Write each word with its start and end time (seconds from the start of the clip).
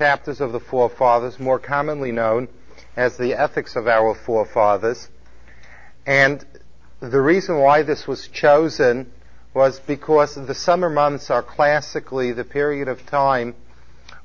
chapters 0.00 0.40
of 0.40 0.52
the 0.52 0.60
forefathers, 0.60 1.38
more 1.38 1.58
commonly 1.58 2.10
known 2.10 2.48
as 2.96 3.18
the 3.18 3.34
ethics 3.34 3.76
of 3.76 3.86
our 3.86 4.14
forefathers. 4.14 5.10
And 6.06 6.42
the 7.00 7.20
reason 7.20 7.58
why 7.58 7.82
this 7.82 8.08
was 8.08 8.26
chosen 8.28 9.12
was 9.52 9.78
because 9.80 10.36
the 10.36 10.54
summer 10.54 10.88
months 10.88 11.28
are 11.28 11.42
classically 11.42 12.32
the 12.32 12.44
period 12.44 12.88
of 12.88 13.04
time 13.04 13.54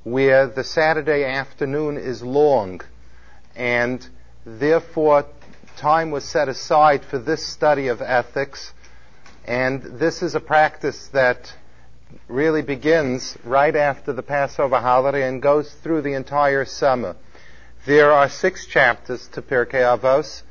where 0.06 0.48
the 0.48 0.64
Saturday 0.64 1.26
afternoon 1.26 1.98
is 1.98 2.24
long 2.24 2.80
and 3.54 4.08
therefore 4.46 5.26
time 5.76 6.10
was 6.10 6.24
set 6.24 6.48
aside 6.48 7.04
for 7.04 7.20
this 7.20 7.46
study 7.46 7.90
of 7.90 8.02
ethics 8.02 8.72
and 9.44 9.82
this 10.00 10.22
is 10.22 10.36
a 10.36 10.40
practice 10.40 11.10
that 11.10 11.54
really 12.28 12.62
begins 12.62 13.38
right 13.44 13.76
after 13.76 14.14
the 14.14 14.24
Passover 14.24 14.80
holiday 14.80 15.28
and 15.28 15.42
goes 15.42 15.74
through 15.84 16.02
the 16.02 16.14
entire 16.14 16.66
summer. 16.66 17.16
There 17.86 18.12
are 18.12 18.30
six 18.30 18.66
chapters 18.66 19.28
to 19.34 19.42
Pirkei 19.42 19.82
Avos. 19.82 20.42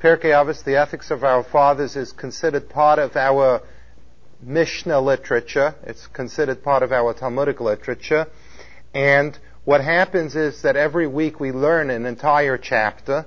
Pirkei 0.00 0.32
Avos, 0.32 0.64
the 0.64 0.76
ethics 0.76 1.10
of 1.10 1.22
our 1.22 1.44
fathers, 1.44 1.94
is 1.94 2.12
considered 2.12 2.68
part 2.68 2.98
of 2.98 3.16
our 3.16 3.62
Mishnah 4.42 5.00
literature. 5.00 5.74
It's 5.84 6.06
considered 6.06 6.62
part 6.62 6.82
of 6.82 6.92
our 6.92 7.14
Talmudic 7.14 7.60
literature. 7.60 8.26
And 8.94 9.38
what 9.64 9.82
happens 9.82 10.34
is 10.34 10.62
that 10.62 10.76
every 10.76 11.06
week 11.06 11.38
we 11.38 11.52
learn 11.52 11.90
an 11.90 12.06
entire 12.06 12.58
chapter, 12.58 13.26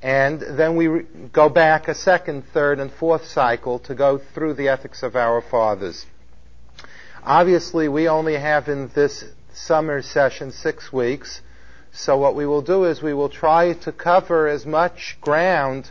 and 0.00 0.40
then 0.40 0.76
we 0.76 1.02
go 1.32 1.48
back 1.48 1.88
a 1.88 1.94
second, 1.94 2.44
third, 2.54 2.78
and 2.78 2.92
fourth 2.92 3.26
cycle 3.26 3.78
to 3.80 3.94
go 3.94 4.18
through 4.18 4.54
the 4.54 4.68
ethics 4.68 5.02
of 5.02 5.16
our 5.16 5.42
fathers. 5.42 6.06
Obviously, 7.26 7.88
we 7.88 8.08
only 8.08 8.34
have 8.34 8.68
in 8.68 8.88
this 8.94 9.24
summer 9.52 10.00
session 10.00 10.52
six 10.52 10.92
weeks, 10.92 11.42
so 11.90 12.16
what 12.16 12.36
we 12.36 12.46
will 12.46 12.62
do 12.62 12.84
is 12.84 13.02
we 13.02 13.14
will 13.14 13.28
try 13.28 13.72
to 13.72 13.90
cover 13.90 14.46
as 14.46 14.64
much 14.64 15.18
ground 15.20 15.90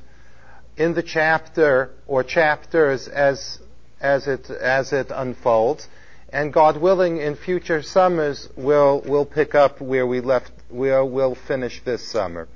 in 0.77 0.93
the 0.93 1.03
chapter 1.03 1.89
or 2.07 2.23
chapters 2.23 3.09
as 3.09 3.59
as 3.99 4.27
it 4.27 4.49
as 4.49 4.93
it 4.93 5.11
unfolds, 5.13 5.89
and 6.29 6.53
God 6.53 6.77
willing, 6.77 7.17
in 7.17 7.35
future 7.35 7.81
summers 7.81 8.47
we'll 8.55 9.01
we'll 9.01 9.25
pick 9.25 9.53
up 9.55 9.81
where 9.81 10.07
we 10.07 10.21
left. 10.21 10.53
We'll 10.69 11.09
we'll 11.09 11.35
finish 11.35 11.81
this 11.83 12.07
summer. 12.07 12.47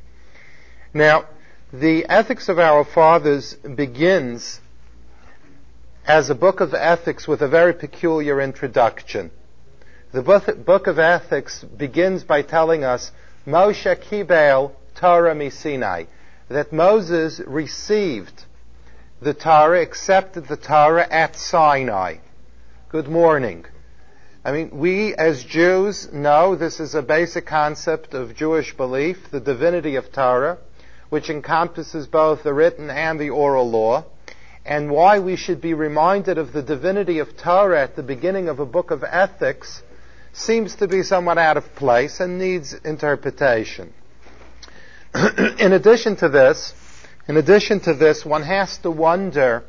Now, 0.93 1.25
the 1.73 2.05
ethics 2.05 2.47
of 2.47 2.59
our 2.59 2.85
fathers 2.85 3.55
begins 3.55 4.61
as 6.09 6.31
a 6.31 6.35
book 6.35 6.59
of 6.59 6.73
ethics 6.73 7.27
with 7.27 7.39
a 7.39 7.47
very 7.47 7.71
peculiar 7.71 8.41
introduction. 8.41 9.29
The 10.11 10.23
book 10.23 10.87
of 10.87 10.97
ethics 10.97 11.63
begins 11.63 12.23
by 12.23 12.41
telling 12.41 12.83
us 12.83 13.11
Moshe 13.45 13.95
Kibel 14.01 14.71
Torah 14.95 15.35
Misinai, 15.35 16.07
that 16.47 16.73
Moses 16.73 17.39
received 17.45 18.45
the 19.21 19.35
Torah, 19.35 19.83
accepted 19.83 20.47
the 20.47 20.57
Torah 20.57 21.07
at 21.11 21.35
Sinai. 21.35 22.15
Good 22.89 23.07
morning. 23.07 23.65
I 24.43 24.51
mean, 24.51 24.71
we 24.79 25.13
as 25.13 25.43
Jews 25.43 26.11
know 26.11 26.55
this 26.55 26.79
is 26.79 26.95
a 26.95 27.03
basic 27.03 27.45
concept 27.45 28.15
of 28.15 28.35
Jewish 28.35 28.75
belief, 28.75 29.29
the 29.29 29.39
divinity 29.39 29.95
of 29.95 30.11
Torah, 30.11 30.57
which 31.09 31.29
encompasses 31.29 32.07
both 32.07 32.41
the 32.41 32.55
written 32.55 32.89
and 32.89 33.19
the 33.19 33.29
oral 33.29 33.69
law, 33.69 34.05
and 34.69 34.91
why 34.91 35.17
we 35.17 35.35
should 35.35 35.59
be 35.59 35.73
reminded 35.73 36.37
of 36.37 36.53
the 36.53 36.61
divinity 36.61 37.17
of 37.17 37.35
Torah 37.35 37.81
at 37.81 37.95
the 37.95 38.03
beginning 38.03 38.47
of 38.49 38.59
a 38.59 38.67
book 38.67 38.91
of 38.91 39.03
ethics 39.03 39.81
seems 40.31 40.75
to 40.75 40.87
be 40.87 41.01
somewhat 41.01 41.39
out 41.39 41.57
of 41.57 41.73
place 41.73 42.19
and 42.19 42.37
needs 42.37 42.75
interpretation. 42.85 43.91
in 45.57 45.73
addition 45.73 46.15
to 46.17 46.29
this, 46.29 46.75
in 47.27 47.35
addition 47.35 47.79
to 47.79 47.95
this, 47.95 48.23
one 48.23 48.43
has 48.43 48.77
to 48.77 48.91
wonder 48.91 49.63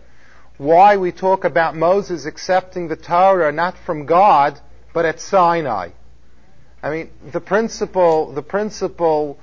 why 0.58 0.98
we 0.98 1.12
talk 1.12 1.44
about 1.44 1.74
Moses 1.74 2.26
accepting 2.26 2.88
the 2.88 2.96
Torah 2.96 3.52
not 3.52 3.78
from 3.78 4.04
God, 4.04 4.60
but 4.92 5.06
at 5.06 5.18
Sinai. 5.18 5.92
I 6.82 6.90
mean, 6.90 7.10
the 7.32 7.40
principal, 7.40 8.34
the 8.34 8.42
principal, 8.42 9.38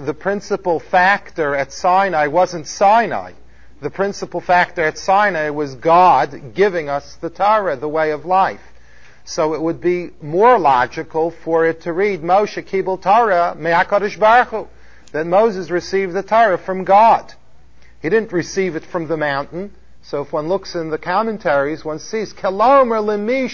the 0.00 0.14
principal 0.14 0.80
factor 0.80 1.54
at 1.54 1.72
Sinai 1.72 2.26
wasn't 2.26 2.66
Sinai. 2.66 3.34
The 3.80 3.90
principal 3.90 4.42
factor 4.42 4.82
at 4.82 4.98
Sinai 4.98 5.48
was 5.50 5.74
God 5.74 6.54
giving 6.54 6.90
us 6.90 7.16
the 7.16 7.30
Torah, 7.30 7.76
the 7.76 7.88
way 7.88 8.10
of 8.10 8.26
life. 8.26 8.60
So 9.24 9.54
it 9.54 9.62
would 9.62 9.80
be 9.80 10.10
more 10.20 10.58
logical 10.58 11.30
for 11.30 11.66
it 11.66 11.82
to 11.82 11.92
read 11.92 12.20
Moshe 12.20 12.62
Kibel 12.62 13.00
Torah 13.00 13.54
Me'akadosh 13.56 14.18
Baruch 14.18 14.68
that 15.12 15.26
Moses 15.26 15.70
received 15.70 16.12
the 16.12 16.22
Torah 16.22 16.58
from 16.58 16.84
God. 16.84 17.32
He 18.02 18.10
didn't 18.10 18.32
receive 18.32 18.76
it 18.76 18.84
from 18.84 19.08
the 19.08 19.16
mountain. 19.16 19.72
So 20.02 20.22
if 20.22 20.32
one 20.32 20.48
looks 20.48 20.74
in 20.74 20.90
the 20.90 20.98
commentaries, 20.98 21.84
one 21.84 21.98
sees 21.98 22.34
Kalomer 22.34 23.02
Lemi 23.02 23.48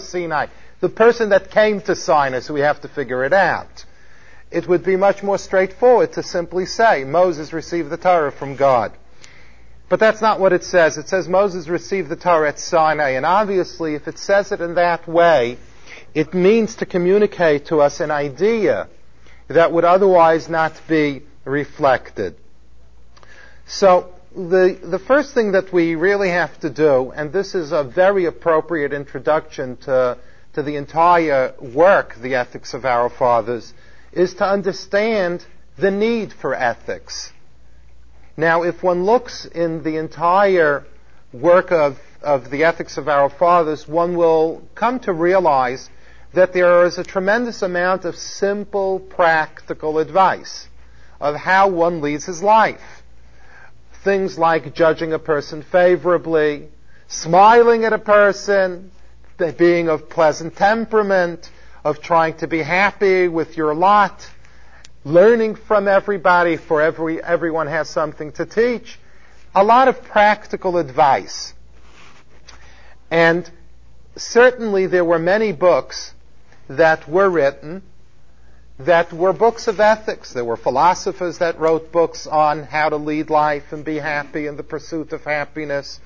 Sinai, 0.00 0.46
the 0.80 0.88
person 0.88 1.28
that 1.28 1.50
came 1.50 1.80
to 1.82 1.94
Sinai, 1.94 2.40
so 2.40 2.54
we 2.54 2.60
have 2.60 2.80
to 2.80 2.88
figure 2.88 3.24
it 3.24 3.32
out. 3.32 3.84
It 4.50 4.66
would 4.66 4.84
be 4.84 4.96
much 4.96 5.22
more 5.22 5.38
straightforward 5.38 6.14
to 6.14 6.22
simply 6.24 6.66
say 6.66 7.04
Moses 7.04 7.52
received 7.52 7.90
the 7.90 7.96
Torah 7.96 8.32
from 8.32 8.56
God. 8.56 8.92
But 9.90 9.98
that's 9.98 10.22
not 10.22 10.38
what 10.38 10.52
it 10.52 10.62
says. 10.62 10.98
It 10.98 11.08
says 11.08 11.28
Moses 11.28 11.66
received 11.66 12.08
the 12.08 12.16
Torah 12.16 12.48
at 12.48 12.60
Sinai, 12.60 13.10
and 13.10 13.26
obviously 13.26 13.96
if 13.96 14.06
it 14.06 14.18
says 14.18 14.52
it 14.52 14.60
in 14.60 14.76
that 14.76 15.08
way, 15.08 15.58
it 16.14 16.32
means 16.32 16.76
to 16.76 16.86
communicate 16.86 17.66
to 17.66 17.80
us 17.80 17.98
an 17.98 18.12
idea 18.12 18.88
that 19.48 19.72
would 19.72 19.84
otherwise 19.84 20.48
not 20.48 20.80
be 20.88 21.22
reflected. 21.44 22.36
So 23.66 24.14
the, 24.32 24.78
the 24.80 25.00
first 25.00 25.34
thing 25.34 25.52
that 25.52 25.72
we 25.72 25.96
really 25.96 26.28
have 26.28 26.58
to 26.60 26.70
do, 26.70 27.10
and 27.10 27.32
this 27.32 27.56
is 27.56 27.72
a 27.72 27.82
very 27.82 28.26
appropriate 28.26 28.92
introduction 28.92 29.76
to, 29.78 30.18
to 30.52 30.62
the 30.62 30.76
entire 30.76 31.52
work, 31.60 32.14
the 32.14 32.36
ethics 32.36 32.74
of 32.74 32.84
our 32.84 33.10
fathers, 33.10 33.74
is 34.12 34.34
to 34.34 34.44
understand 34.44 35.44
the 35.76 35.90
need 35.90 36.32
for 36.32 36.54
ethics. 36.54 37.32
Now, 38.40 38.62
if 38.62 38.82
one 38.82 39.04
looks 39.04 39.44
in 39.44 39.82
the 39.82 39.98
entire 39.98 40.86
work 41.30 41.70
of, 41.70 42.00
of 42.22 42.50
the 42.50 42.64
ethics 42.64 42.96
of 42.96 43.06
our 43.06 43.28
fathers, 43.28 43.86
one 43.86 44.16
will 44.16 44.62
come 44.74 44.98
to 45.00 45.12
realize 45.12 45.90
that 46.32 46.54
there 46.54 46.86
is 46.86 46.96
a 46.96 47.04
tremendous 47.04 47.60
amount 47.60 48.06
of 48.06 48.16
simple, 48.16 48.98
practical 48.98 49.98
advice 49.98 50.70
of 51.20 51.36
how 51.36 51.68
one 51.68 52.00
leads 52.00 52.24
his 52.24 52.42
life. 52.42 53.02
Things 54.04 54.38
like 54.38 54.74
judging 54.74 55.12
a 55.12 55.18
person 55.18 55.62
favorably, 55.62 56.68
smiling 57.08 57.84
at 57.84 57.92
a 57.92 57.98
person, 57.98 58.90
being 59.58 59.90
of 59.90 60.08
pleasant 60.08 60.56
temperament, 60.56 61.50
of 61.84 62.00
trying 62.00 62.38
to 62.38 62.46
be 62.46 62.62
happy 62.62 63.28
with 63.28 63.58
your 63.58 63.74
lot, 63.74 64.26
learning 65.04 65.54
from 65.54 65.88
everybody, 65.88 66.56
for 66.56 66.80
every, 66.80 67.22
everyone 67.22 67.66
has 67.66 67.88
something 67.88 68.32
to 68.32 68.46
teach. 68.46 68.98
A 69.54 69.64
lot 69.64 69.88
of 69.88 70.02
practical 70.02 70.76
advice. 70.76 71.54
And 73.10 73.50
certainly 74.16 74.86
there 74.86 75.04
were 75.04 75.18
many 75.18 75.52
books 75.52 76.14
that 76.68 77.08
were 77.08 77.28
written 77.28 77.82
that 78.80 79.12
were 79.12 79.32
books 79.32 79.68
of 79.68 79.78
ethics. 79.78 80.32
There 80.32 80.44
were 80.44 80.56
philosophers 80.56 81.38
that 81.38 81.58
wrote 81.60 81.92
books 81.92 82.26
on 82.26 82.62
how 82.62 82.88
to 82.88 82.96
lead 82.96 83.28
life 83.28 83.72
and 83.72 83.84
be 83.84 83.96
happy 83.96 84.46
in 84.46 84.56
the 84.56 84.62
pursuit 84.62 85.12
of 85.12 85.22
happiness. 85.22 86.00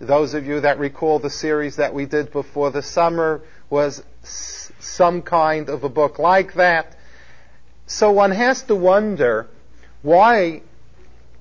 Those 0.00 0.34
of 0.34 0.44
you 0.44 0.60
that 0.60 0.78
recall 0.78 1.20
the 1.20 1.30
series 1.30 1.76
that 1.76 1.94
we 1.94 2.06
did 2.06 2.32
before 2.32 2.70
the 2.70 2.82
summer 2.82 3.42
was 3.70 4.02
some 4.22 5.22
kind 5.22 5.68
of 5.68 5.84
a 5.84 5.88
book 5.88 6.18
like 6.18 6.54
that. 6.54 6.96
So 7.88 8.12
one 8.12 8.30
has 8.30 8.62
to 8.64 8.76
wonder 8.76 9.48
why 10.02 10.62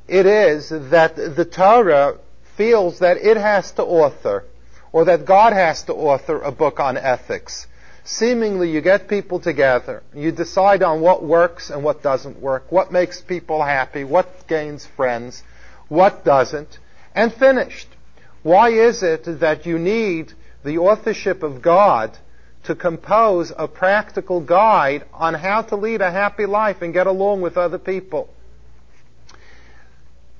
it 0.07 0.25
is 0.25 0.69
that 0.69 1.15
the 1.15 1.45
Torah 1.45 2.17
feels 2.55 2.99
that 2.99 3.17
it 3.17 3.37
has 3.37 3.71
to 3.73 3.83
author, 3.83 4.45
or 4.91 5.05
that 5.05 5.25
God 5.25 5.53
has 5.53 5.83
to 5.83 5.93
author 5.93 6.41
a 6.41 6.51
book 6.51 6.79
on 6.79 6.97
ethics 6.97 7.67
seemingly 8.07 8.71
you 8.71 8.79
get 8.79 9.09
people 9.09 9.39
together, 9.39 10.01
you 10.15 10.31
decide 10.31 10.81
on 10.81 11.01
what 11.01 11.23
works 11.23 11.69
and 11.69 11.83
what 11.83 12.01
doesn't 12.01 12.41
work, 12.41 12.71
what 12.71 12.91
makes 12.91 13.21
people 13.21 13.61
happy, 13.61 14.03
what 14.03 14.47
gains 14.47 14.85
friends, 14.85 15.43
what 15.89 16.23
doesn't, 16.23 16.79
and 17.13 17.33
finished. 17.33 17.87
Why 18.43 18.69
is 18.69 19.03
it 19.03 19.25
that 19.41 19.65
you 19.65 19.77
need 19.77 20.31
the 20.63 20.77
authorship 20.77 21.43
of 21.43 21.61
God 21.61 22.17
to 22.67 22.75
compose 22.75 23.51
a 23.57 23.67
practical 23.67 24.41
guide 24.41 25.05
on 25.13 25.33
how 25.33 25.61
to 25.61 25.75
lead 25.77 26.01
a 26.01 26.11
happy 26.11 26.45
life 26.45 26.81
and 26.81 26.93
get 26.93 27.07
along 27.07 27.41
with 27.41 27.57
other 27.57 27.79
people? 27.79 28.29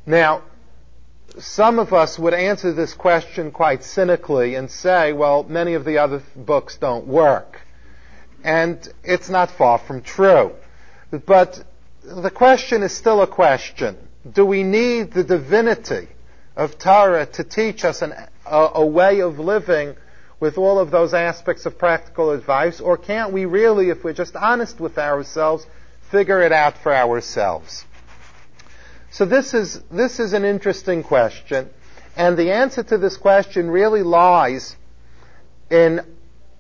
Now, 0.06 0.44
some 1.40 1.80
of 1.80 1.94
us 1.94 2.20
would 2.20 2.34
answer 2.34 2.74
this 2.74 2.94
question 2.94 3.52
quite 3.52 3.84
cynically 3.84 4.56
and 4.56 4.70
say, 4.70 5.14
well, 5.14 5.44
many 5.44 5.74
of 5.74 5.86
the 5.86 6.00
other 6.00 6.22
books 6.36 6.78
don't 6.78 7.08
work. 7.08 7.62
And 8.44 8.78
it's 9.06 9.30
not 9.30 9.50
far 9.52 9.78
from 9.78 10.02
true. 10.02 10.52
But 11.12 11.64
the 12.04 12.32
question 12.32 12.84
is 12.84 12.92
still 12.92 13.22
a 13.22 13.28
question. 13.28 13.98
Do 14.30 14.46
we 14.46 14.64
need 14.64 15.14
the 15.14 15.24
divinity 15.24 16.10
of 16.58 16.78
Torah 16.78 17.26
to 17.26 17.44
teach 17.46 17.86
us 17.86 18.02
an, 18.02 18.14
a, 18.46 18.70
a 18.76 18.86
way 18.86 19.22
of 19.22 19.40
living 19.40 19.96
with 20.40 20.58
all 20.58 20.80
of 20.80 20.92
those 20.92 21.14
aspects 21.14 21.66
of 21.66 21.78
practical 21.78 22.32
advice, 22.32 22.80
or 22.80 22.98
can't 22.98 23.34
we 23.34 23.46
really, 23.46 23.90
if 23.90 24.04
we're 24.04 24.14
just 24.14 24.36
honest 24.36 24.80
with 24.80 24.98
ourselves, 24.98 25.66
figure 26.12 26.42
it 26.42 26.52
out 26.52 26.78
for 26.78 26.94
ourselves? 26.94 27.86
So 29.10 29.26
this 29.26 29.54
is, 29.54 29.82
this 29.90 30.20
is 30.20 30.34
an 30.34 30.46
interesting 30.46 31.02
question, 31.02 31.70
and 32.16 32.38
the 32.38 32.52
answer 32.52 32.84
to 32.84 32.98
this 32.98 33.18
question 33.18 33.70
really 33.70 34.04
lies 34.04 34.76
in 35.72 36.02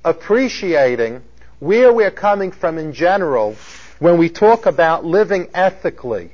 appreciating 0.03 1.21
where 1.59 1.91
we're 1.91 2.11
coming 2.11 2.51
from 2.51 2.77
in 2.77 2.93
general 2.93 3.55
when 3.99 4.17
we 4.17 4.29
talk 4.29 4.65
about 4.65 5.05
living 5.05 5.49
ethically 5.53 6.31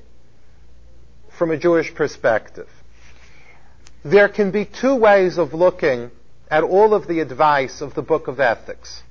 from 1.38 1.52
a 1.52 1.58
Jewish 1.58 1.94
perspective. 1.94 2.70
There 4.04 4.28
can 4.28 4.52
be 4.52 4.66
two 4.66 4.96
ways 4.96 5.38
of 5.38 5.54
looking 5.54 6.12
at 6.54 6.64
all 6.64 6.94
of 6.94 7.08
the 7.08 7.20
advice 7.20 7.82
of 7.82 7.96
the 7.96 8.02
book 8.04 8.28
of 8.28 8.40
ethics. 8.40 9.02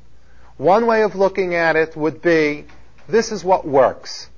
One 0.58 0.86
way 0.86 1.02
of 1.02 1.16
looking 1.16 1.56
at 1.56 1.74
it 1.74 1.96
would 1.96 2.22
be, 2.22 2.66
this 3.08 3.32
is 3.32 3.42
what 3.42 3.66
works. 3.66 4.28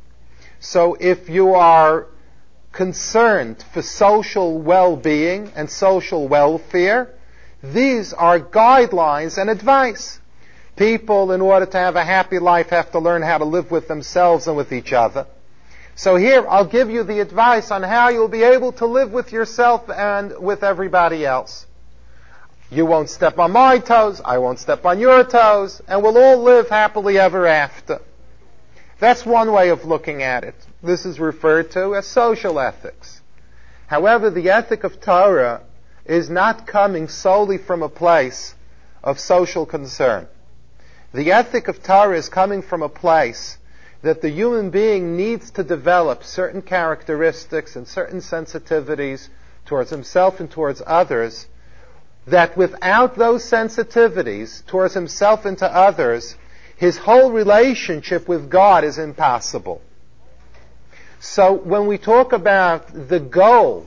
So 0.59 0.97
if 0.99 1.29
you 1.29 1.53
are 1.53 2.07
concerned 2.73 3.63
for 3.75 3.83
social 3.83 4.59
well-being 4.59 5.53
and 5.55 5.69
social 5.69 6.27
welfare, 6.29 7.11
these 7.63 8.15
are 8.15 8.41
guidelines 8.41 9.37
and 9.37 9.51
advice. 9.51 10.19
People, 10.75 11.31
in 11.33 11.43
order 11.43 11.67
to 11.67 11.77
have 11.77 11.97
a 11.97 12.05
happy 12.05 12.39
life, 12.39 12.71
have 12.71 12.91
to 12.93 13.01
learn 13.01 13.21
how 13.21 13.37
to 13.37 13.45
live 13.45 13.71
with 13.71 13.87
themselves 13.87 14.47
and 14.49 14.57
with 14.57 14.73
each 14.73 14.95
other. 14.95 15.27
So 15.95 16.17
here, 16.17 16.49
I'll 16.49 16.73
give 16.79 16.89
you 16.89 17.03
the 17.03 17.21
advice 17.21 17.71
on 17.71 17.83
how 17.83 18.09
you'll 18.09 18.29
be 18.29 18.45
able 18.45 18.73
to 18.81 18.87
live 18.87 19.13
with 19.13 19.31
yourself 19.31 19.91
and 19.91 20.39
with 20.39 20.63
everybody 20.65 21.27
else. 21.27 21.67
You 22.75 22.87
won't 22.87 23.09
step 23.09 23.39
on 23.39 23.53
my 23.53 23.79
toes, 23.79 24.21
I 24.25 24.39
won't 24.39 24.59
step 24.59 24.85
on 24.85 24.99
your 24.99 25.23
toes, 25.23 25.81
and 25.87 26.03
we'll 26.03 26.19
all 26.19 26.43
live 26.43 26.69
happily 26.69 27.21
ever 27.21 27.47
after. 27.47 28.01
That's 28.99 29.25
one 29.25 29.53
way 29.53 29.69
of 29.69 29.85
looking 29.85 30.25
at 30.25 30.43
it. 30.43 30.57
This 30.83 31.07
is 31.07 31.21
referred 31.21 31.71
to 31.73 31.95
as 31.95 32.05
social 32.09 32.59
ethics. 32.59 33.21
However, 33.87 34.29
the 34.29 34.51
ethic 34.51 34.83
of 34.83 35.01
Torah 35.01 35.61
is 36.05 36.29
not 36.29 36.67
coming 36.67 37.07
solely 37.07 37.59
from 37.59 37.85
a 37.85 37.89
place 37.89 38.57
of 39.05 39.21
social 39.21 39.67
concern. 39.67 40.27
The 41.13 41.31
ethic 41.31 41.69
of 41.69 41.81
Torah 41.81 42.19
is 42.19 42.29
coming 42.29 42.61
from 42.61 42.83
a 42.83 42.89
place 42.89 43.57
that 44.03 44.21
the 44.21 44.31
human 44.31 44.71
being 44.71 45.17
needs 45.17 45.53
to 45.53 45.63
develop 45.63 46.25
certain 46.25 46.61
characteristics 46.61 47.77
and 47.77 47.87
certain 47.87 48.19
sensitivities 48.19 49.29
towards 49.65 49.91
himself 49.91 50.41
and 50.41 50.51
towards 50.51 50.83
others 50.85 51.47
that 52.27 52.57
without 52.57 53.17
those 53.17 53.45
sensitivities 53.45 54.65
towards 54.67 54.95
himself 54.95 55.45
and 55.45 55.59
to 55.59 55.67
others, 55.67 56.37
his 56.77 56.97
whole 56.97 57.31
relationship 57.31 58.29
with 58.29 58.51
God 58.51 58.85
is 58.85 58.99
impossible. 58.99 59.83
So 61.21 61.53
when 61.55 61.87
we 61.87 61.99
talk 61.99 62.33
about 62.33 63.09
the 63.09 63.21
goal 63.21 63.87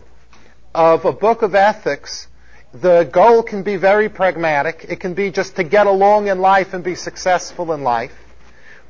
of 0.73 1.05
a 1.05 1.13
book 1.13 1.41
of 1.41 1.55
ethics, 1.55 2.27
the 2.73 3.03
goal 3.03 3.43
can 3.43 3.63
be 3.63 3.77
very 3.77 4.09
pragmatic. 4.09 4.85
It 4.87 4.99
can 4.99 5.13
be 5.13 5.31
just 5.31 5.55
to 5.55 5.63
get 5.63 5.87
along 5.87 6.27
in 6.27 6.39
life 6.39 6.73
and 6.73 6.83
be 6.83 6.95
successful 6.95 7.73
in 7.73 7.83
life. 7.83 8.13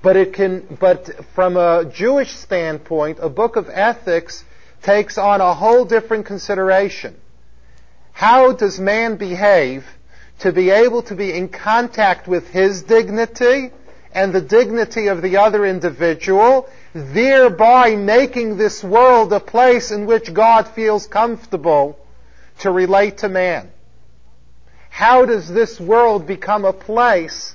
But 0.02 0.16
it 0.16 0.34
can, 0.34 0.78
but 0.80 1.10
from 1.34 1.58
a 1.58 1.86
Jewish 1.86 2.32
standpoint, 2.32 3.18
a 3.22 3.30
book 3.30 3.56
of 3.56 3.70
ethics 3.70 4.44
takes 4.82 5.18
on 5.18 5.42
a 5.42 5.54
whole 5.54 5.86
different 5.86 6.26
consideration. 6.26 7.16
How 8.18 8.52
does 8.52 8.80
man 8.80 9.18
behave 9.18 9.86
to 10.40 10.52
be 10.52 10.72
able 10.72 11.04
to 11.04 11.14
be 11.14 11.32
in 11.32 11.50
contact 11.50 12.28
with 12.28 12.50
his 12.50 12.82
dignity 12.82 13.70
and 14.12 14.34
the 14.34 14.42
dignity 14.42 15.06
of 15.06 15.22
the 15.22 15.38
other 15.38 15.64
individual, 15.64 16.68
thereby 16.96 17.96
making 17.96 18.58
this 18.58 18.84
world 18.84 19.32
a 19.34 19.40
place 19.40 19.92
in 19.92 20.08
which 20.08 20.34
God 20.34 20.68
feels 20.70 21.06
comfortable 21.06 21.96
to 22.62 22.72
relate 22.72 23.20
to 23.20 23.30
man? 23.30 23.70
How 24.90 25.26
does 25.26 25.48
this 25.48 25.80
world 25.80 26.26
become 26.26 26.66
a 26.66 26.74
place 26.74 27.54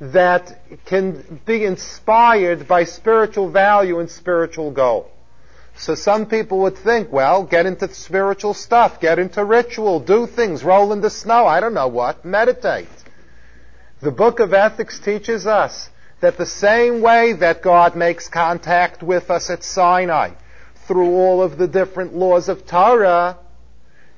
that 0.00 0.60
can 0.86 1.40
be 1.46 1.64
inspired 1.64 2.66
by 2.66 2.82
spiritual 2.82 3.48
value 3.48 4.00
and 4.00 4.10
spiritual 4.10 4.72
goal? 4.72 5.13
So 5.76 5.94
some 5.94 6.26
people 6.26 6.60
would 6.60 6.78
think, 6.78 7.12
well, 7.12 7.42
get 7.42 7.66
into 7.66 7.92
spiritual 7.92 8.54
stuff, 8.54 9.00
get 9.00 9.18
into 9.18 9.44
ritual, 9.44 10.00
do 10.00 10.26
things, 10.26 10.62
roll 10.62 10.92
in 10.92 11.00
the 11.00 11.10
snow, 11.10 11.46
I 11.46 11.60
don't 11.60 11.74
know 11.74 11.88
what, 11.88 12.24
meditate. 12.24 12.88
The 14.00 14.12
book 14.12 14.38
of 14.38 14.54
ethics 14.54 14.98
teaches 15.00 15.46
us 15.46 15.90
that 16.20 16.38
the 16.38 16.46
same 16.46 17.00
way 17.00 17.32
that 17.34 17.60
God 17.60 17.96
makes 17.96 18.28
contact 18.28 19.02
with 19.02 19.30
us 19.30 19.50
at 19.50 19.64
Sinai, 19.64 20.30
through 20.86 21.14
all 21.14 21.42
of 21.42 21.58
the 21.58 21.68
different 21.68 22.14
laws 22.14 22.48
of 22.48 22.66
Torah, 22.66 23.38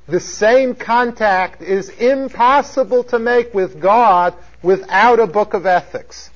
the 0.09 0.21
same 0.21 0.75
contact 0.75 1.63
is 1.63 1.89
impossible 1.89 3.05
to 3.05 3.19
make 3.19 3.55
with 3.55 3.81
God 3.81 4.35
without 4.63 5.19
a 5.19 5.27
book 5.27 5.55
of 5.55 5.67
ethics. 5.67 6.31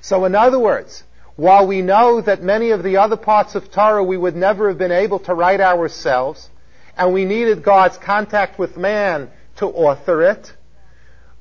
So 0.00 0.24
in 0.24 0.34
other 0.34 0.58
words, 0.58 1.03
while 1.36 1.66
we 1.66 1.82
know 1.82 2.20
that 2.20 2.42
many 2.42 2.70
of 2.70 2.82
the 2.82 2.96
other 2.96 3.16
parts 3.16 3.54
of 3.54 3.70
Torah 3.70 4.04
we 4.04 4.16
would 4.16 4.36
never 4.36 4.68
have 4.68 4.78
been 4.78 4.92
able 4.92 5.18
to 5.20 5.34
write 5.34 5.60
ourselves, 5.60 6.48
and 6.96 7.12
we 7.12 7.24
needed 7.24 7.62
God's 7.62 7.98
contact 7.98 8.58
with 8.58 8.76
man 8.76 9.30
to 9.56 9.66
author 9.66 10.22
it, 10.22 10.52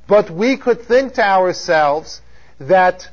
but 0.07 0.29
we 0.29 0.57
could 0.57 0.81
think 0.81 1.13
to 1.13 1.23
ourselves 1.23 2.21
that 2.59 3.09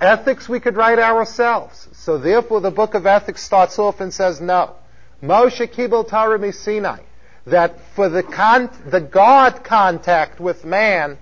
ethics 0.00 0.48
we 0.48 0.60
could 0.60 0.76
write 0.76 0.98
ourselves. 0.98 1.88
So 1.92 2.18
therefore 2.18 2.60
the 2.60 2.70
book 2.70 2.94
of 2.94 3.06
ethics 3.06 3.42
starts 3.42 3.78
off 3.78 4.00
and 4.00 4.12
says, 4.12 4.40
no. 4.40 4.76
Moshe 5.22 5.70
Kibel 5.72 6.08
Torah 6.08 6.52
Sinai 6.52 7.00
that 7.46 7.80
for 7.94 8.08
the, 8.08 8.22
con- 8.22 8.70
the 8.86 9.00
God 9.00 9.64
contact 9.64 10.40
with 10.40 10.64
man 10.64 11.18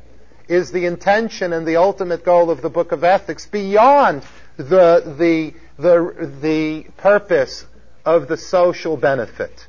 is 0.49 0.73
the 0.73 0.87
intention 0.87 1.53
and 1.53 1.67
the 1.67 1.77
ultimate 1.77 2.25
goal 2.25 2.51
of 2.51 2.63
the 2.63 2.71
book 2.71 2.93
of 2.93 3.05
ethics 3.05 3.47
beyond 3.47 4.23
the, 4.59 5.15
the, 5.19 5.55
the, 5.79 6.31
the 6.43 6.85
purpose 6.99 7.65
of 8.05 8.29
the 8.29 8.37
social 8.37 8.97
benefit. 8.97 9.67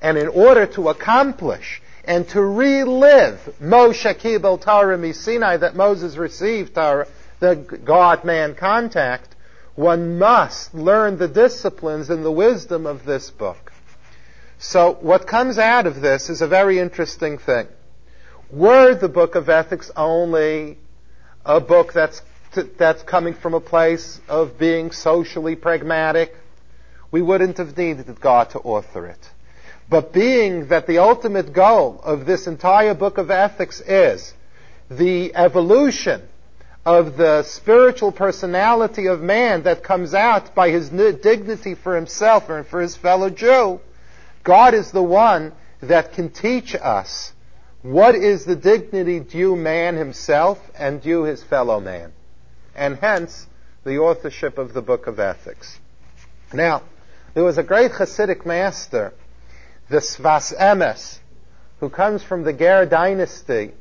And 0.00 0.18
in 0.18 0.28
order 0.28 0.66
to 0.66 0.88
accomplish 0.88 1.80
and 2.04 2.28
to 2.30 2.42
relive 2.42 3.38
Moshe 3.60 4.18
Kibel 4.18 4.60
Torah 4.60 5.14
Sinai 5.14 5.58
that 5.58 5.76
Moses 5.76 6.16
received 6.16 6.74
Torah, 6.74 7.06
the 7.38 7.54
God-man 7.54 8.56
contact, 8.56 9.36
one 9.74 10.18
must 10.18 10.74
learn 10.74 11.18
the 11.18 11.28
disciplines 11.28 12.10
and 12.10 12.24
the 12.24 12.32
wisdom 12.32 12.86
of 12.86 13.04
this 13.04 13.30
book. 13.30 13.72
So 14.58 14.94
what 15.00 15.26
comes 15.26 15.58
out 15.58 15.86
of 15.86 16.00
this 16.00 16.30
is 16.30 16.40
a 16.40 16.48
very 16.48 16.78
interesting 16.78 17.38
thing. 17.38 17.66
Were 18.50 18.94
the 18.94 19.08
book 19.08 19.34
of 19.34 19.48
ethics 19.48 19.90
only 19.96 20.78
a 21.44 21.60
book 21.60 21.92
that's 21.92 22.22
that's 22.54 23.02
coming 23.02 23.34
from 23.34 23.54
a 23.54 23.60
place 23.60 24.20
of 24.28 24.58
being 24.58 24.90
socially 24.90 25.56
pragmatic, 25.56 26.34
we 27.10 27.22
wouldn't 27.22 27.58
have 27.58 27.76
needed 27.76 28.20
God 28.20 28.50
to 28.50 28.58
author 28.60 29.06
it. 29.06 29.30
But 29.88 30.12
being 30.12 30.68
that 30.68 30.86
the 30.86 30.98
ultimate 30.98 31.52
goal 31.52 32.00
of 32.02 32.24
this 32.24 32.46
entire 32.46 32.94
book 32.94 33.18
of 33.18 33.30
ethics 33.30 33.80
is 33.80 34.32
the 34.90 35.34
evolution 35.34 36.22
of 36.84 37.16
the 37.16 37.42
spiritual 37.44 38.10
personality 38.10 39.06
of 39.06 39.20
man 39.20 39.62
that 39.62 39.84
comes 39.84 40.14
out 40.14 40.54
by 40.54 40.70
his 40.70 40.88
dignity 40.88 41.74
for 41.74 41.94
himself 41.94 42.48
and 42.48 42.66
for 42.66 42.80
his 42.80 42.96
fellow 42.96 43.30
Jew, 43.30 43.80
God 44.42 44.74
is 44.74 44.90
the 44.90 45.02
one 45.02 45.52
that 45.80 46.12
can 46.12 46.30
teach 46.30 46.74
us 46.74 47.32
what 47.82 48.14
is 48.14 48.44
the 48.44 48.56
dignity 48.56 49.20
due 49.20 49.56
man 49.56 49.96
himself 49.96 50.58
and 50.76 51.02
due 51.02 51.24
his 51.24 51.42
fellow 51.42 51.80
man. 51.80 52.12
And 52.74 52.96
hence, 52.96 53.46
the 53.84 53.98
authorship 53.98 54.58
of 54.58 54.72
the 54.72 54.82
book 54.82 55.06
of 55.06 55.18
ethics. 55.18 55.78
Now, 56.52 56.82
there 57.34 57.44
was 57.44 57.58
a 57.58 57.62
great 57.62 57.92
Hasidic 57.92 58.46
master, 58.46 59.12
the 59.88 59.98
Sfas 59.98 60.56
Emes, 60.56 61.18
who 61.80 61.88
comes 61.88 62.22
from 62.22 62.44
the 62.44 62.52
Ger 62.52 62.86
dynasty, 62.86 63.72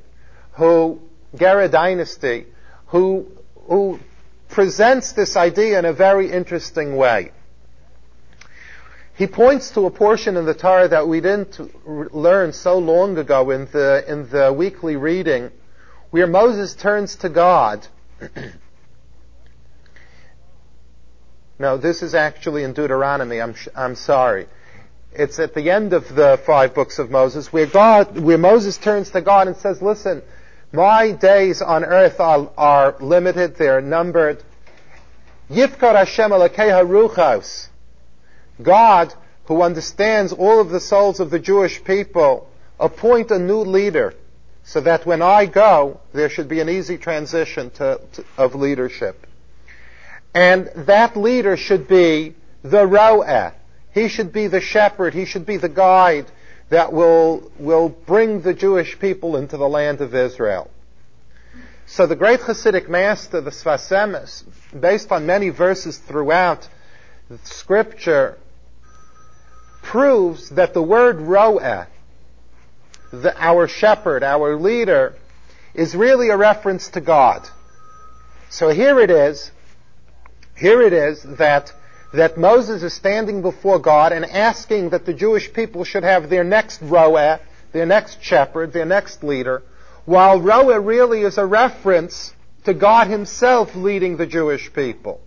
who, 0.54 1.02
Ger 1.36 1.68
dynasty, 1.68 2.48
who, 2.88 3.28
who 3.68 4.00
presents 4.50 5.14
this 5.14 5.36
idea 5.36 5.80
in 5.80 5.86
a 5.86 5.94
very 5.94 6.32
interesting 6.32 6.96
way. 6.96 7.32
He 9.16 9.28
points 9.28 9.72
to 9.72 9.86
a 9.86 9.92
portion 9.92 10.36
in 10.36 10.46
the 10.46 10.54
Torah 10.54 10.88
that 10.88 11.08
we 11.08 11.22
didn't 11.22 11.60
learn 11.86 12.54
so 12.54 12.80
long 12.80 13.18
ago 13.18 13.52
in 13.52 13.68
the, 13.72 14.04
in 14.08 14.30
the 14.30 14.52
weekly 14.52 14.96
reading, 14.96 15.52
where 16.10 16.28
Moses 16.28 16.74
turns 16.74 17.18
to 17.18 17.30
God 17.30 17.88
no, 21.62 21.78
this 21.78 22.02
is 22.02 22.16
actually 22.16 22.64
in 22.64 22.74
Deuteronomy. 22.74 23.40
I'm, 23.40 23.56
I'm 23.76 23.96
sorry. 23.96 24.48
It's 25.14 25.40
at 25.40 25.54
the 25.54 25.70
end 25.70 25.94
of 25.94 26.14
the 26.14 26.42
five 26.44 26.74
books 26.74 26.98
of 26.98 27.12
Moses 27.12 27.54
where 27.54 27.68
God, 27.68 28.18
where 28.18 28.38
Moses 28.38 28.78
turns 28.78 29.12
to 29.12 29.22
God 29.22 29.48
and 29.48 29.56
says, 29.56 29.82
listen, 29.82 30.24
my 30.72 31.12
days 31.12 31.62
on 31.62 31.86
earth 31.86 32.20
are, 32.20 32.50
are 32.58 32.96
limited, 33.00 33.58
they're 33.58 33.82
numbered. 33.82 34.44
Yifkar 35.52 35.96
Hashem 35.96 36.32
ruchos. 36.32 37.68
God, 38.62 39.14
who 39.46 39.62
understands 39.62 40.34
all 40.34 40.62
of 40.62 40.70
the 40.70 40.80
souls 40.80 41.20
of 41.20 41.30
the 41.30 41.40
Jewish 41.40 41.84
people, 41.84 42.50
appoint 42.80 43.30
a 43.30 43.38
new 43.38 43.60
leader 43.60 44.16
so 44.64 44.82
that 44.82 45.06
when 45.06 45.22
I 45.22 45.46
go, 45.46 46.00
there 46.14 46.30
should 46.30 46.48
be 46.48 46.60
an 46.60 46.70
easy 46.70 46.98
transition 46.98 47.70
to, 47.72 48.00
to, 48.14 48.26
of 48.38 48.56
leadership. 48.56 49.28
And 50.34 50.70
that 50.76 51.18
leader 51.18 51.58
should 51.58 51.88
be 51.88 52.36
the 52.64 52.88
Ro'eh. 52.88 53.54
He 53.94 54.08
should 54.08 54.32
be 54.32 54.48
the 54.48 54.62
shepherd. 54.62 55.14
He 55.14 55.26
should 55.26 55.46
be 55.46 55.58
the 55.58 55.70
guide 55.70 56.26
that 56.70 56.94
will, 56.94 57.52
will 57.60 57.90
bring 57.90 58.42
the 58.42 58.54
Jewish 58.54 58.98
people 58.98 59.36
into 59.36 59.58
the 59.58 59.68
land 59.68 60.00
of 60.00 60.16
Israel. 60.16 60.72
So 61.86 62.08
the 62.08 62.16
great 62.16 62.40
Hasidic 62.40 62.88
master, 62.88 63.42
the 63.42 63.52
Sfas 63.52 63.92
Emes, 63.92 64.46
based 64.80 65.12
on 65.12 65.26
many 65.26 65.50
verses 65.50 65.98
throughout 65.98 66.70
Scripture, 67.44 68.38
proves 69.82 70.50
that 70.52 70.74
the 70.74 70.82
word 70.82 71.18
Ro'eh, 71.18 71.88
the, 73.12 73.36
our 73.38 73.68
shepherd, 73.68 74.24
our 74.24 74.56
leader, 74.56 75.16
is 75.74 75.94
really 75.94 76.30
a 76.30 76.38
reference 76.38 76.88
to 76.92 77.02
God. 77.02 77.46
So 78.50 78.70
here 78.70 79.00
it 79.02 79.12
is, 79.12 79.52
here 80.62 80.82
it 80.84 80.94
is 80.94 81.24
that 81.24 81.74
that 82.14 82.38
Moses 82.38 82.84
is 82.84 82.94
standing 82.94 83.42
before 83.42 83.80
God 83.80 84.12
and 84.12 84.26
asking 84.26 84.90
that 84.90 85.06
the 85.06 85.14
Jewish 85.14 85.52
people 85.54 85.84
should 85.84 86.04
have 86.04 86.30
their 86.30 86.44
next 86.44 86.82
Roeh, 86.82 87.40
their 87.72 87.86
next 87.86 88.22
shepherd, 88.22 88.74
their 88.74 88.86
next 88.86 89.24
leader, 89.24 89.64
while 90.06 90.40
Roeh 90.40 90.86
really 90.86 91.22
is 91.22 91.38
a 91.38 91.46
reference 91.46 92.34
to 92.66 92.74
God 92.74 93.08
himself 93.08 93.76
leading 93.76 94.18
the 94.18 94.26
Jewish 94.26 94.72
people. 94.74 95.22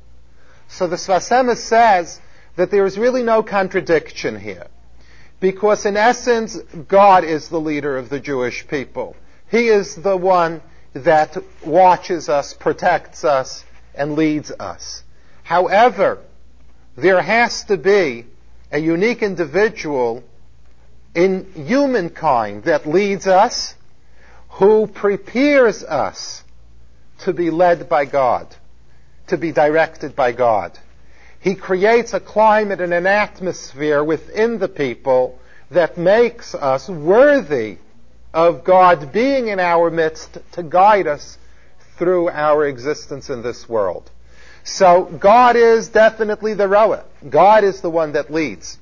So 0.68 0.86
the 0.86 0.96
Sfas 0.96 1.30
Emes 1.30 1.56
says 1.56 2.20
that 2.56 2.70
there 2.70 2.86
is 2.86 2.98
really 2.98 3.22
no 3.22 3.42
contradiction 3.42 4.38
here. 4.38 4.66
Because 5.40 5.86
in 5.86 5.96
essence, 5.96 6.56
God 6.88 7.24
is 7.24 7.48
the 7.48 7.60
leader 7.60 7.96
of 7.96 8.08
the 8.08 8.20
Jewish 8.20 8.66
people. 8.68 9.16
He 9.50 9.68
is 9.68 9.96
the 9.96 10.16
one 10.16 10.62
that 10.92 11.36
watches 11.64 12.28
us, 12.28 12.54
protects 12.54 13.24
us, 13.24 13.64
and 13.94 14.16
leads 14.16 14.50
us. 14.50 15.03
However, 15.44 16.18
there 16.96 17.20
has 17.20 17.64
to 17.64 17.76
be 17.76 18.24
a 18.72 18.78
unique 18.78 19.22
individual 19.22 20.24
in 21.14 21.52
humankind 21.54 22.64
that 22.64 22.88
leads 22.88 23.26
us, 23.26 23.74
who 24.48 24.86
prepares 24.86 25.84
us 25.84 26.42
to 27.20 27.32
be 27.32 27.50
led 27.50 27.88
by 27.88 28.04
God, 28.04 28.54
to 29.28 29.36
be 29.36 29.52
directed 29.52 30.16
by 30.16 30.32
God. 30.32 30.76
He 31.40 31.54
creates 31.54 32.14
a 32.14 32.20
climate 32.20 32.80
and 32.80 32.94
an 32.94 33.06
atmosphere 33.06 34.02
within 34.02 34.58
the 34.58 34.68
people 34.68 35.38
that 35.70 35.98
makes 35.98 36.54
us 36.54 36.88
worthy 36.88 37.78
of 38.32 38.64
God 38.64 39.12
being 39.12 39.48
in 39.48 39.60
our 39.60 39.90
midst 39.90 40.38
to 40.52 40.62
guide 40.62 41.06
us 41.06 41.36
through 41.98 42.30
our 42.30 42.66
existence 42.66 43.28
in 43.28 43.42
this 43.42 43.68
world. 43.68 44.10
So 44.64 45.04
God 45.04 45.56
is 45.56 45.88
definitely 45.88 46.54
the 46.54 46.66
Ro'eh. 46.68 47.04
God 47.28 47.64
is 47.64 47.82
the 47.82 47.90
one 47.90 48.12
that 48.12 48.32
leads. 48.32 48.78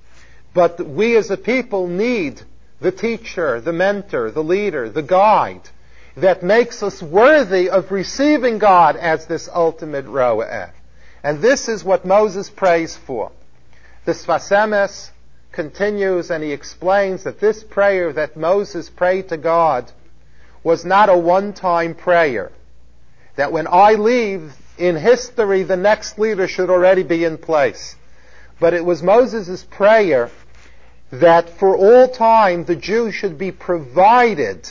But 0.54 0.86
we 0.86 1.16
as 1.16 1.30
a 1.30 1.36
people 1.36 1.88
need 1.88 2.40
the 2.80 2.92
teacher, 2.92 3.60
the 3.60 3.72
mentor, 3.72 4.30
the 4.30 4.44
leader, 4.44 4.88
the 4.88 5.02
guide 5.02 5.68
that 6.16 6.42
makes 6.42 6.82
us 6.82 7.02
worthy 7.02 7.68
of 7.70 7.90
receiving 7.90 8.58
God 8.58 8.96
as 8.96 9.26
this 9.26 9.48
ultimate 9.52 10.06
Ro'eh. 10.06 10.70
And 11.22 11.40
this 11.40 11.68
is 11.68 11.84
what 11.84 12.04
Moses 12.04 12.50
prays 12.50 12.96
for. 12.96 13.32
The 14.04 14.12
Sfas 14.12 14.50
Emes 14.50 15.10
continues 15.52 16.30
and 16.30 16.42
he 16.42 16.52
explains 16.52 17.24
that 17.24 17.40
this 17.40 17.62
prayer 17.64 18.12
that 18.12 18.36
Moses 18.36 18.88
prayed 18.90 19.28
to 19.28 19.36
God 19.36 19.90
was 20.62 20.84
not 20.84 21.08
a 21.08 21.16
one-time 21.16 21.94
prayer. 21.94 22.52
That 23.36 23.52
when 23.52 23.66
I 23.66 23.94
leave, 23.94 24.54
in 24.78 24.96
history, 24.96 25.62
the 25.62 25.76
next 25.76 26.18
leader 26.18 26.48
should 26.48 26.70
already 26.70 27.02
be 27.02 27.24
in 27.24 27.38
place. 27.38 27.96
But 28.58 28.74
it 28.74 28.84
was 28.84 29.02
Moses' 29.02 29.64
prayer 29.64 30.30
that 31.10 31.50
for 31.58 31.76
all 31.76 32.08
time 32.08 32.64
the 32.64 32.76
Jews 32.76 33.14
should 33.14 33.36
be 33.36 33.52
provided 33.52 34.68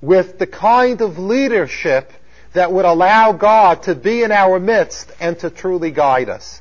with 0.00 0.38
the 0.38 0.46
kind 0.46 1.00
of 1.00 1.18
leadership 1.18 2.12
that 2.52 2.72
would 2.72 2.84
allow 2.84 3.32
God 3.32 3.82
to 3.84 3.94
be 3.94 4.22
in 4.22 4.32
our 4.32 4.58
midst 4.58 5.12
and 5.20 5.38
to 5.40 5.50
truly 5.50 5.90
guide 5.90 6.28
us. 6.28 6.60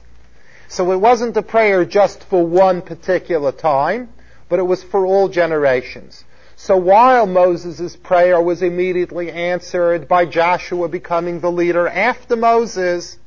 So 0.67 0.91
it 0.91 0.97
wasn't 0.97 1.37
a 1.37 1.41
prayer 1.41 1.83
just 1.85 2.23
for 2.25 2.45
one 2.45 2.81
particular 2.81 3.51
time, 3.51 4.09
but 4.49 4.59
it 4.59 4.63
was 4.63 4.83
for 4.83 5.05
all 5.05 5.27
generations. 5.29 6.23
So 6.61 6.75
while 6.75 7.25
Moses' 7.25 7.95
prayer 7.95 8.41
was 8.41 8.61
immediately 8.61 9.31
answered 9.31 10.09
by 10.09 10.25
Joshua 10.25 10.89
becoming 10.89 11.39
the 11.39 11.49
leader 11.49 11.87
after 11.87 12.35
Moses, 12.35 13.17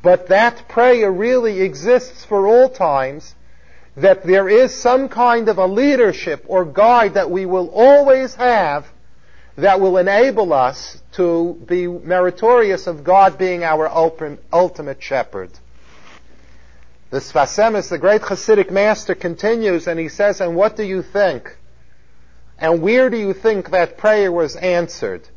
but 0.00 0.28
that 0.28 0.68
prayer 0.68 1.10
really 1.10 1.60
exists 1.60 2.24
for 2.24 2.46
all 2.46 2.68
times, 2.68 3.34
that 3.96 4.22
there 4.22 4.48
is 4.48 4.72
some 4.72 5.08
kind 5.08 5.48
of 5.48 5.58
a 5.58 5.66
leadership 5.66 6.44
or 6.46 6.64
guide 6.64 7.14
that 7.14 7.32
we 7.32 7.46
will 7.46 7.68
always 7.74 8.36
have 8.36 8.86
that 9.56 9.80
will 9.80 9.98
enable 9.98 10.52
us 10.52 11.02
to 11.14 11.60
be 11.66 11.88
meritorious 11.88 12.86
of 12.86 13.02
God 13.02 13.38
being 13.38 13.64
our 13.64 13.88
ultimate 14.52 15.02
shepherd. 15.02 15.50
The 17.10 17.18
Sfas 17.18 17.58
Emes, 17.58 17.88
the 17.88 17.98
great 17.98 18.22
Hasidic 18.22 18.70
master, 18.70 19.16
continues 19.16 19.88
and 19.88 19.98
he 19.98 20.08
says, 20.08 20.40
and 20.40 20.54
what 20.54 20.76
do 20.76 20.84
you 20.84 21.02
think? 21.02 21.56
And 22.62 22.80
where 22.80 23.10
do 23.10 23.16
you 23.16 23.34
think 23.34 23.70
that 23.70 23.98
prayer 23.98 24.30
was 24.30 24.54
answered? 24.54 25.28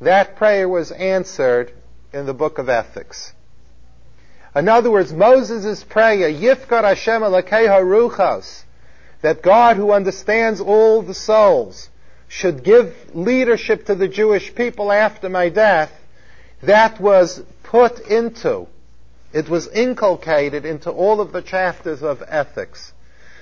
That 0.00 0.36
prayer 0.36 0.66
was 0.66 0.90
answered 0.90 1.72
in 2.10 2.24
the 2.24 2.32
book 2.32 2.56
of 2.56 2.70
Ethics. 2.70 3.34
In 4.56 4.66
other 4.66 4.90
words, 4.90 5.12
Moses' 5.12 5.84
prayer, 5.84 6.32
Yifkar 6.32 6.82
Hashem 6.82 7.20
Elokeha 7.20 7.82
Ruchos, 7.82 8.64
that 9.20 9.42
God 9.42 9.76
who 9.76 9.92
understands 9.92 10.58
all 10.58 11.02
the 11.02 11.12
souls 11.12 11.90
should 12.28 12.64
give 12.64 12.96
leadership 13.12 13.84
to 13.84 13.94
the 13.94 14.08
Jewish 14.08 14.54
people 14.54 14.90
after 14.90 15.28
my 15.28 15.50
death, 15.50 15.92
that 16.62 16.98
was 16.98 17.42
put 17.62 17.98
into, 17.98 18.68
it 19.34 19.50
was 19.50 19.68
inculcated 19.68 20.64
into 20.64 20.90
all 20.90 21.20
of 21.20 21.32
the 21.32 21.42
chapters 21.42 22.02
of 22.02 22.22
ethics 22.26 22.94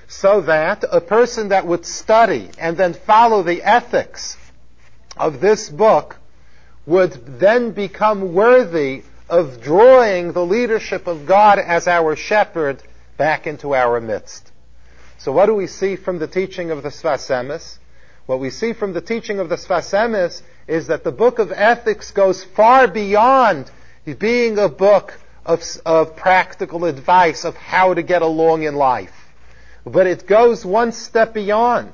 so 0.08 0.40
that 0.40 0.82
a 0.90 1.00
person 1.02 1.48
that 1.50 1.66
would 1.66 1.84
study 1.84 2.50
and 2.58 2.76
then 2.76 2.94
follow 2.94 3.42
the 3.42 3.62
ethics 3.62 4.36
of 5.16 5.40
this 5.40 5.68
book 5.68 6.16
would 6.86 7.12
then 7.38 7.70
become 7.72 8.32
worthy 8.32 9.02
of 9.28 9.60
drawing 9.60 10.32
the 10.32 10.44
leadership 10.44 11.06
of 11.06 11.26
God 11.26 11.58
as 11.58 11.86
our 11.86 12.16
shepherd 12.16 12.82
back 13.18 13.46
into 13.46 13.74
our 13.74 14.00
midst. 14.00 14.50
So 15.18 15.32
what 15.32 15.46
do 15.46 15.54
we 15.54 15.66
see 15.66 15.96
from 15.96 16.18
the 16.18 16.26
teaching 16.26 16.70
of 16.70 16.82
the 16.82 16.88
Sfas 16.88 17.28
Emes? 17.28 17.78
What 18.24 18.40
we 18.40 18.48
see 18.48 18.72
from 18.72 18.94
the 18.94 19.02
teaching 19.02 19.40
of 19.40 19.50
the 19.50 19.56
Sfas 19.56 19.92
Emes 19.92 20.40
is 20.66 20.86
that 20.86 21.04
the 21.04 21.12
book 21.12 21.38
of 21.38 21.52
ethics 21.52 22.12
goes 22.12 22.42
far 22.42 22.88
beyond 22.88 23.70
being 24.18 24.58
a 24.58 24.70
book 24.70 25.18
of, 25.44 25.62
of 25.84 26.16
practical 26.16 26.86
advice 26.86 27.44
of 27.44 27.56
how 27.56 27.92
to 27.92 28.02
get 28.02 28.22
along 28.22 28.62
in 28.62 28.74
life. 28.74 29.17
But 29.88 30.06
it 30.06 30.26
goes 30.26 30.64
one 30.64 30.92
step 30.92 31.34
beyond. 31.34 31.92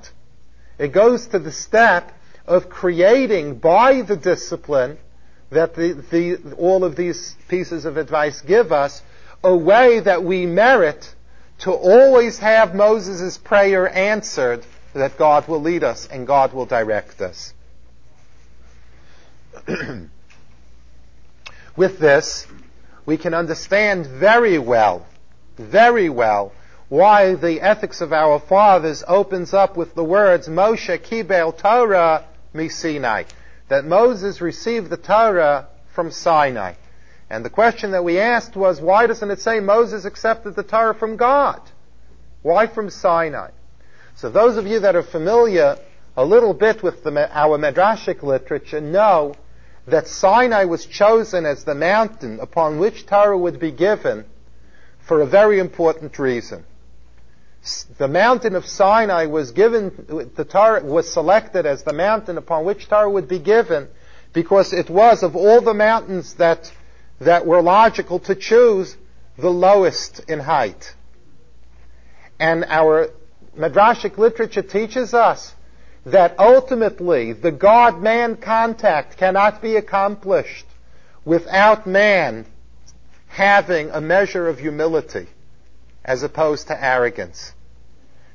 It 0.78 0.92
goes 0.92 1.26
to 1.28 1.38
the 1.38 1.52
step 1.52 2.12
of 2.46 2.68
creating 2.68 3.56
by 3.56 4.02
the 4.02 4.16
discipline 4.16 4.98
that 5.50 5.74
the, 5.74 5.92
the, 6.10 6.54
all 6.56 6.84
of 6.84 6.96
these 6.96 7.36
pieces 7.48 7.84
of 7.84 7.96
advice 7.96 8.40
give 8.40 8.72
us 8.72 9.02
a 9.42 9.56
way 9.56 10.00
that 10.00 10.24
we 10.24 10.46
merit 10.46 11.14
to 11.60 11.70
always 11.70 12.38
have 12.38 12.74
Moses' 12.74 13.38
prayer 13.38 13.88
answered 13.88 14.66
that 14.94 15.16
God 15.16 15.46
will 15.46 15.60
lead 15.60 15.84
us 15.84 16.06
and 16.08 16.26
God 16.26 16.52
will 16.52 16.66
direct 16.66 17.20
us. 17.20 17.54
With 21.76 21.98
this, 21.98 22.46
we 23.06 23.16
can 23.16 23.34
understand 23.34 24.06
very 24.06 24.58
well, 24.58 25.06
very 25.56 26.08
well, 26.08 26.52
why 26.88 27.35
the 27.35 27.61
ethics 27.61 28.00
of 28.00 28.12
our 28.12 28.38
fathers 28.38 29.03
opens 29.09 29.55
up 29.55 29.76
with 29.76 29.95
the 29.95 30.05
words 30.05 30.49
Moshe 30.49 30.99
Kibel 31.00 31.57
Torah 31.57 32.26
Misinai, 32.55 33.26
that 33.69 33.85
Moses 33.85 34.41
received 34.41 34.91
the 34.91 34.97
Torah 34.97 35.67
from 35.95 36.11
Sinai. 36.11 36.75
And 37.31 37.45
the 37.45 37.50
question 37.50 37.93
that 37.93 38.05
we 38.05 38.19
asked 38.19 38.55
was, 38.55 38.81
why 38.81 39.07
doesn't 39.07 39.31
it 39.31 39.41
say 39.41 39.61
Moses 39.61 40.05
accepted 40.05 40.55
the 40.55 40.62
Torah 40.62 40.95
from 40.95 41.17
God? 41.17 41.61
Why 42.43 42.67
from 42.67 42.91
Sinai? 42.91 43.50
So 44.17 44.29
those 44.29 44.59
of 44.59 44.67
you 44.67 44.81
that 44.81 44.95
are 44.95 45.03
familiar 45.03 45.79
a 46.17 46.25
little 46.25 46.55
bit 46.55 46.83
with 46.83 47.03
the, 47.03 47.37
our 47.37 47.59
Midrashic 47.59 48.23
literature 48.23 48.81
know 48.81 49.35
that 49.87 50.07
Sinai 50.07 50.64
was 50.64 50.87
chosen 50.87 51.47
as 51.47 51.64
the 51.64 51.75
mountain 51.75 52.38
upon 52.41 52.79
which 52.79 53.07
Torah 53.07 53.37
would 53.37 53.59
be 53.59 53.71
given 53.71 54.26
for 55.00 55.21
a 55.21 55.26
very 55.26 55.59
important 55.59 56.19
reason. 56.19 56.64
The 57.97 58.09
mountain 58.09 58.56
of 58.56 58.66
Sinai 58.66 59.26
was 59.26 59.52
given, 59.52 60.30
the 60.37 60.44
Torah 60.44 60.85
was 60.85 61.11
selected 61.11 61.64
as 61.64 61.83
the 61.83 61.94
mountain 61.94 62.37
upon 62.37 62.64
which 62.64 62.88
Torah 62.88 63.09
would 63.09 63.26
be 63.26 63.38
given 63.38 63.88
because 64.35 64.75
it 64.75 64.90
was 64.90 65.23
of 65.23 65.35
all 65.35 65.62
the 65.62 65.73
mountains 65.73 66.35
that, 66.35 66.71
that 67.21 67.47
were 67.47 67.62
logical 67.62 68.18
to 68.21 68.35
choose, 68.35 68.97
the 69.38 69.50
lowest 69.50 70.21
in 70.28 70.40
height. 70.40 70.94
And 72.38 72.64
our 72.68 73.09
Midrashic 73.56 74.18
literature 74.18 74.62
teaches 74.62 75.14
us 75.14 75.54
that 76.04 76.38
ultimately 76.38 77.33
the 77.33 77.52
God-man 77.52 78.37
contact 78.37 79.16
cannot 79.16 79.62
be 79.62 79.76
accomplished 79.76 80.66
without 81.25 81.87
man 81.87 82.44
having 83.28 83.88
a 83.90 84.02
measure 84.02 84.49
of 84.49 84.59
humility 84.59 85.28
as 86.04 86.23
opposed 86.23 86.68
to 86.68 86.84
arrogance. 86.84 87.52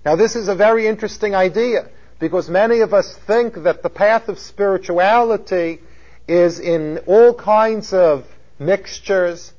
Now 0.05 0.15
this 0.15 0.35
is 0.35 0.47
a 0.47 0.55
very 0.55 0.87
interesting 0.87 1.35
idea 1.35 1.89
because 2.19 2.49
many 2.49 2.79
of 2.79 2.93
us 2.93 3.15
think 3.27 3.63
that 3.63 3.83
the 3.83 3.89
path 3.89 4.27
of 4.27 4.39
spirituality 4.39 5.79
is 6.27 6.59
in 6.59 6.99
all 7.05 7.33
kinds 7.33 7.93
of 7.93 8.25
mixtures, 8.57 9.53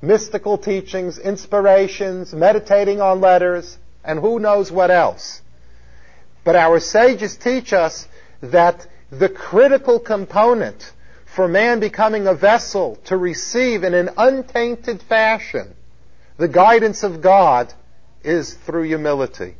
mystical 0.00 0.58
teachings, 0.58 1.18
inspirations, 1.18 2.32
meditating 2.32 3.00
on 3.00 3.20
letters, 3.20 3.78
and 4.04 4.18
who 4.18 4.38
knows 4.38 4.70
what 4.70 4.90
else. 4.90 5.40
But 6.44 6.56
our 6.56 6.78
sages 6.80 7.36
teach 7.36 7.72
us 7.72 8.06
that 8.40 8.86
the 9.10 9.28
critical 9.28 9.98
component 9.98 10.92
for 11.24 11.48
man 11.48 11.80
becoming 11.80 12.26
a 12.26 12.34
vessel 12.34 12.96
to 13.06 13.16
receive 13.16 13.82
in 13.82 13.94
an 13.94 14.10
untainted 14.16 15.02
fashion 15.02 15.74
the 16.36 16.48
guidance 16.48 17.02
of 17.02 17.20
God 17.20 17.72
is 18.22 18.54
through 18.54 18.84
humility. 18.84 19.54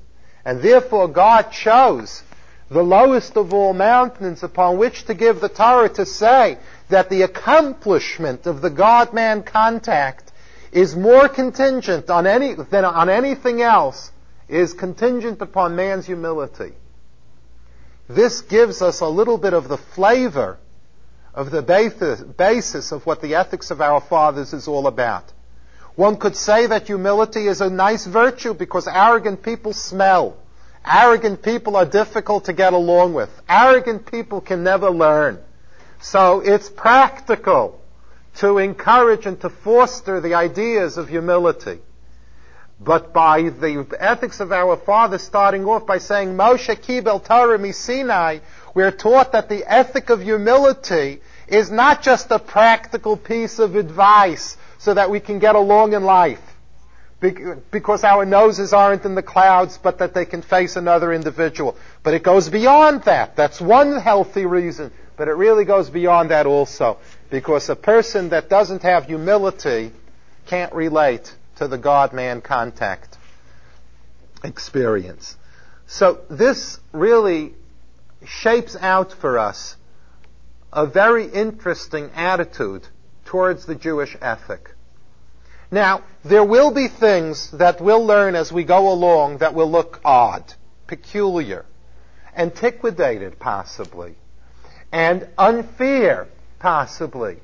And 0.44 0.60
therefore 0.60 1.08
God 1.08 1.50
chose 1.52 2.22
the 2.70 2.82
lowest 2.82 3.36
of 3.36 3.52
all 3.52 3.72
mountains 3.72 4.42
upon 4.42 4.78
which 4.78 5.04
to 5.04 5.14
give 5.14 5.40
the 5.40 5.48
Torah 5.48 5.88
to 5.90 6.06
say 6.06 6.58
that 6.88 7.10
the 7.10 7.22
accomplishment 7.22 8.46
of 8.46 8.60
the 8.62 8.70
God-man 8.70 9.42
contact 9.42 10.32
is 10.72 10.96
more 10.96 11.28
contingent 11.28 12.10
on 12.10 12.26
any, 12.26 12.54
than 12.54 12.84
on 12.84 13.08
anything 13.08 13.62
else 13.62 14.10
is 14.48 14.72
contingent 14.72 15.40
upon 15.40 15.76
man's 15.76 16.06
humility. 16.06 16.72
This 18.08 18.40
gives 18.42 18.82
us 18.82 19.00
a 19.00 19.08
little 19.08 19.38
bit 19.38 19.52
of 19.52 19.68
the 19.68 19.78
flavor 19.78 20.58
of 21.32 21.50
the 21.50 21.62
basis 22.36 22.92
of 22.92 23.06
what 23.06 23.22
the 23.22 23.36
ethics 23.36 23.70
of 23.70 23.80
our 23.80 24.00
fathers 24.00 24.52
is 24.52 24.68
all 24.68 24.86
about. 24.86 25.32
One 25.96 26.16
could 26.16 26.36
say 26.36 26.66
that 26.66 26.86
humility 26.86 27.46
is 27.46 27.60
a 27.60 27.70
nice 27.70 28.04
virtue 28.04 28.54
because 28.54 28.88
arrogant 28.88 29.42
people 29.42 29.72
smell. 29.72 30.36
Arrogant 30.84 31.42
people 31.42 31.76
are 31.76 31.84
difficult 31.84 32.46
to 32.46 32.52
get 32.52 32.72
along 32.72 33.14
with. 33.14 33.30
Arrogant 33.48 34.10
people 34.10 34.40
can 34.40 34.64
never 34.64 34.90
learn. 34.90 35.38
So 36.00 36.40
it's 36.40 36.68
practical 36.68 37.80
to 38.36 38.58
encourage 38.58 39.24
and 39.24 39.40
to 39.40 39.48
foster 39.48 40.20
the 40.20 40.34
ideas 40.34 40.98
of 40.98 41.08
humility. 41.08 41.78
But 42.80 43.12
by 43.12 43.42
the 43.42 43.86
ethics 43.98 44.40
of 44.40 44.50
our 44.50 44.76
father, 44.76 45.18
starting 45.18 45.64
off 45.64 45.86
by 45.86 45.98
saying, 45.98 46.30
Moshe 46.30 46.74
kibel 46.80 47.24
Torah 47.24 47.58
misinai, 47.58 48.40
we're 48.74 48.90
taught 48.90 49.32
that 49.32 49.48
the 49.48 49.64
ethic 49.64 50.10
of 50.10 50.20
humility 50.20 51.20
is 51.46 51.70
not 51.70 52.02
just 52.02 52.32
a 52.32 52.40
practical 52.40 53.16
piece 53.16 53.60
of 53.60 53.76
advice 53.76 54.56
so 54.84 54.92
that 54.92 55.10
we 55.10 55.18
can 55.18 55.38
get 55.38 55.54
along 55.54 55.94
in 55.94 56.04
life 56.04 56.40
because 57.70 58.04
our 58.04 58.26
noses 58.26 58.74
aren't 58.74 59.06
in 59.06 59.14
the 59.14 59.22
clouds, 59.22 59.78
but 59.82 59.96
that 59.98 60.12
they 60.12 60.26
can 60.26 60.42
face 60.42 60.76
another 60.76 61.10
individual. 61.10 61.74
But 62.02 62.12
it 62.12 62.22
goes 62.22 62.50
beyond 62.50 63.04
that. 63.04 63.34
That's 63.34 63.62
one 63.62 63.98
healthy 63.98 64.44
reason, 64.44 64.92
but 65.16 65.28
it 65.28 65.32
really 65.32 65.64
goes 65.64 65.88
beyond 65.88 66.30
that 66.32 66.44
also. 66.44 66.98
Because 67.30 67.70
a 67.70 67.76
person 67.76 68.28
that 68.28 68.50
doesn't 68.50 68.82
have 68.82 69.06
humility 69.06 69.90
can't 70.44 70.74
relate 70.74 71.34
to 71.56 71.66
the 71.66 71.78
God-man 71.78 72.42
contact 72.42 73.16
experience. 74.42 75.34
So 75.86 76.20
this 76.28 76.78
really 76.92 77.54
shapes 78.26 78.76
out 78.78 79.12
for 79.14 79.38
us 79.38 79.76
a 80.74 80.84
very 80.84 81.26
interesting 81.26 82.10
attitude 82.14 82.86
towards 83.24 83.64
the 83.64 83.74
Jewish 83.74 84.14
ethic. 84.20 84.73
Now, 85.74 86.04
there 86.24 86.44
will 86.44 86.70
be 86.70 86.86
things 86.86 87.50
that 87.50 87.80
we'll 87.80 88.06
learn 88.06 88.36
as 88.36 88.52
we 88.52 88.62
go 88.62 88.92
along 88.92 89.38
that 89.38 89.54
will 89.54 89.68
look 89.68 90.00
odd, 90.04 90.54
peculiar, 90.86 91.66
antiquated 92.32 93.40
possibly, 93.40 94.14
and 94.92 95.26
unfair 95.36 96.28
possibly. 96.60 97.38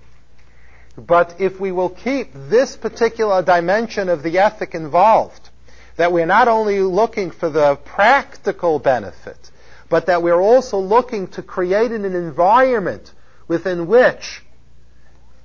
But 0.96 1.40
if 1.40 1.58
we 1.58 1.72
will 1.72 1.88
keep 1.88 2.30
this 2.32 2.76
particular 2.76 3.42
dimension 3.42 4.08
of 4.08 4.22
the 4.22 4.38
ethic 4.38 4.76
involved, 4.76 5.50
that 5.96 6.12
we're 6.12 6.24
not 6.24 6.46
only 6.46 6.78
looking 6.82 7.32
for 7.32 7.50
the 7.50 7.74
practical 7.84 8.78
benefit, 8.78 9.50
but 9.88 10.06
that 10.06 10.22
we're 10.22 10.40
also 10.40 10.78
looking 10.78 11.26
to 11.32 11.42
create 11.42 11.90
an 11.90 12.04
environment 12.04 13.12
within 13.48 13.88
which 13.88 14.44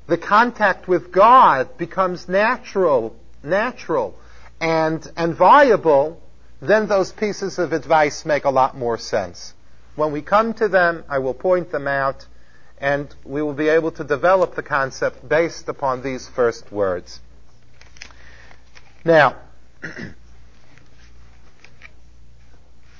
the 0.07 0.17
contact 0.17 0.87
with 0.87 1.11
God 1.11 1.77
becomes 1.77 2.29
natural, 2.29 3.15
natural 3.43 4.15
and, 4.61 5.09
and 5.17 5.35
viable, 5.35 6.21
then 6.61 6.87
those 6.87 7.11
pieces 7.11 7.59
of 7.59 7.73
advice 7.73 8.25
make 8.25 8.45
a 8.45 8.49
lot 8.49 8.77
more 8.77 8.97
sense. 8.97 9.53
When 9.95 10.11
we 10.11 10.21
come 10.21 10.53
to 10.55 10.67
them, 10.67 11.03
I 11.09 11.19
will 11.19 11.33
point 11.33 11.71
them 11.71 11.87
out 11.87 12.25
and 12.79 13.13
we 13.23 13.41
will 13.41 13.53
be 13.53 13.69
able 13.69 13.91
to 13.91 14.03
develop 14.03 14.55
the 14.55 14.63
concept 14.63 15.27
based 15.27 15.69
upon 15.69 16.03
these 16.03 16.27
first 16.27 16.71
words. 16.71 17.19
Now, 19.03 19.37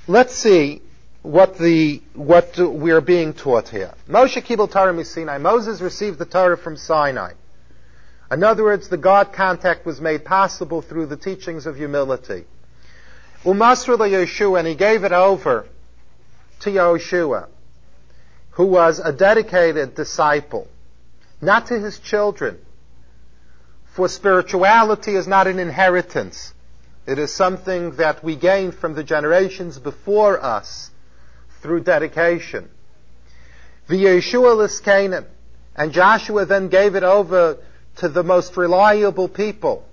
let's 0.08 0.34
see 0.34 0.82
what 1.26 1.58
the 1.58 2.02
what 2.14 2.58
we're 2.58 3.02
being 3.02 3.34
taught 3.34 3.70
here. 3.70 3.94
Moshe 4.08 4.42
kibel 4.44 4.72
Torah 4.72 5.04
Sinai. 5.04 5.38
Moses 5.40 5.82
received 5.82 6.20
the 6.20 6.26
Torah 6.26 6.58
from 6.58 6.78
Sinai. 6.78 7.34
In 8.32 8.44
other 8.44 8.64
words, 8.64 8.90
the 8.90 8.98
God 8.98 9.34
contact 9.34 9.86
was 9.86 10.00
made 10.02 10.26
possible 10.26 10.82
through 10.82 11.08
the 11.08 11.18
teachings 11.18 11.66
of 11.66 11.76
humility. 11.76 12.46
Umasr 13.44 13.98
Yeshua, 13.98 14.60
and 14.60 14.68
he 14.68 14.76
gave 14.76 15.04
it 15.04 15.12
over 15.12 15.68
to 16.62 16.70
Yeshua 16.70 17.48
who 18.56 18.66
was 18.66 19.00
a 19.00 19.12
dedicated 19.12 19.96
disciple, 19.96 20.68
not 21.42 21.68
to 21.68 21.78
his 21.78 22.00
children. 22.00 22.58
For 23.94 24.08
spirituality 24.08 25.16
is 25.16 25.28
not 25.28 25.48
an 25.48 25.60
inheritance. 25.60 26.54
It 27.06 27.20
is 27.20 27.34
something 27.34 27.98
that 27.98 28.24
we 28.24 28.38
gain 28.38 28.72
from 28.72 28.96
the 28.96 29.04
generations 29.04 29.78
before 29.78 30.42
us 30.42 30.90
through 31.66 31.80
dedication. 31.80 32.70
The 33.88 33.96
Yeshua 33.96 34.84
Canaan, 34.84 35.26
and 35.76 35.92
Joshua 35.92 36.46
then 36.46 36.70
gave 36.70 36.96
it 36.96 37.02
over 37.02 37.58
to 37.98 38.08
the 38.08 38.24
most 38.24 38.56
reliable 38.56 39.28
people, 39.28 39.84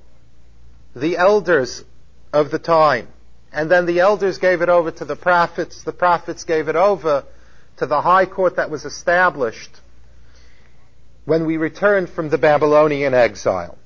the 0.94 1.16
elders 1.16 1.82
of 2.30 2.50
the 2.50 2.58
time. 2.58 3.08
And 3.54 3.70
then 3.70 3.86
the 3.86 4.00
elders 4.00 4.36
gave 4.36 4.60
it 4.60 4.68
over 4.68 4.90
to 4.90 5.04
the 5.06 5.16
prophets, 5.16 5.82
the 5.82 5.92
prophets 5.92 6.44
gave 6.44 6.68
it 6.68 6.76
over 6.76 7.24
to 7.78 7.86
the 7.86 8.02
high 8.02 8.26
court 8.26 8.56
that 8.56 8.70
was 8.70 8.84
established 8.84 9.80
when 11.24 11.46
we 11.46 11.56
returned 11.56 12.10
from 12.10 12.28
the 12.28 12.38
Babylonian 12.38 13.14
exile. 13.14 13.78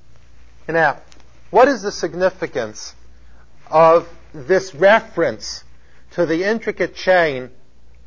Now, 0.69 1.01
what 1.51 1.69
is 1.69 1.83
the 1.83 1.93
significance 1.93 2.95
of 3.71 4.09
this 4.35 4.75
reference 4.75 5.63
to 6.13 6.27
the 6.27 6.43
intricate 6.45 6.97
chain 6.97 7.51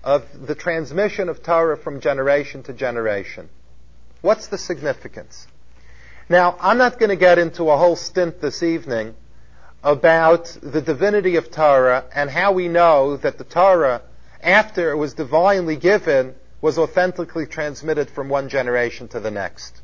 of 0.04 0.48
the 0.48 0.56
transmission 0.56 1.30
of 1.30 1.44
Torah 1.44 1.78
from 1.78 2.00
generation 2.00 2.64
to 2.64 2.74
generation? 2.74 3.50
What's 4.22 4.48
the 4.48 4.58
significance? 4.58 5.48
Now, 6.28 6.58
I'm 6.60 6.78
not 6.78 7.00
going 7.00 7.10
to 7.10 7.16
get 7.16 7.40
into 7.40 7.70
a 7.70 7.78
whole 7.78 7.96
stint 7.96 8.42
this 8.42 8.64
evening 8.64 9.16
about 9.84 10.58
the 10.62 10.82
divinity 10.82 11.38
of 11.38 11.52
Torah 11.52 12.06
and 12.14 12.30
how 12.30 12.52
we 12.52 12.68
know 12.68 13.18
that 13.18 13.38
the 13.38 13.44
Torah 13.44 14.02
after 14.42 14.92
it 14.92 14.96
was 14.96 15.14
divinely 15.14 15.76
given, 15.76 16.36
was 16.62 16.78
authentically 16.78 17.46
transmitted 17.46 18.10
from 18.10 18.30
one 18.30 18.50
generation 18.50 19.08
to 19.10 19.20
the 19.20 19.32
next. 19.32 19.82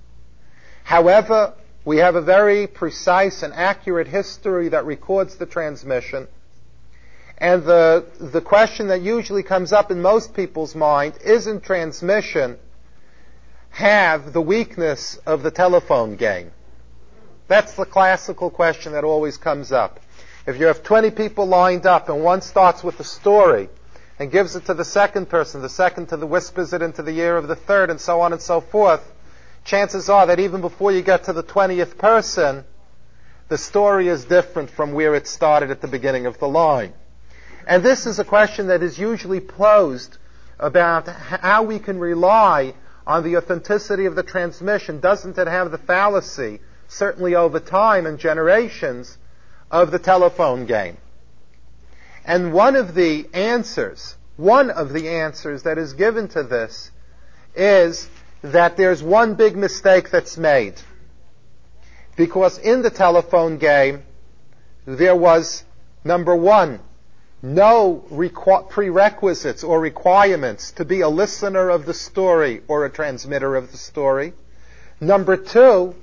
However, 0.83 1.53
we 1.83 1.97
have 1.97 2.15
a 2.15 2.21
very 2.21 2.67
precise 2.67 3.43
and 3.43 3.53
accurate 3.53 4.07
history 4.07 4.69
that 4.69 4.85
records 4.85 5.35
the 5.35 5.45
transmission. 5.45 6.27
And 7.37 7.63
the, 7.63 8.05
the 8.19 8.41
question 8.41 8.87
that 8.87 9.01
usually 9.01 9.43
comes 9.43 9.73
up 9.73 9.91
in 9.91 10.01
most 10.01 10.33
people's 10.33 10.73
mind 10.73 11.15
isn't 11.23 11.63
transmission 11.63 12.57
have 13.71 14.31
the 14.31 14.41
weakness 14.41 15.17
of 15.25 15.43
the 15.43 15.51
telephone 15.51 16.15
game? 16.15 16.51
That's 17.47 17.73
the 17.73 17.85
classical 17.85 18.49
question 18.49 18.93
that 18.93 19.03
always 19.03 19.37
comes 19.37 19.71
up. 19.71 19.99
If 20.47 20.59
you 20.59 20.67
have 20.67 20.83
20 20.83 21.11
people 21.11 21.45
lined 21.45 21.85
up 21.85 22.07
and 22.07 22.23
one 22.23 22.41
starts 22.41 22.83
with 22.83 22.99
a 22.99 23.03
story 23.03 23.69
and 24.17 24.31
gives 24.31 24.55
it 24.55 24.65
to 24.67 24.73
the 24.73 24.85
second 24.85 25.27
person, 25.27 25.61
the 25.61 25.69
second 25.69 26.07
to 26.09 26.17
the 26.17 26.25
whispers 26.27 26.71
it 26.71 26.81
into 26.81 27.03
the 27.03 27.19
ear 27.19 27.35
of 27.35 27.47
the 27.47 27.55
third, 27.55 27.89
and 27.89 27.99
so 27.99 28.21
on 28.21 28.31
and 28.31 28.41
so 28.41 28.61
forth, 28.61 29.11
chances 29.65 30.09
are 30.09 30.27
that 30.27 30.39
even 30.39 30.61
before 30.61 30.91
you 30.91 31.01
get 31.01 31.25
to 31.25 31.33
the 31.33 31.43
20th 31.43 31.97
person, 31.97 32.63
the 33.49 33.57
story 33.57 34.07
is 34.07 34.23
different 34.25 34.69
from 34.69 34.93
where 34.93 35.15
it 35.15 35.27
started 35.27 35.69
at 35.69 35.81
the 35.81 35.87
beginning 35.87 36.25
of 36.25 36.39
the 36.39 36.47
line. 36.47 36.93
And 37.67 37.83
this 37.83 38.05
is 38.05 38.19
a 38.19 38.23
question 38.23 38.67
that 38.67 38.83
is 38.83 38.99
usually 38.99 39.39
posed 39.39 40.17
about 40.59 41.07
how 41.07 41.63
we 41.63 41.79
can 41.79 41.99
rely 41.99 42.73
on 43.07 43.23
the 43.23 43.37
authenticity 43.37 44.05
of 44.05 44.15
the 44.15 44.23
transmission. 44.23 44.99
Doesn't 44.99 45.37
it 45.37 45.47
have 45.47 45.71
the 45.71 45.77
fallacy, 45.77 46.59
certainly 46.87 47.35
over 47.35 47.59
time 47.59 48.05
and 48.05 48.19
generations, 48.19 49.17
of 49.71 49.91
the 49.91 49.99
telephone 49.99 50.65
game? 50.65 50.97
And 52.23 52.53
one 52.53 52.75
of 52.75 52.95
the 52.95 53.27
answers, 53.33 54.15
one 54.37 54.69
of 54.69 54.93
the 54.93 55.09
answers 55.09 55.63
that 55.63 55.77
is 55.77 55.93
given 55.93 56.27
to 56.29 56.43
this 56.43 56.91
is 57.55 58.07
that 58.41 58.77
there's 58.77 59.01
one 59.01 59.35
big 59.35 59.55
mistake 59.55 60.09
that's 60.11 60.37
made. 60.37 60.75
Because 62.15 62.57
in 62.57 62.81
the 62.81 62.89
telephone 62.89 63.57
game, 63.57 64.03
there 64.85 65.15
was, 65.15 65.63
number 66.03 66.35
one, 66.35 66.79
no 67.45 68.03
requ- 68.11 68.69
prerequisites 68.69 69.63
or 69.63 69.79
requirements 69.79 70.71
to 70.71 70.83
be 70.83 71.01
a 71.01 71.09
listener 71.09 71.69
of 71.69 71.85
the 71.85 71.93
story 71.93 72.61
or 72.67 72.85
a 72.85 72.89
transmitter 72.89 73.55
of 73.55 73.71
the 73.71 73.77
story. 73.77 74.33
Number 74.99 75.37
two, 75.37 75.95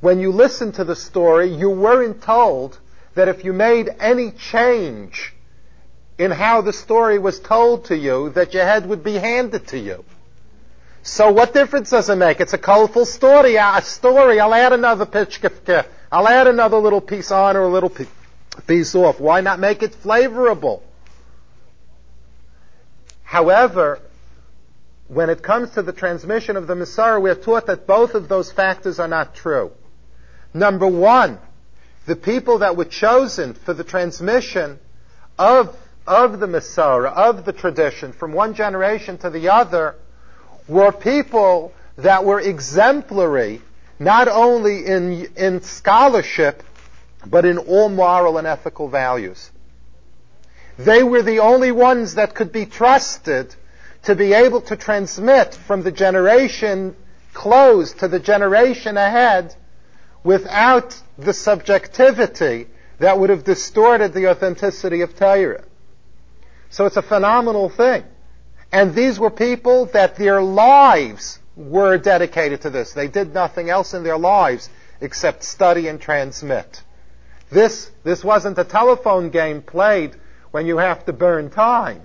when 0.00 0.20
you 0.20 0.32
listened 0.32 0.74
to 0.74 0.84
the 0.84 0.96
story, 0.96 1.48
you 1.52 1.68
weren't 1.68 2.22
told 2.22 2.78
that 3.14 3.28
if 3.28 3.44
you 3.44 3.52
made 3.52 3.90
any 4.00 4.30
change 4.30 5.34
in 6.16 6.30
how 6.30 6.62
the 6.62 6.72
story 6.72 7.18
was 7.18 7.38
told 7.40 7.84
to 7.86 7.96
you, 7.96 8.30
that 8.30 8.54
your 8.54 8.64
head 8.64 8.86
would 8.86 9.04
be 9.04 9.14
handed 9.14 9.66
to 9.68 9.78
you. 9.78 10.04
So 11.02 11.30
what 11.30 11.52
difference 11.52 11.90
does 11.90 12.08
it 12.08 12.16
make? 12.16 12.40
It's 12.40 12.54
a 12.54 12.58
colorful 12.58 13.04
story. 13.04 13.56
A 13.56 13.82
story. 13.82 14.40
I'll 14.40 14.54
add 14.54 14.72
another 14.72 15.06
pitchkifke. 15.06 15.86
I'll 16.10 16.28
add 16.28 16.46
another 16.46 16.78
little 16.78 17.00
piece 17.00 17.30
on 17.30 17.56
or 17.56 17.64
a 17.64 17.68
little 17.68 17.90
piece 17.90 18.08
off. 18.94 19.20
Why 19.20 19.40
not 19.40 19.58
make 19.58 19.82
it 19.82 19.92
flavorable? 19.92 20.82
However, 23.22 24.00
when 25.08 25.30
it 25.30 25.42
comes 25.42 25.70
to 25.70 25.82
the 25.82 25.92
transmission 25.92 26.56
of 26.56 26.66
the 26.66 26.74
Mesorah, 26.74 27.20
we're 27.20 27.34
taught 27.34 27.66
that 27.66 27.86
both 27.86 28.14
of 28.14 28.28
those 28.28 28.52
factors 28.52 28.98
are 28.98 29.08
not 29.08 29.34
true. 29.34 29.72
Number 30.54 30.86
one, 30.86 31.38
the 32.06 32.16
people 32.16 32.58
that 32.58 32.76
were 32.76 32.86
chosen 32.86 33.54
for 33.54 33.74
the 33.74 33.84
transmission 33.84 34.78
of, 35.38 35.76
of 36.06 36.40
the 36.40 36.46
Mesorah, 36.46 37.12
of 37.12 37.44
the 37.44 37.52
tradition, 37.52 38.12
from 38.12 38.32
one 38.32 38.54
generation 38.54 39.18
to 39.18 39.30
the 39.30 39.50
other, 39.50 39.94
were 40.66 40.92
people 40.92 41.72
that 41.96 42.24
were 42.24 42.40
exemplary, 42.40 43.60
not 43.98 44.28
only 44.28 44.86
in, 44.86 45.26
in 45.36 45.62
scholarship, 45.62 46.62
but 47.26 47.44
in 47.44 47.58
all 47.58 47.88
moral 47.88 48.38
and 48.38 48.46
ethical 48.46 48.88
values. 48.88 49.50
They 50.78 51.02
were 51.02 51.22
the 51.22 51.40
only 51.40 51.72
ones 51.72 52.14
that 52.14 52.34
could 52.34 52.52
be 52.52 52.66
trusted 52.66 53.54
to 54.04 54.14
be 54.14 54.32
able 54.32 54.60
to 54.62 54.76
transmit 54.76 55.54
from 55.54 55.82
the 55.82 55.90
generation 55.90 56.94
closed 57.34 57.98
to 58.00 58.08
the 58.08 58.20
generation 58.20 58.96
ahead 58.96 59.54
without 60.22 61.00
the 61.18 61.32
subjectivity 61.32 62.66
that 62.98 63.18
would 63.18 63.30
have 63.30 63.44
distorted 63.44 64.12
the 64.12 64.28
authenticity 64.30 65.00
of 65.02 65.16
Torah. 65.16 65.64
So 66.70 66.86
it's 66.86 66.96
a 66.96 67.02
phenomenal 67.02 67.68
thing. 67.68 68.04
And 68.70 68.94
these 68.94 69.18
were 69.18 69.30
people 69.30 69.86
that 69.86 70.16
their 70.16 70.42
lives 70.42 71.38
were 71.56 71.96
dedicated 71.98 72.62
to 72.62 72.70
this. 72.70 72.92
They 72.92 73.08
did 73.08 73.32
nothing 73.32 73.70
else 73.70 73.94
in 73.94 74.02
their 74.04 74.18
lives 74.18 74.68
except 75.00 75.42
study 75.42 75.88
and 75.88 76.00
transmit. 76.00 76.82
This, 77.50 77.90
this 78.04 78.22
wasn't 78.22 78.58
a 78.58 78.64
telephone 78.64 79.30
game 79.30 79.62
played 79.62 80.14
when 80.50 80.66
you 80.66 80.78
have 80.78 81.04
to 81.06 81.12
burn 81.12 81.50
time. 81.50 82.02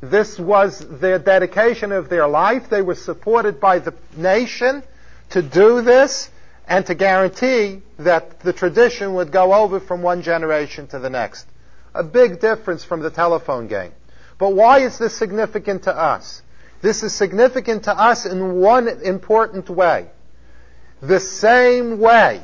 This 0.00 0.38
was 0.38 0.78
their 0.78 1.18
dedication 1.18 1.92
of 1.92 2.08
their 2.08 2.26
life. 2.26 2.70
They 2.70 2.82
were 2.82 2.94
supported 2.94 3.60
by 3.60 3.80
the 3.80 3.94
nation 4.16 4.82
to 5.30 5.42
do 5.42 5.82
this 5.82 6.30
and 6.66 6.86
to 6.86 6.94
guarantee 6.94 7.82
that 7.98 8.40
the 8.40 8.52
tradition 8.52 9.14
would 9.14 9.32
go 9.32 9.52
over 9.52 9.80
from 9.80 10.02
one 10.02 10.22
generation 10.22 10.86
to 10.88 10.98
the 10.98 11.10
next. 11.10 11.46
A 11.94 12.04
big 12.04 12.40
difference 12.40 12.84
from 12.84 13.00
the 13.00 13.10
telephone 13.10 13.66
game. 13.66 13.92
But 14.38 14.54
why 14.54 14.78
is 14.78 14.96
this 14.96 15.14
significant 15.14 15.82
to 15.82 15.94
us? 15.94 16.42
This 16.80 17.02
is 17.02 17.12
significant 17.12 17.84
to 17.84 17.92
us 17.92 18.24
in 18.24 18.54
one 18.54 18.88
important 18.88 19.68
way. 19.68 20.08
The 21.02 21.20
same 21.20 21.98
way 21.98 22.40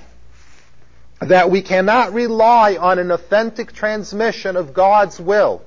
that 1.20 1.50
we 1.50 1.62
cannot 1.62 2.12
rely 2.12 2.76
on 2.76 2.98
an 2.98 3.10
authentic 3.10 3.72
transmission 3.72 4.56
of 4.56 4.74
God's 4.74 5.18
will 5.18 5.62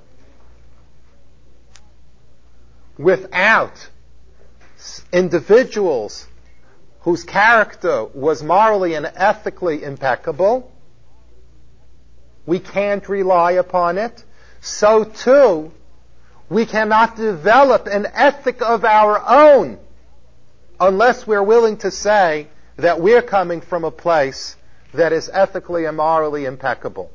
without 2.98 3.90
individuals 5.12 6.28
whose 7.02 7.24
character 7.24 8.06
was 8.06 8.44
morally 8.44 8.94
and 8.94 9.12
ethically 9.16 9.84
impeccable. 9.84 10.72
We 12.46 12.60
can't 12.60 13.08
rely 13.08 13.54
upon 13.54 13.98
it. 13.98 14.24
So 14.62 15.06
too, 15.06 15.72
we 16.50 16.66
cannot 16.66 17.16
develop 17.16 17.88
an 17.88 18.06
ethic 18.14 18.62
of 18.62 18.84
our 18.84 19.24
own 19.26 19.80
unless 20.80 21.26
we're 21.26 21.44
willing 21.44 21.78
to 21.78 21.92
say 21.92 22.48
that 22.78 23.02
we're 23.02 23.22
coming 23.22 23.62
from 23.62 23.84
a 23.84 23.92
place 23.92 24.56
that 24.94 25.14
is 25.14 25.30
ethically 25.32 25.86
and 25.86 25.98
morally 25.98 26.46
impeccable. 26.46 27.12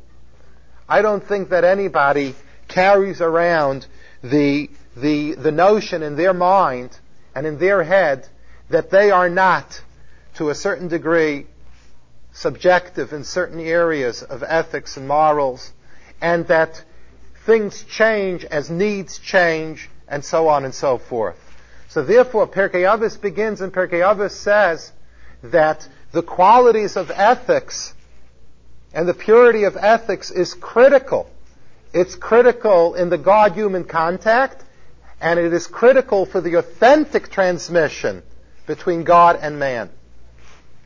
I 0.89 1.03
don't 1.03 1.27
think 1.27 1.51
that 1.51 1.65
anybody 1.65 2.35
carries 2.69 3.21
around 3.21 3.87
the, 4.23 4.71
the, 4.97 5.35
the 5.35 5.53
notion 5.53 6.03
in 6.03 6.17
their 6.17 6.35
mind 6.35 6.99
and 7.35 7.47
in 7.47 7.59
their 7.59 7.83
head 7.83 8.29
that 8.71 8.91
they 8.91 9.11
are 9.11 9.29
not, 9.29 9.83
to 10.37 10.51
a 10.51 10.55
certain 10.55 10.89
degree, 10.89 11.47
subjective 12.33 13.13
in 13.13 13.25
certain 13.25 13.61
areas 13.61 14.23
of 14.23 14.43
ethics 14.43 14.97
and 14.97 15.07
morals, 15.07 15.73
and 16.21 16.47
that 16.49 16.83
things 17.47 17.85
change 17.85 18.45
as 18.45 18.71
needs 18.71 19.19
change, 19.19 19.89
and 20.09 20.25
so 20.25 20.49
on 20.49 20.65
and 20.65 20.75
so 20.75 20.99
forth. 20.99 21.39
So 21.89 22.03
therefore, 22.03 22.49
Pirkei 22.49 22.83
Avos 22.83 23.21
begins, 23.21 23.61
and 23.61 23.73
Pirkei 23.73 24.01
Avos 24.01 24.33
says 24.33 24.91
that 25.43 25.89
the 26.15 26.23
qualities 26.23 26.97
of 26.97 27.11
ethics 27.11 27.93
and 28.95 29.09
the 29.09 29.15
purity 29.15 29.65
of 29.65 29.77
ethics 29.77 30.31
is 30.31 30.55
critical. 30.55 31.29
It's 31.93 32.15
critical 32.15 32.95
in 32.95 33.11
the 33.11 33.19
God-human 33.19 33.85
contact, 33.85 34.63
and 35.21 35.41
it 35.41 35.53
is 35.53 35.67
critical 35.67 36.25
for 36.25 36.41
the 36.41 36.55
authentic 36.55 37.31
transmission 37.31 38.23
between 38.67 39.03
God 39.03 39.41
and 39.43 39.59
man. 39.59 39.91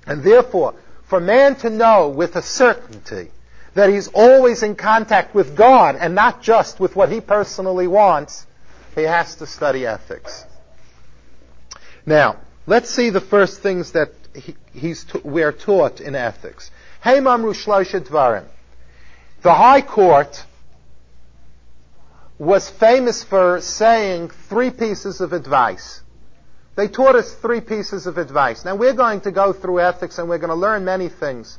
And 0.06 0.22
therefore, 0.22 0.74
for 1.04 1.20
man 1.20 1.56
to 1.56 1.68
know 1.68 2.08
with 2.08 2.34
a 2.36 2.42
certainty 2.42 3.30
that 3.74 3.90
he's 3.90 4.08
always 4.08 4.62
in 4.62 4.76
contact 4.76 5.34
with 5.34 5.54
God 5.54 5.96
and 5.96 6.14
not 6.14 6.42
just 6.42 6.80
with 6.80 6.96
what 6.96 7.12
he 7.12 7.20
personally 7.20 7.86
wants, 7.86 8.46
he 8.94 9.02
has 9.02 9.34
to 9.36 9.46
study 9.46 9.86
ethics. 9.86 10.46
Now, 12.06 12.38
let's 12.66 12.88
see 12.88 13.10
the 13.10 13.20
first 13.20 13.60
things 13.60 13.92
that 13.92 14.12
he, 14.38 14.56
he's 14.72 15.06
we're 15.24 15.52
taught 15.52 16.00
in 16.00 16.14
ethics. 16.14 16.70
The 19.42 19.54
High 19.54 19.82
Court 19.82 20.44
was 22.38 22.68
famous 22.68 23.24
for 23.24 23.60
saying 23.60 24.30
three 24.48 24.70
pieces 24.70 25.20
of 25.20 25.32
advice. 25.32 26.02
They 26.76 26.86
taught 26.86 27.16
us 27.16 27.34
three 27.34 27.60
pieces 27.60 28.06
of 28.06 28.18
advice. 28.18 28.64
Now 28.64 28.76
we're 28.76 28.94
going 28.94 29.20
to 29.22 29.32
go 29.32 29.52
through 29.52 29.80
ethics 29.80 30.18
and 30.18 30.28
we're 30.28 30.38
going 30.38 30.50
to 30.50 30.54
learn 30.54 30.84
many 30.84 31.08
things. 31.08 31.58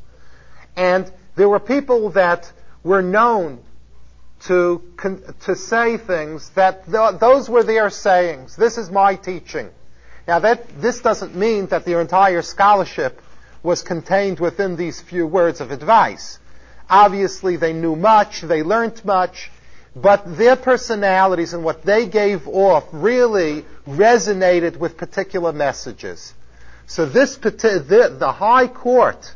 And 0.78 1.12
there 1.36 1.50
were 1.50 1.60
people 1.60 2.12
that 2.12 2.52
were 2.84 3.02
known 3.02 3.62
to, 4.42 4.82
to 5.42 5.56
say 5.56 5.98
things 5.98 6.50
that 6.52 6.86
th- 6.86 7.20
those 7.20 7.50
were 7.50 7.64
their 7.64 7.90
sayings. 7.90 8.56
This 8.56 8.78
is 8.78 8.90
my 8.90 9.16
teaching. 9.16 9.70
Now 10.30 10.38
that, 10.38 10.80
this 10.80 11.02
doesn't 11.02 11.36
mean 11.36 11.66
that 11.70 11.86
their 11.86 12.02
entire 12.02 12.44
scholarship 12.44 13.20
was 13.64 13.82
contained 13.82 14.40
within 14.40 14.76
these 14.76 15.02
few 15.02 15.26
words 15.26 15.60
of 15.60 15.72
advice. 15.72 16.38
Obviously 16.88 17.56
they 17.56 17.74
knew 17.74 17.96
much, 17.96 18.42
they 18.42 18.62
learned 18.62 19.04
much, 19.04 19.50
but 19.96 20.38
their 20.38 20.56
personalities 20.56 21.56
and 21.56 21.64
what 21.64 21.82
they 21.82 22.06
gave 22.06 22.48
off 22.48 22.84
really 22.92 23.66
resonated 23.88 24.78
with 24.78 24.98
particular 24.98 25.52
messages. 25.52 26.36
So 26.86 27.08
this, 27.08 27.38
the, 27.38 28.16
the 28.20 28.32
high 28.32 28.68
court 28.68 29.34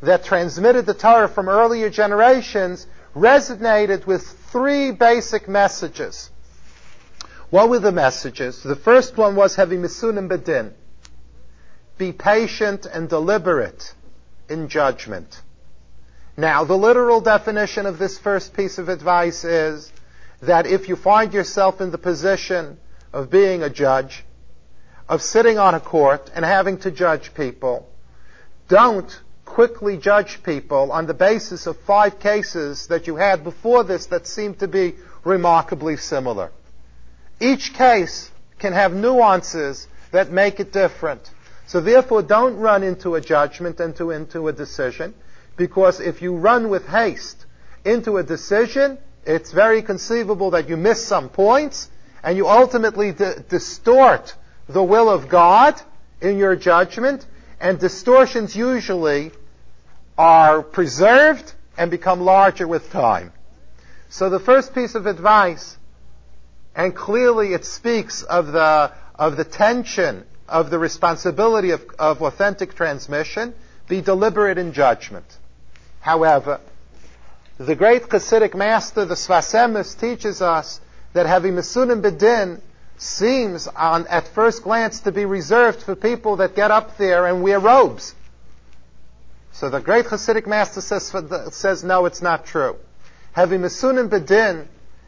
that 0.00 0.24
transmitted 0.24 0.86
the 0.86 0.94
Torah 0.94 1.28
from 1.28 1.50
earlier 1.50 1.90
generations 1.90 2.86
resonated 3.14 4.06
with 4.06 4.26
three 4.50 4.90
basic 4.90 5.50
messages. 5.50 6.30
What 7.50 7.68
were 7.68 7.80
the 7.80 7.92
messages? 7.92 8.62
The 8.62 8.76
first 8.76 9.16
one 9.16 9.34
was 9.34 9.56
heavy 9.56 9.76
misunim 9.76 10.28
bedin. 10.28 10.72
Be 11.98 12.12
patient 12.12 12.86
and 12.86 13.08
deliberate 13.08 13.92
in 14.48 14.68
judgment. 14.68 15.42
Now, 16.36 16.62
the 16.64 16.76
literal 16.76 17.20
definition 17.20 17.86
of 17.86 17.98
this 17.98 18.18
first 18.18 18.54
piece 18.54 18.78
of 18.78 18.88
advice 18.88 19.44
is 19.44 19.92
that 20.42 20.66
if 20.66 20.88
you 20.88 20.94
find 20.94 21.34
yourself 21.34 21.80
in 21.80 21.90
the 21.90 21.98
position 21.98 22.78
of 23.12 23.30
being 23.30 23.64
a 23.64 23.68
judge, 23.68 24.24
of 25.08 25.20
sitting 25.20 25.58
on 25.58 25.74
a 25.74 25.80
court 25.80 26.30
and 26.34 26.44
having 26.44 26.78
to 26.78 26.90
judge 26.92 27.34
people, 27.34 27.88
don't 28.68 29.20
quickly 29.44 29.96
judge 29.96 30.44
people 30.44 30.92
on 30.92 31.06
the 31.06 31.14
basis 31.14 31.66
of 31.66 31.76
five 31.80 32.20
cases 32.20 32.86
that 32.86 33.08
you 33.08 33.16
had 33.16 33.42
before 33.42 33.82
this 33.82 34.06
that 34.06 34.28
seem 34.28 34.54
to 34.54 34.68
be 34.68 34.94
remarkably 35.24 35.96
similar. 35.96 36.52
Each 37.40 37.72
case 37.72 38.30
can 38.58 38.72
have 38.74 38.92
nuances 38.92 39.88
that 40.12 40.30
make 40.30 40.60
it 40.60 40.72
different. 40.72 41.30
So 41.66 41.80
therefore 41.80 42.22
don't 42.22 42.56
run 42.56 42.82
into 42.82 43.14
a 43.14 43.20
judgment 43.20 43.80
and 43.80 43.96
to, 43.96 44.10
into 44.10 44.48
a 44.48 44.52
decision 44.52 45.14
because 45.56 46.00
if 46.00 46.20
you 46.20 46.36
run 46.36 46.68
with 46.68 46.86
haste 46.86 47.46
into 47.84 48.18
a 48.18 48.22
decision, 48.22 48.98
it's 49.24 49.52
very 49.52 49.82
conceivable 49.82 50.50
that 50.50 50.68
you 50.68 50.76
miss 50.76 51.04
some 51.06 51.28
points 51.28 51.88
and 52.22 52.36
you 52.36 52.48
ultimately 52.48 53.12
distort 53.12 54.34
the 54.68 54.82
will 54.82 55.08
of 55.08 55.28
God 55.28 55.80
in 56.20 56.38
your 56.38 56.56
judgment 56.56 57.24
and 57.60 57.78
distortions 57.78 58.54
usually 58.56 59.32
are 60.18 60.62
preserved 60.62 61.54
and 61.78 61.90
become 61.90 62.20
larger 62.20 62.66
with 62.66 62.90
time. 62.90 63.32
So 64.08 64.28
the 64.28 64.40
first 64.40 64.74
piece 64.74 64.94
of 64.94 65.06
advice, 65.06 65.76
and 66.80 66.96
clearly 66.96 67.52
it 67.52 67.66
speaks 67.66 68.22
of 68.22 68.52
the, 68.52 68.90
of 69.14 69.36
the 69.36 69.44
tension 69.44 70.24
of 70.48 70.70
the 70.70 70.78
responsibility 70.78 71.72
of, 71.72 71.84
of 71.98 72.22
authentic 72.22 72.74
transmission, 72.74 73.52
be 73.86 74.00
deliberate 74.00 74.56
in 74.56 74.72
judgment. 74.72 75.26
However, 76.00 76.58
the 77.58 77.76
great 77.76 78.04
Hasidic 78.04 78.54
master, 78.54 79.04
the 79.04 79.14
Sfas 79.14 79.52
Emes, 79.54 80.00
teaches 80.00 80.40
us 80.40 80.80
that 81.12 81.26
having 81.26 81.52
Misunim 81.52 82.00
Bedin 82.00 82.62
seems 82.96 83.66
on, 83.68 84.06
at 84.06 84.26
first 84.28 84.62
glance 84.62 85.00
to 85.00 85.12
be 85.12 85.26
reserved 85.26 85.82
for 85.82 85.94
people 85.94 86.36
that 86.36 86.56
get 86.56 86.70
up 86.70 86.96
there 86.96 87.26
and 87.26 87.42
wear 87.42 87.58
robes. 87.60 88.14
So 89.52 89.68
the 89.68 89.80
great 89.80 90.06
Hasidic 90.06 90.46
master 90.46 90.80
says, 90.80 91.12
says 91.50 91.84
no, 91.84 92.06
it's 92.06 92.22
not 92.22 92.46
true. 92.46 92.76
Having 93.32 93.60
Misunim 93.60 94.08
Bedin, 94.08 94.66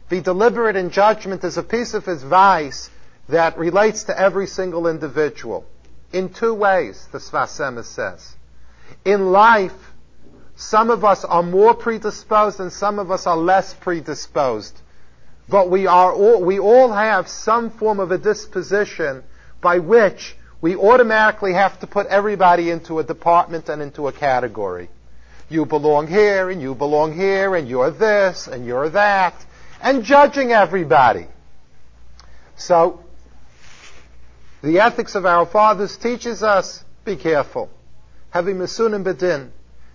be 0.09 0.21
deliberate 0.21 0.75
in 0.75 0.89
judgment 0.89 1.43
is 1.43 1.57
a 1.57 1.63
piece 1.63 1.93
of 1.93 2.07
advice 2.07 2.89
that 3.29 3.57
relates 3.57 4.03
to 4.05 4.19
every 4.19 4.47
single 4.47 4.87
individual. 4.87 5.65
In 6.11 6.29
two 6.29 6.53
ways, 6.53 7.07
the 7.11 7.17
Sfas 7.17 7.59
Emes 7.59 7.85
says. 7.85 8.35
In 9.05 9.31
life, 9.31 9.93
some 10.55 10.89
of 10.89 11.03
us 11.03 11.25
are 11.25 11.43
more 11.43 11.73
predisposed 11.73 12.59
and 12.59 12.71
some 12.71 12.99
of 12.99 13.09
us 13.11 13.25
are 13.25 13.37
less 13.37 13.73
predisposed. 13.73 14.79
But 15.49 15.69
we 15.69 15.87
are 15.87 16.13
all, 16.13 16.43
we 16.43 16.59
all 16.59 16.91
have 16.91 17.27
some 17.27 17.71
form 17.71 17.99
of 17.99 18.11
a 18.11 18.17
disposition 18.17 19.23
by 19.61 19.79
which 19.79 20.35
we 20.61 20.75
automatically 20.75 21.53
have 21.53 21.79
to 21.79 21.87
put 21.87 22.07
everybody 22.07 22.69
into 22.69 22.99
a 22.99 23.03
department 23.03 23.67
and 23.67 23.81
into 23.81 24.07
a 24.07 24.13
category. 24.13 24.89
You 25.49 25.65
belong 25.65 26.07
here, 26.07 26.49
and 26.49 26.61
you 26.61 26.73
belong 26.73 27.13
here, 27.13 27.55
and 27.55 27.67
you're 27.67 27.91
this, 27.91 28.47
and 28.47 28.65
you're 28.65 28.89
that, 28.89 29.33
and 29.83 30.05
judging 30.05 30.53
everybody. 30.53 31.27
So, 32.55 33.03
the 34.63 34.79
ethics 34.79 35.13
of 35.13 35.25
our 35.25 35.45
fathers 35.45 35.97
teaches 35.97 36.41
us, 36.41 36.83
be 37.03 37.17
careful. 37.17 37.69
Having 38.29 38.55
misunim 38.55 39.03
bedin. 39.03 39.51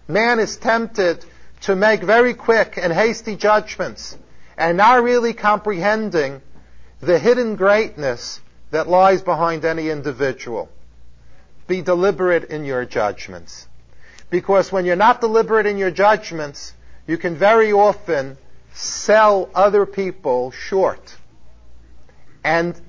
Man 0.07 0.38
is 0.40 0.59
tempted 0.59 1.24
to 1.62 1.74
make 1.74 2.03
very 2.03 2.35
quick 2.35 2.79
and 2.81 2.92
hasty 2.92 3.35
judgments, 3.35 4.16
and 4.59 4.77
not 4.77 5.03
really 5.03 5.33
comprehending 5.33 6.42
the 7.01 7.18
hidden 7.18 7.57
greatness 7.57 8.40
that 8.70 8.88
lies 8.88 9.22
behind 9.22 9.64
any 9.64 9.88
individual. 9.88 10.68
Be 11.66 11.81
deliberate 11.81 12.44
in 12.44 12.64
your 12.64 12.85
judgments. 12.85 13.66
Because 14.29 14.70
when 14.70 14.85
you're 14.85 14.96
not 14.96 15.22
deliberate 15.22 15.64
in 15.64 15.79
your 15.79 15.90
judgments, 15.90 16.74
you 17.07 17.16
can 17.16 17.37
very 17.37 17.72
often 17.72 18.37
sell 18.78 19.50
other 19.54 19.84
people 19.84 20.52
short 20.52 21.16
and 22.44 22.80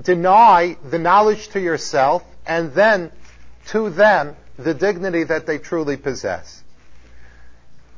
deny 0.00 0.76
the 0.90 0.98
knowledge 0.98 1.48
to 1.48 1.60
yourself 1.60 2.24
and 2.46 2.72
then 2.74 3.12
to 3.66 3.88
them 3.90 4.34
the 4.58 4.74
dignity 4.74 5.22
that 5.22 5.46
they 5.46 5.58
truly 5.58 5.96
possess. 5.96 6.64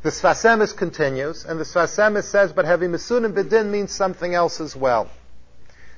The 0.02 0.10
Sfas 0.10 0.44
Emes 0.44 0.76
continues, 0.76 1.44
and 1.44 1.58
the 1.58 1.64
Sfas 1.64 1.98
Emes 1.98 2.24
says, 2.24 2.52
but 2.52 2.66
having 2.66 2.90
Misunim 2.90 3.32
Bedin 3.32 3.70
means 3.70 3.92
something 3.92 4.34
else 4.34 4.60
as 4.60 4.76
well. 4.76 5.08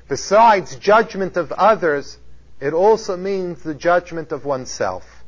Besides 0.09 0.77
judgment 0.77 1.37
of 1.37 1.53
others, 1.53 2.19
it 2.61 2.73
also 2.73 3.17
means 3.17 3.63
the 3.63 3.75
judgment 3.75 4.33
of 4.33 4.45
oneself. 4.45 5.25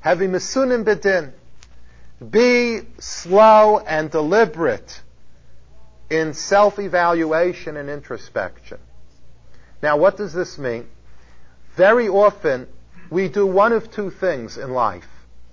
Having 0.00 0.32
misunim 0.32 0.84
bedin, 0.84 1.32
be 2.30 2.80
slow 2.98 3.78
and 3.78 4.10
deliberate 4.10 5.02
in 6.10 6.34
self-evaluation 6.34 7.76
and 7.76 7.88
introspection. 7.88 8.78
Now, 9.82 9.96
what 9.96 10.16
does 10.16 10.32
this 10.32 10.58
mean? 10.58 10.88
Very 11.76 12.08
often, 12.08 12.68
we 13.10 13.28
do 13.28 13.46
one 13.46 13.72
of 13.72 13.90
two 13.90 14.10
things 14.10 14.58
in 14.58 14.72
life. 14.72 15.08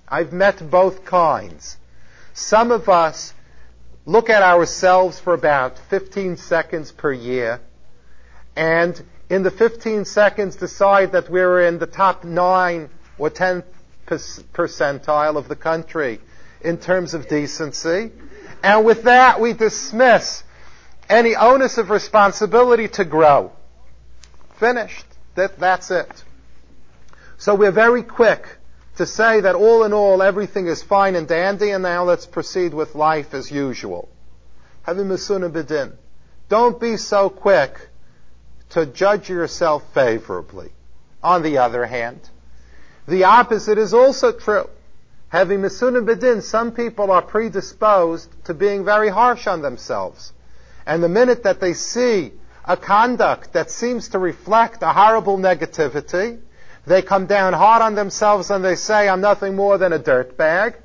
I've 0.08 0.32
met 0.32 0.70
both 0.70 1.04
kinds. 1.04 1.76
Some 2.34 2.70
of 2.72 2.88
us 2.88 3.32
look 4.04 4.30
at 4.30 4.42
ourselves 4.42 5.20
for 5.20 5.34
about 5.34 5.78
15 5.90 6.36
seconds 6.36 6.92
per 6.92 7.12
year 7.12 7.60
and 8.56 9.00
in 9.30 9.42
the 9.42 9.50
15 9.50 10.04
seconds 10.04 10.56
decide 10.56 11.12
that 11.12 11.28
we're 11.30 11.66
in 11.66 11.78
the 11.78 11.86
top 11.86 12.24
9 12.24 12.88
or 13.18 13.30
10 13.30 13.62
percentile 14.06 15.36
of 15.36 15.48
the 15.48 15.56
country 15.56 16.20
in 16.62 16.78
terms 16.78 17.14
of 17.14 17.28
decency. 17.28 18.10
And 18.62 18.84
with 18.84 19.02
that, 19.04 19.40
we 19.40 19.52
dismiss 19.52 20.42
any 21.08 21.34
onus 21.36 21.78
of 21.78 21.90
responsibility 21.90 22.88
to 22.88 23.04
grow. 23.04 23.52
Finished. 24.58 25.06
That, 25.34 25.58
that's 25.58 25.90
it. 25.90 26.24
So 27.38 27.54
we're 27.54 27.72
very 27.72 28.02
quick 28.02 28.44
to 28.96 29.06
say 29.06 29.40
that 29.40 29.54
all 29.54 29.84
in 29.84 29.92
all, 29.92 30.22
everything 30.22 30.66
is 30.66 30.82
fine 30.82 31.14
and 31.14 31.28
dandy, 31.28 31.70
and 31.70 31.84
now 31.84 32.02
let's 32.02 32.26
proceed 32.26 32.74
with 32.74 32.96
life 32.96 33.32
as 33.32 33.50
usual. 33.50 34.08
Having 34.82 35.06
Misunim 35.06 35.52
Bedin. 35.52 35.92
Don't 36.48 36.80
be 36.80 36.96
so 36.96 37.30
quick 37.30 37.78
to 38.70 38.86
judge 38.86 39.28
yourself 39.28 39.84
favorably. 39.94 40.72
On 41.22 41.42
the 41.42 41.58
other 41.58 41.86
hand, 41.86 42.20
the 43.06 43.24
opposite 43.24 43.78
is 43.78 43.94
also 43.94 44.32
true. 44.32 44.68
Having 45.28 45.60
Misunim 45.60 46.06
Bedin, 46.06 46.42
some 46.42 46.72
people 46.72 47.12
are 47.12 47.22
predisposed 47.22 48.28
to 48.46 48.54
being 48.54 48.84
very 48.84 49.08
harsh 49.08 49.46
on 49.46 49.62
themselves. 49.62 50.32
And 50.88 51.02
the 51.02 51.08
minute 51.10 51.42
that 51.42 51.60
they 51.60 51.74
see 51.74 52.32
a 52.64 52.74
conduct 52.74 53.52
that 53.52 53.70
seems 53.70 54.08
to 54.08 54.18
reflect 54.18 54.82
a 54.82 54.90
horrible 54.90 55.36
negativity, 55.36 56.40
they 56.86 57.02
come 57.02 57.26
down 57.26 57.52
hard 57.52 57.82
on 57.82 57.94
themselves 57.94 58.50
and 58.50 58.64
they 58.64 58.74
say, 58.74 59.06
I'm 59.06 59.20
nothing 59.20 59.54
more 59.54 59.76
than 59.76 59.92
a 59.92 59.98
dirtbag, 59.98 60.76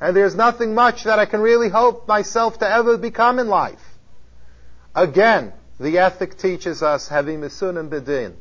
and 0.00 0.14
there's 0.14 0.36
nothing 0.36 0.76
much 0.76 1.02
that 1.04 1.18
I 1.18 1.26
can 1.26 1.40
really 1.40 1.70
hope 1.70 2.06
myself 2.06 2.60
to 2.60 2.70
ever 2.70 2.96
become 2.96 3.40
in 3.40 3.48
life. 3.48 3.82
Again, 4.94 5.52
the 5.80 5.98
ethic 5.98 6.38
teaches 6.38 6.80
us 6.80 7.08
having 7.08 7.40
misunim 7.40 7.88
bedin. 7.88 8.36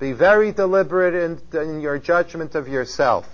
Be 0.00 0.10
very 0.10 0.50
deliberate 0.50 1.14
in, 1.14 1.40
in 1.56 1.80
your 1.80 2.00
judgment 2.00 2.56
of 2.56 2.66
yourself. 2.66 3.28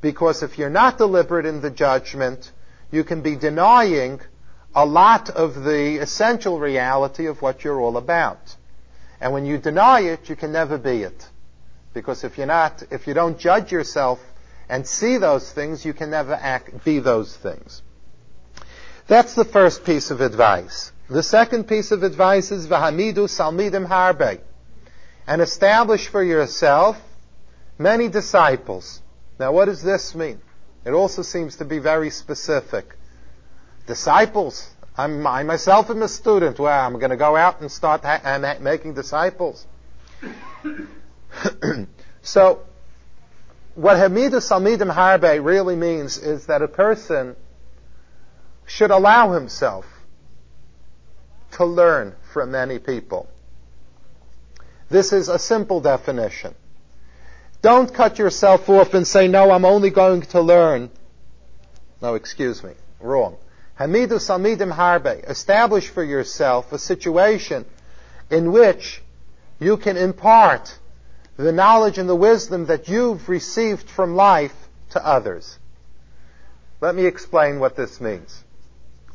Because 0.00 0.44
if 0.44 0.58
you're 0.58 0.70
not 0.70 0.96
deliberate 0.96 1.44
in 1.44 1.60
the 1.60 1.70
judgment, 1.70 2.52
you 2.92 3.02
can 3.02 3.20
be 3.20 3.34
denying 3.34 4.20
a 4.74 4.86
lot 4.86 5.30
of 5.30 5.62
the 5.62 5.98
essential 6.00 6.58
reality 6.58 7.26
of 7.26 7.42
what 7.42 7.64
you're 7.64 7.80
all 7.80 7.96
about. 7.96 8.56
And 9.20 9.32
when 9.32 9.44
you 9.44 9.58
deny 9.58 10.00
it, 10.00 10.28
you 10.28 10.36
can 10.36 10.52
never 10.52 10.78
be 10.78 11.02
it. 11.02 11.28
Because 11.92 12.24
if 12.24 12.38
you're 12.38 12.46
not, 12.46 12.84
if 12.90 13.06
you 13.06 13.14
don't 13.14 13.38
judge 13.38 13.72
yourself 13.72 14.20
and 14.68 14.86
see 14.86 15.18
those 15.18 15.50
things, 15.52 15.84
you 15.84 15.92
can 15.92 16.10
never 16.10 16.34
act, 16.34 16.84
be 16.84 17.00
those 17.00 17.36
things. 17.36 17.82
That's 19.08 19.34
the 19.34 19.44
first 19.44 19.84
piece 19.84 20.12
of 20.12 20.20
advice. 20.20 20.92
The 21.08 21.24
second 21.24 21.64
piece 21.64 21.90
of 21.90 22.04
advice 22.04 22.52
is 22.52 22.68
v'hamidu 22.68 23.26
salmidim 23.26 23.88
harbe, 23.88 24.40
and 25.26 25.42
establish 25.42 26.06
for 26.06 26.22
yourself 26.22 26.96
many 27.76 28.08
disciples. 28.08 29.02
Now, 29.40 29.50
what 29.50 29.64
does 29.64 29.82
this 29.82 30.14
mean? 30.14 30.40
It 30.84 30.92
also 30.92 31.22
seems 31.22 31.56
to 31.56 31.64
be 31.64 31.80
very 31.80 32.10
specific. 32.10 32.96
Disciples. 33.90 34.70
I'm, 34.96 35.26
I 35.26 35.42
myself 35.42 35.90
am 35.90 36.00
a 36.02 36.06
student. 36.06 36.60
Well, 36.60 36.86
I'm 36.86 37.00
going 37.00 37.10
to 37.10 37.16
go 37.16 37.34
out 37.34 37.60
and 37.60 37.68
start 37.68 38.02
ha- 38.04 38.56
making 38.60 38.94
disciples. 38.94 39.66
so, 42.22 42.62
what 43.74 43.96
Hamidu 43.96 44.38
Salmidim 44.40 44.94
Harbe 44.94 45.44
really 45.44 45.74
means 45.74 46.18
is 46.18 46.46
that 46.46 46.62
a 46.62 46.68
person 46.68 47.34
should 48.64 48.92
allow 48.92 49.32
himself 49.32 49.86
to 51.54 51.64
learn 51.64 52.14
from 52.32 52.52
many 52.52 52.78
people. 52.78 53.28
This 54.88 55.12
is 55.12 55.28
a 55.28 55.40
simple 55.40 55.80
definition. 55.80 56.54
Don't 57.60 57.92
cut 57.92 58.20
yourself 58.20 58.68
off 58.68 58.94
and 58.94 59.04
say, 59.04 59.26
no, 59.26 59.50
I'm 59.50 59.64
only 59.64 59.90
going 59.90 60.22
to 60.22 60.40
learn. 60.40 60.90
No, 62.00 62.14
excuse 62.14 62.62
me. 62.62 62.70
Wrong. 63.00 63.36
Hamidu 63.80 64.20
Salmidim 64.20 64.70
Harbe. 64.70 65.24
Establish 65.26 65.88
for 65.88 66.04
yourself 66.04 66.70
a 66.72 66.78
situation 66.78 67.64
in 68.30 68.52
which 68.52 69.02
you 69.58 69.78
can 69.78 69.96
impart 69.96 70.78
the 71.38 71.50
knowledge 71.50 71.96
and 71.96 72.06
the 72.06 72.14
wisdom 72.14 72.66
that 72.66 72.88
you've 72.88 73.28
received 73.28 73.88
from 73.88 74.14
life 74.14 74.54
to 74.90 75.04
others. 75.04 75.58
Let 76.82 76.94
me 76.94 77.06
explain 77.06 77.58
what 77.58 77.74
this 77.74 78.00
means. 78.00 78.44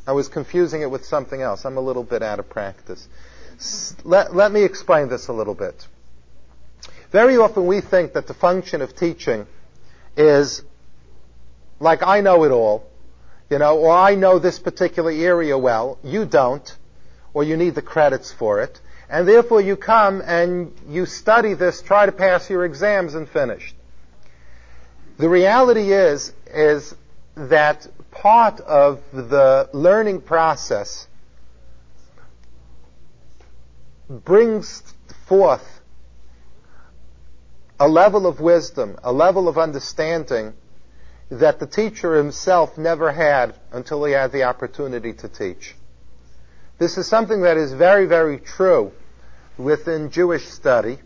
I 0.08 0.14
was 0.14 0.28
confusing 0.28 0.82
it 0.82 0.90
with 0.90 1.06
something 1.06 1.42
else. 1.42 1.66
I'm 1.66 1.78
a 1.78 1.82
little 1.82 2.04
bit 2.04 2.24
out 2.24 2.40
of 2.40 2.50
practice. 2.50 3.08
Let, 4.04 4.36
let 4.36 4.52
me 4.52 4.64
explain 4.64 5.10
this 5.10 5.28
a 5.28 5.34
little 5.34 5.54
bit. 5.54 5.88
Very 7.12 7.38
often 7.38 7.68
we 7.68 7.82
think 7.82 8.14
that 8.14 8.26
the 8.26 8.34
function 8.34 8.82
of 8.82 8.96
teaching 8.96 9.46
is 10.18 10.64
like 11.80 12.02
I 12.04 12.22
know 12.22 12.44
it 12.46 12.52
all, 12.52 12.88
you 13.50 13.60
know, 13.60 13.78
or 13.78 13.92
I 13.92 14.16
know 14.16 14.40
this 14.40 14.60
particular 14.60 15.12
area 15.12 15.58
well, 15.58 16.00
you 16.04 16.26
don't, 16.26 16.76
or 17.34 17.44
you 17.44 17.58
need 17.58 17.76
the 17.76 17.82
credits 17.82 18.32
for 18.32 18.62
it. 18.62 18.80
And 19.10 19.28
therefore 19.28 19.62
you 19.62 19.76
come 19.76 20.22
and 20.26 20.74
you 20.90 21.06
study 21.06 21.54
this, 21.54 21.82
try 21.82 22.06
to 22.06 22.12
pass 22.12 22.50
your 22.50 22.66
exams 22.66 23.14
and 23.14 23.30
finish. 23.30 23.76
The 25.18 25.30
reality 25.30 25.94
is, 25.94 26.34
is 26.48 26.96
that 27.36 27.88
part 28.12 28.60
of 28.62 29.02
the 29.14 29.70
learning 29.74 30.22
process 30.22 31.08
brings 34.10 34.82
forth 35.28 35.82
a 37.80 37.88
level 37.88 38.26
of 38.26 38.40
wisdom, 38.40 38.98
a 39.04 39.12
level 39.12 39.48
of 39.48 39.58
understanding 39.58 40.54
that 41.30 41.60
the 41.60 41.68
teacher 41.68 42.16
himself 42.16 42.78
never 42.78 43.12
had 43.12 43.56
until 43.72 44.04
he 44.06 44.14
had 44.14 44.32
the 44.32 44.44
opportunity 44.44 45.14
to 45.14 45.28
teach. 45.28 45.76
This 46.78 46.98
is 46.98 47.08
something 47.08 47.42
that 47.42 47.58
is 47.58 47.74
very, 47.74 48.06
very 48.06 48.38
true 48.38 48.92
within 49.58 50.12
Jewish 50.12 50.46
study. 50.48 51.00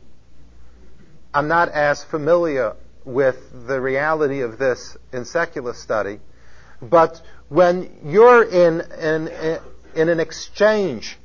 I'm 1.33 1.47
not 1.47 1.69
as 1.69 2.03
familiar 2.03 2.75
with 3.05 3.67
the 3.67 3.79
reality 3.79 4.41
of 4.41 4.57
this 4.57 4.97
in 5.13 5.25
secular 5.25 5.73
study, 5.73 6.19
but 6.81 7.21
when 7.49 7.99
you're 8.03 8.43
in, 8.43 8.81
in, 8.99 9.59
in 9.95 10.09
an 10.09 10.19
exchange 10.19 11.17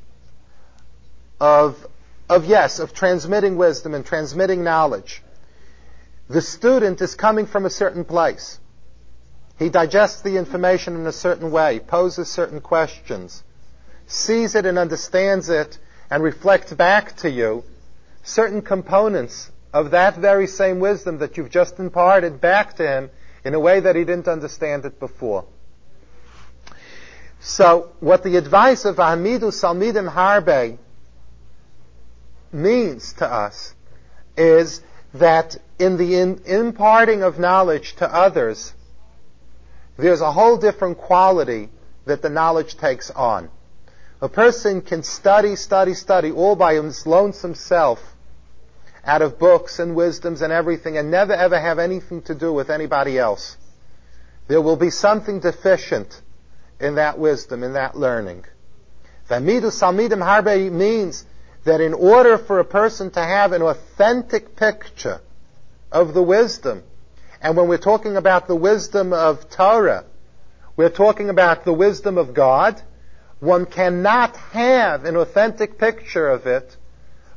of, 1.41 1.87
of 2.29 2.45
yes, 2.45 2.79
of 2.79 2.95
transmitting 2.95 3.57
wisdom 3.57 3.95
and 3.95 4.05
transmitting 4.05 4.63
knowledge, 4.63 5.23
the 6.29 6.41
student 6.41 7.01
is 7.01 7.15
coming 7.15 7.47
from 7.47 7.67
a 7.67 7.71
certain 7.71 8.05
place. 8.05 8.59
He 9.59 9.69
digests 9.69 10.23
the 10.23 10.37
information 10.37 10.97
in 10.97 11.07
a 11.07 11.13
certain 11.13 11.51
way, 11.51 11.79
poses 11.79 12.29
certain 12.29 12.61
questions, 12.61 13.43
sees 14.07 14.55
it 14.55 14.67
and 14.67 14.79
understands 14.79 15.49
it, 15.49 15.79
and 16.11 16.23
reflects 16.23 16.73
back 16.73 17.17
to 17.17 17.31
you 17.31 17.65
certain 18.23 18.63
components 18.63 19.51
of 19.73 19.91
that 19.91 20.17
very 20.17 20.47
same 20.47 20.81
wisdom 20.81 21.19
that 21.19 21.37
you've 21.37 21.51
just 21.51 21.79
imparted 21.79 22.41
back 22.41 22.77
to 22.77 22.87
him 22.87 23.11
in 23.45 23.55
a 23.55 23.61
way 23.61 23.81
that 23.81 23.97
he 23.97 24.05
didn't 24.05 24.29
understand 24.29 24.85
it 24.85 24.99
before. 24.99 25.45
So, 27.41 27.93
what 28.01 28.23
the 28.23 28.37
advice 28.37 28.85
of 28.85 28.97
Ahmidu 28.97 29.53
Salmidim 29.53 30.11
Harbe 30.11 30.79
means 32.53 33.13
to 33.15 33.31
us 33.31 33.75
is 34.37 34.81
that 35.13 35.57
in 35.79 35.99
the 35.99 36.19
in, 36.19 36.41
imparting 36.47 37.23
of 37.23 37.39
knowledge 37.39 37.97
to 37.97 38.13
others, 38.13 38.73
there's 39.97 40.21
a 40.21 40.33
whole 40.33 40.57
different 40.57 40.99
quality 40.99 41.69
that 42.07 42.23
the 42.23 42.29
knowledge 42.29 42.77
takes 42.77 43.11
on. 43.11 43.51
A 44.21 44.29
person 44.29 44.81
can 44.81 45.03
study, 45.03 45.57
study, 45.57 45.95
study 45.95 46.31
all 46.31 46.57
by 46.57 46.75
his 46.75 47.07
lonesome 47.07 47.55
self 47.55 48.01
out 49.05 49.23
of 49.23 49.39
books 49.39 49.79
and 49.79 49.95
wisdoms 49.95 50.41
and 50.41 50.53
everything 50.53 50.97
and 50.97 51.11
never 51.11 51.35
ever 51.35 51.59
have 51.59 51.79
anything 51.79 52.23
to 52.23 52.35
do 52.35 52.53
with 52.53 52.71
anybody 52.71 53.19
else. 53.19 53.57
There 54.49 54.61
will 54.61 54.77
be 54.77 54.91
something 54.91 55.41
deficient 55.41 56.21
in 56.81 56.97
that 56.97 57.19
wisdom, 57.19 57.63
in 57.63 57.75
that 57.75 57.97
learning. 57.97 58.45
Vamidu 59.29 59.71
Salmidim 59.71 60.23
Harbe 60.23 60.71
means 60.71 61.25
that 61.65 61.81
in 61.81 61.95
order 61.95 62.37
for 62.37 62.61
a 62.61 62.65
person 62.65 63.11
to 63.13 63.21
have 63.21 63.53
an 63.53 63.63
authentic 63.63 64.55
picture 64.57 65.21
of 65.91 66.13
the 66.13 66.23
wisdom, 66.23 66.83
and 67.45 67.59
when 67.59 67.69
we're 67.69 67.77
talking 67.77 68.17
about 68.17 68.49
the 68.49 68.57
wisdom 68.57 69.13
of 69.13 69.51
Torah, 69.51 70.07
we're 70.79 70.89
talking 70.89 71.29
about 71.29 71.67
the 71.67 71.75
wisdom 71.75 72.17
of 72.17 72.33
God, 72.33 72.81
one 73.39 73.67
cannot 73.67 74.35
have 74.37 75.05
an 75.05 75.15
authentic 75.15 75.79
picture 75.79 76.27
of 76.27 76.47
it 76.47 76.75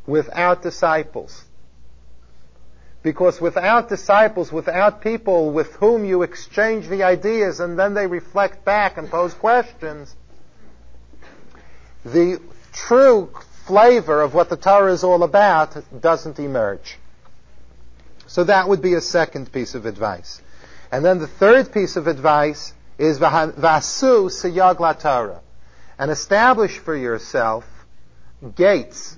without 0.06 0.64
disciples. 0.64 1.44
Because 3.04 3.42
without 3.42 3.90
disciples, 3.90 4.50
without 4.50 5.02
people 5.02 5.52
with 5.52 5.74
whom 5.74 6.06
you 6.06 6.22
exchange 6.22 6.88
the 6.88 7.04
ideas 7.04 7.60
and 7.60 7.78
then 7.78 7.94
they 7.94 8.08
reflect 8.08 8.64
back 8.64 8.98
and 8.98 9.10
pose 9.10 9.34
questions, 9.34 10.16
the 12.06 12.40
true 12.72 13.30
flavor 13.66 14.22
of 14.22 14.34
what 14.34 14.48
the 14.48 14.56
Torah 14.56 14.94
is 14.94 15.04
all 15.04 15.24
about 15.24 15.76
doesn't 16.00 16.40
emerge. 16.40 16.98
So 18.28 18.44
that 18.44 18.68
would 18.70 18.82
be 18.82 18.94
a 18.94 19.02
second 19.02 19.52
piece 19.52 19.76
of 19.76 19.86
advice. 19.86 20.42
And 20.92 21.04
then 21.04 21.20
the 21.20 21.28
third 21.28 21.72
piece 21.72 21.96
of 21.96 22.08
advice 22.08 22.74
is 22.98 23.20
vasu 23.20 24.30
siyag 24.30 25.40
and 26.00 26.12
establish 26.12 26.78
for 26.78 26.96
yourself 26.96 27.66
gates 28.56 29.18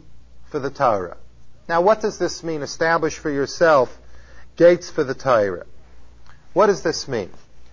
for 0.49 0.59
the 0.59 0.69
Torah. 0.69 1.17
Now, 1.67 1.81
what 1.81 2.01
does 2.01 2.17
this 2.17 2.43
mean? 2.43 2.61
Establish 2.61 3.17
for 3.17 3.29
yourself 3.29 3.95
gates 4.55 4.89
for 4.89 5.03
the 5.03 5.13
Torah. 5.13 5.65
What 6.53 6.67
does 6.67 6.81
this 6.81 7.07
mean? 7.07 7.29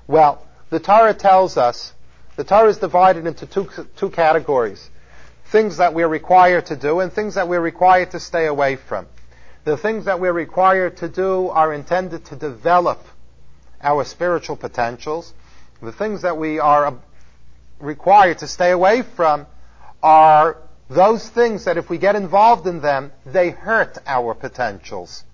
Well, 0.07 0.47
the 0.71 0.81
Torah 0.81 1.15
tells 1.15 1.57
us 1.57 1.93
the 2.37 2.45
Torah 2.45 2.69
is 2.69 2.79
divided 2.79 3.27
into 3.27 3.47
two, 3.47 3.69
two 3.97 4.11
categories 4.11 4.91
things 5.47 5.77
that 5.77 5.95
we're 5.95 6.09
required 6.09 6.67
to 6.67 6.77
do 6.77 7.01
and 7.01 7.13
things 7.13 7.37
that 7.37 7.49
we're 7.49 7.61
required 7.61 8.11
to 8.11 8.21
stay 8.21 8.47
away 8.47 8.77
from. 8.77 9.07
The 9.67 9.77
things 9.77 10.05
that 10.05 10.21
we're 10.21 10.33
required 10.33 10.99
to 10.99 11.09
do 11.09 11.49
are 11.49 11.75
intended 11.75 12.27
to 12.27 12.37
develop 12.37 13.01
our 13.83 14.05
spiritual 14.05 14.55
potentials. 14.55 15.35
The 15.83 15.91
things 15.91 16.23
that 16.23 16.37
we 16.37 16.61
are 16.61 16.87
um, 16.87 17.03
required 17.81 18.39
to 18.39 18.47
stay 18.47 18.71
away 18.71 19.03
from 19.03 19.45
are 20.05 20.59
those 20.89 21.29
things 21.29 21.65
that 21.65 21.79
if 21.79 21.91
we 21.91 21.99
get 21.99 22.15
involved 22.15 22.69
in 22.69 22.81
them, 22.81 23.11
they 23.25 23.51
hurt 23.51 23.99
our 24.07 24.35
potentials. 24.35 25.25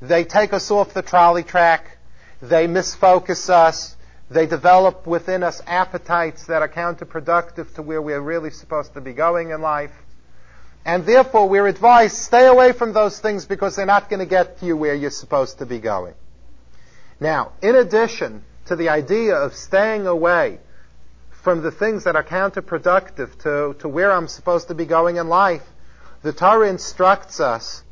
They 0.00 0.22
take 0.22 0.52
us 0.52 0.70
off 0.70 0.94
the 0.94 1.02
trolley 1.02 1.42
track. 1.42 1.98
They 2.40 2.68
misfocus 2.68 3.50
us. 3.50 3.96
They 4.30 4.46
develop 4.46 5.08
within 5.08 5.42
us 5.42 5.60
appetites 5.66 6.46
that 6.46 6.62
are 6.62 6.68
counterproductive 6.68 7.74
to 7.74 7.82
where 7.82 8.00
we're 8.00 8.20
really 8.20 8.52
supposed 8.52 8.94
to 8.94 9.00
be 9.00 9.14
going 9.14 9.50
in 9.50 9.60
life. 9.62 9.90
And 10.84 11.04
therefore, 11.04 11.48
we're 11.48 11.66
advised 11.66 12.16
stay 12.16 12.46
away 12.46 12.72
from 12.72 12.92
those 12.92 13.18
things 13.20 13.44
because 13.44 13.76
they're 13.76 13.86
not 13.86 14.08
going 14.08 14.20
to 14.20 14.26
get 14.26 14.62
you 14.62 14.76
where 14.76 14.94
you're 14.94 15.10
supposed 15.10 15.58
to 15.58 15.66
be 15.66 15.78
going. 15.78 16.14
Now, 17.20 17.52
in 17.60 17.76
addition 17.76 18.42
to 18.66 18.76
the 18.76 18.88
idea 18.88 19.34
of 19.34 19.54
staying 19.54 20.06
away 20.06 20.58
from 21.42 21.62
the 21.62 21.70
things 21.70 22.04
that 22.04 22.16
are 22.16 22.24
counterproductive 22.24 23.38
to, 23.42 23.74
to 23.80 23.88
where 23.88 24.10
I'm 24.12 24.28
supposed 24.28 24.68
to 24.68 24.74
be 24.74 24.86
going 24.86 25.16
in 25.16 25.28
life, 25.28 25.62
the 26.22 26.32
Torah 26.32 26.68
instructs 26.68 27.40
us 27.40 27.82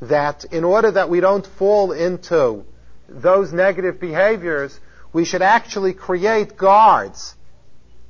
that 0.00 0.44
in 0.44 0.64
order 0.64 0.90
that 0.92 1.08
we 1.08 1.20
don't 1.20 1.46
fall 1.46 1.92
into 1.92 2.64
those 3.08 3.52
negative 3.52 4.00
behaviors, 4.00 4.78
we 5.12 5.24
should 5.24 5.42
actually 5.42 5.92
create 5.92 6.56
guards, 6.56 7.34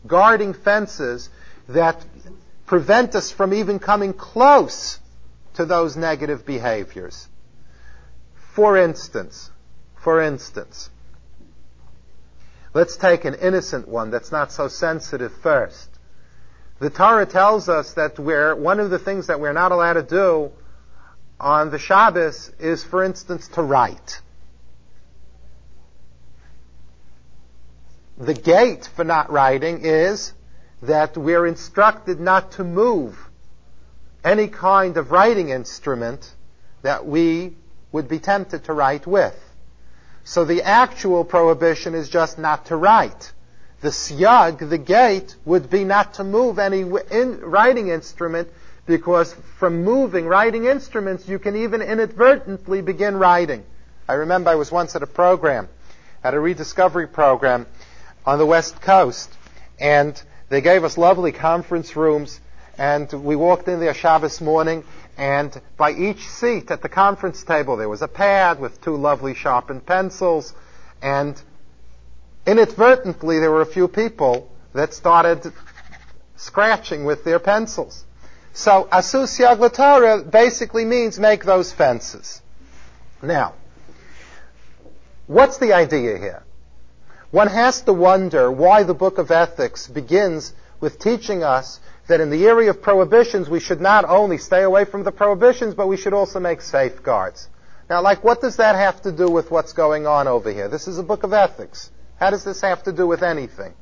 guarding 0.07 0.53
fences 0.53 1.29
that 1.69 2.05
prevent 2.71 3.17
us 3.17 3.33
from 3.33 3.53
even 3.53 3.81
coming 3.81 4.13
close 4.13 5.01
to 5.55 5.65
those 5.65 5.97
negative 5.97 6.47
behaviors. 6.47 7.27
For 8.55 8.77
instance, 8.77 9.51
for 9.97 10.23
instance, 10.23 10.89
let's 12.73 12.97
take 12.97 13.25
an 13.25 13.35
innocent 13.35 13.89
one 13.89 14.13
that's 14.13 14.31
not 14.31 14.53
so 14.53 14.69
sensitive 14.69 15.33
first. 15.43 15.89
The 16.79 16.91
Torah 16.91 17.27
tells 17.27 17.69
us 17.69 17.95
that 17.95 18.21
we're, 18.21 18.55
one 18.55 18.79
of 18.79 18.91
the 18.91 19.01
things 19.01 19.27
that 19.27 19.41
we're 19.41 19.53
not 19.53 19.73
allowed 19.73 19.95
to 19.95 20.05
do 20.05 20.53
on 21.41 21.73
the 21.73 21.79
Shabbos 21.81 22.53
is, 22.61 22.85
for 22.85 23.03
instance, 23.03 23.49
to 23.49 23.63
write. 23.63 24.21
The 28.17 28.35
gate 28.35 28.89
for 28.95 29.03
not 29.03 29.29
writing 29.33 29.81
is 29.85 30.35
that 30.83 31.17
we're 31.17 31.47
instructed 31.47 32.21
not 32.21 32.53
to 32.53 32.65
move 32.65 33.19
any 34.25 34.49
kind 34.49 34.97
of 34.97 35.11
writing 35.11 35.51
instrument 35.51 36.35
that 36.83 37.07
we 37.07 37.55
would 37.93 38.09
be 38.09 38.19
tempted 38.19 38.65
to 38.65 38.73
write 38.73 39.07
with. 39.07 39.39
So 40.25 40.45
the 40.45 40.63
actual 40.63 41.25
prohibition 41.25 41.95
is 41.95 42.09
just 42.09 42.39
not 42.39 42.67
to 42.67 42.77
write. 42.77 43.33
The 43.81 43.89
siyag, 43.89 44.69
the 44.69 44.79
gate, 44.79 45.35
would 45.45 45.71
be 45.71 45.85
not 45.85 46.15
to 46.15 46.25
move 46.25 46.59
any 46.59 46.81
in 46.81 47.41
writing 47.41 47.89
instrument 47.89 48.49
because 48.87 49.35
from 49.59 49.85
moving 49.85 50.27
writing 50.27 50.67
instruments 50.67 51.29
you 51.29 51.39
can 51.39 51.57
even 51.57 51.81
inadvertently 51.81 52.83
begin 52.83 53.17
writing. 53.17 53.65
I 54.09 54.15
remember 54.15 54.51
I 54.51 54.57
was 54.57 54.71
once 54.71 54.97
at 54.97 55.03
a 55.03 55.07
program, 55.07 55.69
at 56.23 56.35
a 56.35 56.41
rediscovery 56.41 57.07
program 57.07 57.67
on 58.27 58.39
the 58.39 58.47
West 58.47 58.81
Coast, 58.83 59.33
and 59.79 60.21
they 60.51 60.61
gave 60.61 60.85
us 60.85 60.99
lovely 60.99 61.33
conference 61.33 61.97
rooms, 61.97 62.41
and 62.77 63.11
we 63.13 63.37
walked 63.37 63.69
in 63.69 63.81
there 63.81 63.95
Shabbos 63.95 64.41
morning, 64.41 64.85
and 65.17 65.59
by 65.77 65.93
each 65.93 66.29
seat 66.29 66.71
at 66.71 66.83
the 66.83 66.89
conference 66.89 67.43
table 67.45 67.77
there 67.77 67.89
was 67.89 68.03
a 68.03 68.09
pad 68.09 68.61
with 68.61 68.81
two 68.83 68.97
lovely 68.97 69.35
sharpened 69.35 69.87
pencils, 69.87 70.53
and 71.01 71.41
inadvertently 72.47 73.39
there 73.39 73.51
were 73.51 73.63
a 73.63 73.67
few 73.67 73.87
people 73.87 74.51
that 74.75 74.93
started 74.93 75.53
scratching 76.37 77.05
with 77.05 77.23
their 77.25 77.39
pencils. 77.39 78.05
So 78.53 78.89
asus 78.91 79.39
yaglatara 79.39 80.29
basically 80.29 80.85
means 80.85 81.19
make 81.19 81.45
those 81.45 81.73
fences. 81.73 82.43
Now, 83.23 83.55
what's 85.29 85.59
the 85.59 85.75
idea 85.75 86.19
here? 86.19 86.43
One 87.31 87.49
has 87.49 87.83
to 87.83 87.93
wonder 87.93 88.51
why 88.51 88.83
the 88.83 88.95
book 88.95 89.19
of 89.19 89.31
ethics 89.31 89.87
begins 89.87 90.53
with 90.81 90.99
teaching 90.99 91.45
us 91.45 91.79
that 92.09 92.21
in 92.21 92.31
the 92.31 92.47
area 92.47 92.71
of 92.71 92.83
prohibitions 92.83 93.49
we 93.49 93.61
should 93.61 93.81
not 93.81 94.05
only 94.05 94.37
stay 94.37 94.63
away 94.63 94.85
from 94.85 95.05
the 95.05 95.13
prohibitions, 95.13 95.75
but 95.75 95.87
we 95.87 95.97
should 95.97 96.13
also 96.13 96.41
make 96.41 96.61
safeguards. 96.61 97.49
Now, 97.89 98.03
like, 98.03 98.25
what 98.25 98.41
does 98.41 98.57
that 98.57 98.75
have 98.75 99.03
to 99.03 99.13
do 99.13 99.31
with 99.31 99.51
what's 99.51 99.73
going 99.73 100.07
on 100.07 100.27
over 100.27 100.53
here? 100.53 100.69
This 100.69 100.89
is 100.89 100.99
a 100.99 101.05
book 101.05 101.23
of 101.23 101.33
ethics. 101.33 101.91
How 102.19 102.31
does 102.31 102.45
this 102.45 102.61
have 102.63 102.83
to 102.85 102.93
do 102.93 103.07
with 103.07 103.23
anything? 103.23 103.75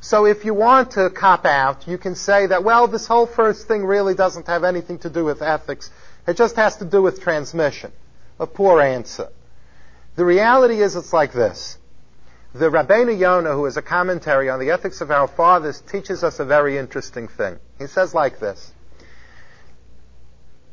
So 0.00 0.26
if 0.26 0.44
you 0.44 0.54
want 0.54 0.92
to 0.92 1.10
cop 1.10 1.44
out, 1.44 1.88
you 1.88 1.98
can 1.98 2.14
say 2.14 2.46
that, 2.46 2.62
well, 2.62 2.86
this 2.86 3.06
whole 3.06 3.26
first 3.26 3.66
thing 3.66 3.84
really 3.84 4.14
doesn't 4.14 4.46
have 4.46 4.62
anything 4.62 4.98
to 5.00 5.10
do 5.10 5.24
with 5.24 5.42
ethics. 5.42 5.90
It 6.28 6.36
just 6.36 6.54
has 6.56 6.76
to 6.76 6.84
do 6.84 7.02
with 7.02 7.20
transmission. 7.20 7.90
A 8.38 8.46
poor 8.46 8.80
answer. 8.80 9.28
The 10.14 10.24
reality 10.24 10.80
is 10.80 10.94
it's 10.94 11.12
like 11.12 11.32
this. 11.32 11.78
The 12.58 12.70
Rabbeinu 12.70 13.18
Yonah, 13.18 13.52
who 13.52 13.66
is 13.66 13.76
a 13.76 13.82
commentary 13.82 14.48
on 14.48 14.58
the 14.58 14.70
ethics 14.70 15.02
of 15.02 15.10
our 15.10 15.28
fathers, 15.28 15.82
teaches 15.82 16.24
us 16.24 16.40
a 16.40 16.44
very 16.46 16.78
interesting 16.78 17.28
thing. 17.28 17.58
He 17.78 17.86
says 17.86 18.14
like 18.14 18.40
this. 18.40 18.72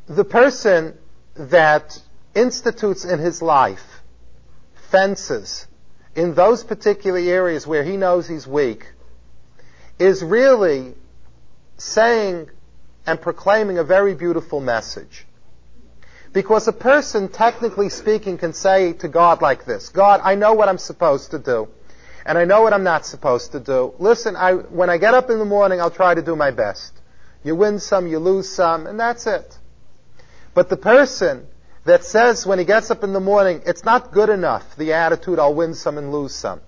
The 0.08 0.24
person 0.24 0.98
that 1.36 2.00
institutes 2.36 3.04
in 3.04 3.20
his 3.20 3.42
life 3.42 3.84
fences 4.92 5.68
in 6.16 6.36
those 6.36 6.64
particular 6.64 7.20
areas 7.20 7.68
where 7.68 7.84
he 7.84 7.98
knows 7.98 8.30
he's 8.30 8.48
weak 8.48 8.86
is 10.00 10.24
really 10.24 10.94
saying 11.76 12.50
and 13.06 13.20
proclaiming 13.20 13.78
a 13.78 13.84
very 13.84 14.16
beautiful 14.16 14.62
message. 14.62 15.26
Because 16.34 16.68
a 16.68 16.74
person, 16.74 17.30
technically 17.30 17.90
speaking, 17.90 18.40
can 18.40 18.54
say 18.54 18.94
to 18.94 19.08
God 19.08 19.42
like 19.42 19.66
this, 19.66 19.90
God, 19.90 20.20
I 20.24 20.34
know 20.34 20.54
what 20.54 20.68
I'm 20.68 20.80
supposed 20.80 21.32
to 21.32 21.40
do, 21.40 21.70
and 22.26 22.38
I 22.38 22.46
know 22.46 22.64
what 22.64 22.74
I'm 22.74 22.84
not 22.84 23.06
supposed 23.06 23.52
to 23.52 23.60
do. 23.60 23.94
Listen, 24.00 24.36
I, 24.36 24.54
when 24.54 24.90
I 24.90 24.98
get 24.98 25.14
up 25.14 25.30
in 25.30 25.38
the 25.38 25.46
morning, 25.46 25.80
I'll 25.80 25.92
try 25.92 26.16
to 26.16 26.24
do 26.24 26.36
my 26.36 26.50
best. 26.50 26.92
You 27.44 27.56
win 27.56 27.80
some, 27.80 28.08
you 28.08 28.18
lose 28.18 28.50
some, 28.50 28.88
and 28.88 29.00
that's 29.00 29.28
it. 29.28 29.58
But 30.56 30.70
the 30.70 30.78
person 30.78 31.46
that 31.86 32.04
says 32.04 32.46
when 32.46 32.60
he 32.60 32.66
gets 32.66 32.90
up 32.90 33.04
in 33.04 33.14
the 33.14 33.20
morning, 33.20 33.62
it's 33.66 33.84
not 33.84 34.12
good 34.12 34.30
enough, 34.30 34.76
the 34.76 34.94
attitude, 34.94 35.38
I'll 35.38 35.54
win 35.54 35.76
some 35.76 35.98
and 35.98 36.12
lose 36.12 36.34
some. 36.34 36.62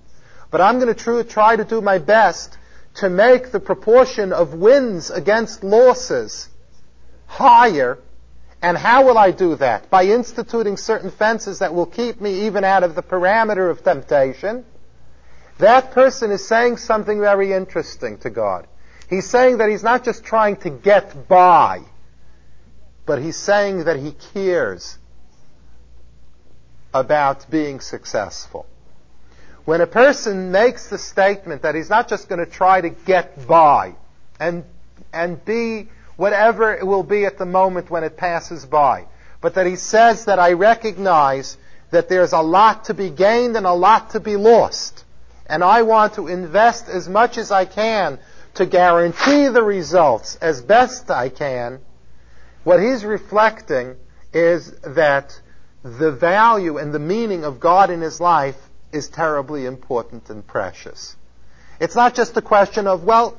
But 0.51 0.61
I'm 0.61 0.79
going 0.79 0.93
to 0.93 1.23
try 1.23 1.55
to 1.55 1.65
do 1.65 1.81
my 1.81 1.97
best 1.97 2.57
to 2.95 3.09
make 3.09 3.51
the 3.51 3.59
proportion 3.59 4.31
of 4.31 4.53
wins 4.53 5.09
against 5.09 5.63
losses 5.63 6.49
higher. 7.25 7.99
And 8.65 8.75
how 8.75 9.05
will 9.05 9.19
I 9.19 9.29
do 9.29 9.55
that? 9.57 9.91
By 9.91 10.05
instituting 10.05 10.75
certain 10.75 11.11
fences 11.11 11.59
that 11.59 11.75
will 11.75 11.85
keep 11.85 12.19
me 12.19 12.47
even 12.47 12.63
out 12.63 12.81
of 12.81 12.95
the 12.95 13.03
parameter 13.03 13.69
of 13.69 13.83
temptation. 13.83 14.65
That 15.59 15.91
person 15.91 16.31
is 16.31 16.47
saying 16.47 16.77
something 16.77 17.19
very 17.19 17.53
interesting 17.53 18.17
to 18.21 18.31
God. 18.31 18.65
He's 19.07 19.29
saying 19.29 19.59
that 19.59 19.69
he's 19.69 19.83
not 19.83 20.03
just 20.03 20.23
trying 20.23 20.55
to 20.61 20.71
get 20.71 21.27
by, 21.27 21.81
but 23.05 23.21
he's 23.21 23.37
saying 23.37 23.83
that 23.83 23.97
he 23.99 24.13
cares 24.33 24.97
about 26.91 27.47
being 27.51 27.81
successful. 27.81 28.65
When 29.65 29.79
a 29.79 29.87
person 29.87 30.51
makes 30.51 30.89
the 30.89 30.97
statement 30.97 31.61
that 31.61 31.75
he's 31.75 31.91
not 31.91 32.09
just 32.09 32.27
going 32.29 32.43
to 32.43 32.51
try 32.51 32.81
to 32.81 32.89
get 32.89 33.47
by 33.47 33.93
and, 34.39 34.63
and 35.13 35.45
be 35.45 35.89
whatever 36.15 36.73
it 36.73 36.85
will 36.85 37.03
be 37.03 37.25
at 37.25 37.37
the 37.37 37.45
moment 37.45 37.89
when 37.89 38.03
it 38.03 38.17
passes 38.17 38.65
by, 38.65 39.05
but 39.41 39.55
that 39.55 39.65
he 39.65 39.75
says 39.75 40.25
that 40.25 40.39
I 40.39 40.53
recognize 40.53 41.57
that 41.91 42.09
there's 42.09 42.33
a 42.33 42.41
lot 42.41 42.85
to 42.85 42.93
be 42.93 43.09
gained 43.09 43.55
and 43.55 43.65
a 43.65 43.73
lot 43.73 44.11
to 44.11 44.19
be 44.19 44.35
lost. 44.35 45.03
And 45.47 45.63
I 45.63 45.83
want 45.83 46.15
to 46.15 46.27
invest 46.27 46.89
as 46.89 47.07
much 47.07 47.37
as 47.37 47.51
I 47.51 47.65
can 47.65 48.19
to 48.55 48.65
guarantee 48.65 49.47
the 49.49 49.63
results 49.63 50.37
as 50.37 50.61
best 50.61 51.11
I 51.11 51.29
can. 51.29 51.79
What 52.63 52.81
he's 52.81 53.05
reflecting 53.05 53.95
is 54.33 54.71
that 54.81 55.39
the 55.83 56.11
value 56.11 56.77
and 56.77 56.93
the 56.93 56.99
meaning 56.99 57.43
of 57.43 57.59
God 57.59 57.89
in 57.91 58.01
his 58.01 58.19
life 58.19 58.57
is 58.91 59.07
terribly 59.07 59.65
important 59.65 60.29
and 60.29 60.45
precious. 60.45 61.15
It's 61.79 61.95
not 61.95 62.15
just 62.15 62.35
a 62.37 62.41
question 62.41 62.87
of, 62.87 63.03
well, 63.03 63.37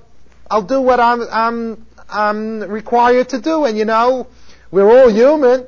I'll 0.49 0.62
do 0.62 0.81
what 0.81 1.01
I'm, 1.01 1.22
I'm, 1.22 1.87
I'm 2.09 2.61
required 2.61 3.30
to 3.30 3.40
do, 3.40 3.64
and 3.64 3.76
you 3.76 3.84
know, 3.84 4.26
we're 4.70 4.90
all 4.90 5.09
human. 5.09 5.66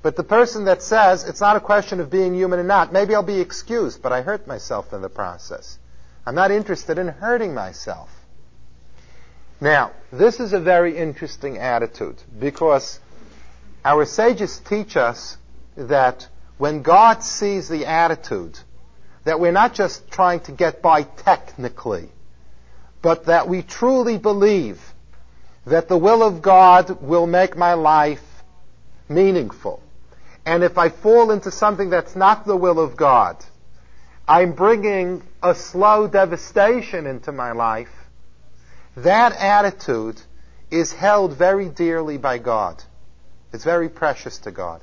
But 0.00 0.16
the 0.16 0.24
person 0.24 0.66
that 0.66 0.82
says 0.82 1.24
it's 1.24 1.40
not 1.40 1.56
a 1.56 1.60
question 1.60 2.00
of 2.00 2.10
being 2.10 2.34
human 2.34 2.60
or 2.60 2.64
not, 2.64 2.92
maybe 2.92 3.14
I'll 3.14 3.22
be 3.22 3.40
excused, 3.40 4.00
but 4.00 4.12
I 4.12 4.22
hurt 4.22 4.46
myself 4.46 4.92
in 4.92 5.02
the 5.02 5.08
process. 5.08 5.78
I'm 6.24 6.34
not 6.34 6.50
interested 6.50 6.98
in 6.98 7.08
hurting 7.08 7.52
myself. 7.52 8.10
Now, 9.60 9.92
this 10.12 10.38
is 10.38 10.52
a 10.52 10.60
very 10.60 10.96
interesting 10.96 11.58
attitude 11.58 12.22
because 12.38 13.00
our 13.84 14.04
sages 14.04 14.60
teach 14.60 14.96
us 14.96 15.36
that 15.76 16.28
when 16.58 16.82
God 16.82 17.24
sees 17.24 17.68
the 17.68 17.86
attitude 17.86 18.58
that 19.24 19.40
we're 19.40 19.52
not 19.52 19.74
just 19.74 20.10
trying 20.10 20.40
to 20.40 20.52
get 20.52 20.80
by 20.80 21.02
technically, 21.02 22.08
but 23.02 23.26
that 23.26 23.48
we 23.48 23.62
truly 23.62 24.16
believe 24.16 24.80
that 25.68 25.88
the 25.88 25.98
will 25.98 26.22
of 26.22 26.42
God 26.42 27.02
will 27.02 27.26
make 27.26 27.56
my 27.56 27.74
life 27.74 28.22
meaningful. 29.08 29.82
And 30.46 30.62
if 30.62 30.78
I 30.78 30.88
fall 30.88 31.30
into 31.30 31.50
something 31.50 31.90
that's 31.90 32.16
not 32.16 32.46
the 32.46 32.56
will 32.56 32.80
of 32.80 32.96
God, 32.96 33.36
I'm 34.26 34.52
bringing 34.52 35.22
a 35.42 35.54
slow 35.54 36.08
devastation 36.08 37.06
into 37.06 37.32
my 37.32 37.52
life. 37.52 37.92
That 38.96 39.32
attitude 39.32 40.20
is 40.70 40.92
held 40.92 41.36
very 41.36 41.68
dearly 41.68 42.18
by 42.18 42.38
God. 42.38 42.82
It's 43.52 43.64
very 43.64 43.88
precious 43.88 44.38
to 44.38 44.50
God. 44.50 44.82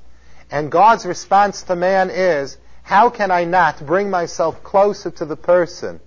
And 0.52 0.72
God's 0.72 1.06
response 1.06 1.64
to 1.64 1.76
man 1.76 2.10
is, 2.10 2.58
how 2.84 3.10
can 3.10 3.32
I 3.32 3.46
not 3.46 3.86
bring 3.86 4.10
myself 4.10 4.64
closer 4.64 5.10
to 5.12 5.26
the 5.26 5.36
person 5.36 6.00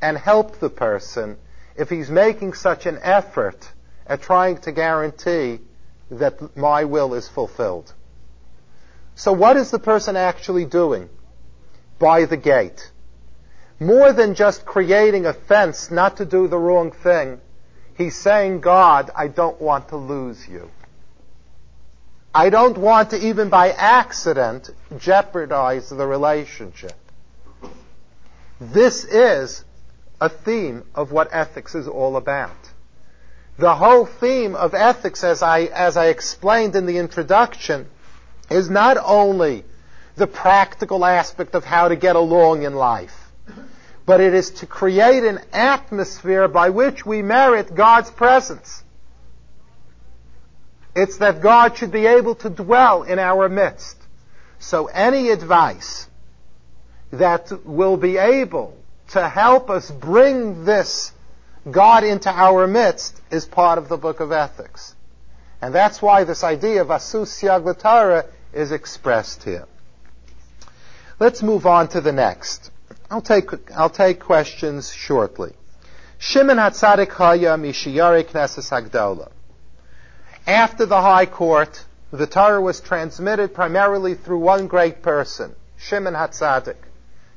and 0.00 0.16
help 0.16 0.58
the 0.60 0.70
person 0.70 1.38
if 1.76 1.88
he's 1.88 2.10
making 2.10 2.54
such 2.54 2.86
an 2.86 2.98
effort 3.02 3.70
at 4.06 4.22
trying 4.22 4.58
to 4.58 4.72
guarantee 4.72 5.60
that 6.10 6.56
my 6.56 6.84
will 6.84 7.14
is 7.14 7.28
fulfilled. 7.28 7.92
So 9.14 9.32
what 9.32 9.56
is 9.56 9.70
the 9.70 9.78
person 9.78 10.16
actually 10.16 10.64
doing 10.64 11.08
by 11.98 12.24
the 12.24 12.36
gate? 12.36 12.90
More 13.78 14.12
than 14.12 14.34
just 14.34 14.64
creating 14.64 15.26
a 15.26 15.32
fence 15.32 15.90
not 15.90 16.18
to 16.18 16.24
do 16.24 16.48
the 16.48 16.58
wrong 16.58 16.92
thing, 16.92 17.40
he's 17.96 18.16
saying, 18.16 18.60
God, 18.60 19.10
I 19.14 19.28
don't 19.28 19.60
want 19.60 19.88
to 19.88 19.96
lose 19.96 20.46
you. 20.48 20.70
I 22.34 22.48
don't 22.48 22.78
want 22.78 23.10
to 23.10 23.18
even 23.18 23.50
by 23.50 23.70
accident 23.72 24.70
jeopardize 24.98 25.90
the 25.90 26.06
relationship. 26.06 26.94
This 28.60 29.04
is 29.04 29.64
a 30.22 30.28
theme 30.28 30.84
of 30.94 31.10
what 31.10 31.28
ethics 31.32 31.74
is 31.74 31.88
all 31.88 32.16
about. 32.16 32.56
The 33.58 33.74
whole 33.74 34.06
theme 34.06 34.54
of 34.54 34.72
ethics, 34.72 35.24
as 35.24 35.42
I, 35.42 35.62
as 35.62 35.96
I 35.96 36.06
explained 36.06 36.76
in 36.76 36.86
the 36.86 36.98
introduction, 36.98 37.88
is 38.48 38.70
not 38.70 38.98
only 39.04 39.64
the 40.14 40.28
practical 40.28 41.04
aspect 41.04 41.56
of 41.56 41.64
how 41.64 41.88
to 41.88 41.96
get 41.96 42.14
along 42.14 42.62
in 42.62 42.74
life, 42.74 43.32
but 44.06 44.20
it 44.20 44.32
is 44.32 44.50
to 44.50 44.66
create 44.66 45.24
an 45.24 45.40
atmosphere 45.52 46.46
by 46.46 46.70
which 46.70 47.04
we 47.04 47.20
merit 47.20 47.74
God's 47.74 48.10
presence. 48.12 48.84
It's 50.94 51.16
that 51.16 51.42
God 51.42 51.76
should 51.76 51.90
be 51.90 52.06
able 52.06 52.36
to 52.36 52.50
dwell 52.50 53.02
in 53.02 53.18
our 53.18 53.48
midst. 53.48 53.96
So 54.60 54.86
any 54.86 55.30
advice 55.30 56.06
that 57.10 57.50
will 57.66 57.96
be 57.96 58.18
able 58.18 58.81
to 59.12 59.28
help 59.28 59.70
us 59.70 59.90
bring 59.90 60.64
this 60.64 61.12
God 61.70 62.02
into 62.02 62.30
our 62.30 62.66
midst 62.66 63.20
is 63.30 63.44
part 63.44 63.78
of 63.78 63.88
the 63.88 63.96
book 63.96 64.20
of 64.20 64.32
ethics. 64.32 64.94
And 65.60 65.74
that's 65.74 66.02
why 66.02 66.24
this 66.24 66.42
idea 66.42 66.82
of 66.82 66.88
asus 66.88 67.28
siag 67.28 68.26
is 68.52 68.72
expressed 68.72 69.44
here. 69.44 69.66
Let's 71.20 71.42
move 71.42 71.66
on 71.66 71.88
to 71.88 72.00
the 72.00 72.12
next. 72.12 72.70
I'll 73.10 73.22
take, 73.22 73.50
I'll 73.70 73.90
take 73.90 74.18
questions 74.18 74.92
shortly. 74.92 75.52
Shimon 76.18 76.56
Hatzadik 76.56 77.10
Haya 77.10 77.56
Mishiyari 77.56 78.24
Knesses 78.24 78.70
Hagdola. 78.70 79.30
After 80.46 80.86
the 80.86 81.00
High 81.00 81.26
Court, 81.26 81.84
the 82.10 82.26
Torah 82.26 82.60
was 82.60 82.80
transmitted 82.80 83.54
primarily 83.54 84.14
through 84.14 84.38
one 84.38 84.66
great 84.66 85.02
person, 85.02 85.54
Shimon 85.76 86.14
Hatzadik. 86.14 86.76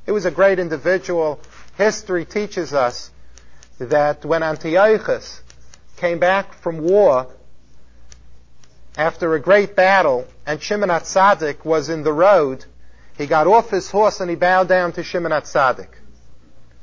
He 0.04 0.12
was 0.12 0.24
a 0.24 0.30
great 0.30 0.58
individual. 0.58 1.40
History 1.76 2.24
teaches 2.24 2.72
us 2.72 3.10
that 3.78 4.24
when 4.24 4.42
Antiochus 4.42 5.42
came 5.96 6.18
back 6.18 6.54
from 6.54 6.78
war 6.78 7.26
after 8.96 9.34
a 9.34 9.40
great 9.40 9.76
battle 9.76 10.26
and 10.46 10.62
Shimon 10.62 10.88
Hatzadik 10.88 11.64
was 11.64 11.90
in 11.90 12.02
the 12.02 12.12
road, 12.12 12.64
he 13.18 13.26
got 13.26 13.46
off 13.46 13.70
his 13.70 13.90
horse 13.90 14.20
and 14.20 14.30
he 14.30 14.36
bowed 14.36 14.68
down 14.68 14.92
to 14.92 15.02
Shimon 15.02 15.32
Hatzadik. 15.32 15.88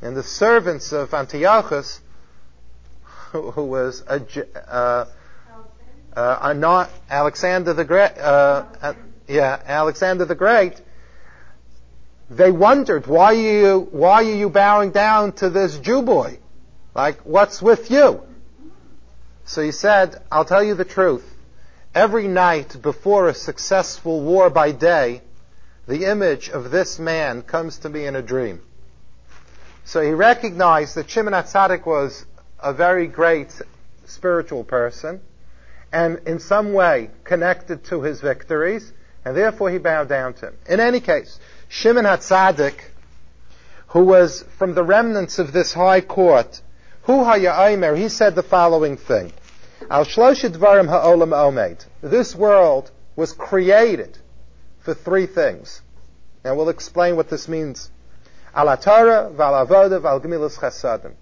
And 0.01 0.15
the 0.15 0.23
servants 0.23 0.91
of 0.91 1.13
Antiochus, 1.13 1.99
who, 3.31 3.65
was 3.65 4.03
a, 4.07 4.21
uh, 4.71 5.05
uh, 6.15 6.53
not 6.53 6.91
Alexander 7.09 7.73
the 7.73 7.85
Great, 7.85 8.17
uh, 8.17 8.65
uh, 8.81 8.93
yeah, 9.27 9.59
Alexander 9.65 10.25
the 10.25 10.35
Great, 10.35 10.79
they 12.37 12.51
wondered, 12.51 13.07
why 13.07 13.33
are 13.33 13.33
you, 13.33 13.87
why 13.91 14.15
are 14.15 14.23
you 14.23 14.49
bowing 14.49 14.91
down 14.91 15.33
to 15.33 15.49
this 15.49 15.77
Jew 15.77 16.01
boy? 16.01 16.39
Like, 16.95 17.21
what's 17.21 17.61
with 17.61 17.89
you? 17.91 18.21
So 19.45 19.61
he 19.61 19.71
said, 19.71 20.21
I'll 20.31 20.45
tell 20.45 20.63
you 20.63 20.75
the 20.75 20.85
truth. 20.85 21.29
Every 21.93 22.27
night 22.27 22.81
before 22.81 23.27
a 23.27 23.33
successful 23.33 24.21
war 24.21 24.49
by 24.49 24.71
day, 24.71 25.21
the 25.87 26.05
image 26.05 26.49
of 26.49 26.71
this 26.71 26.97
man 26.97 27.41
comes 27.41 27.79
to 27.79 27.89
me 27.89 28.05
in 28.05 28.15
a 28.15 28.21
dream. 28.21 28.61
So 29.85 30.01
he 30.01 30.11
recognized 30.11 30.95
that 30.95 31.09
Shimon 31.09 31.33
HaTzadik 31.33 31.85
was 31.85 32.25
a 32.59 32.73
very 32.73 33.07
great 33.07 33.51
spiritual 34.05 34.63
person, 34.63 35.19
and 35.91 36.19
in 36.25 36.39
some 36.39 36.73
way 36.73 37.09
connected 37.25 37.83
to 37.85 38.01
his 38.01 38.21
victories, 38.21 38.91
and 39.25 39.35
therefore 39.35 39.69
he 39.69 39.77
bowed 39.77 40.07
down 40.07 40.33
to 40.35 40.47
him. 40.47 40.57
In 40.67 40.79
any 40.79 41.01
case, 41.01 41.37
Shimon 41.73 42.05
HaTzadik, 42.05 42.75
who 43.87 44.03
was 44.03 44.45
from 44.59 44.75
the 44.75 44.83
remnants 44.83 45.39
of 45.39 45.51
this 45.51 45.73
high 45.73 46.01
court, 46.01 46.61
Hu 47.01 47.23
haya 47.23 47.95
he 47.95 48.09
said 48.09 48.35
the 48.35 48.43
following 48.43 48.95
thing. 48.95 49.33
Al 49.89 50.05
shloshit 50.05 50.51
dvarim 50.51 50.87
ha'olam. 50.87 51.83
This 51.99 52.35
world 52.35 52.91
was 53.15 53.33
created 53.33 54.19
for 54.81 54.93
three 54.93 55.25
things. 55.25 55.81
Now 56.45 56.53
we'll 56.53 56.69
explain 56.69 57.15
what 57.15 57.31
this 57.31 57.47
means. 57.47 57.89
Al 58.53 58.77
Torah, 58.77 59.31
val 59.31 59.65
avoda, 59.65 59.99
val 59.99 60.21
gemilas 60.21 60.59
chasadim. 60.59 61.13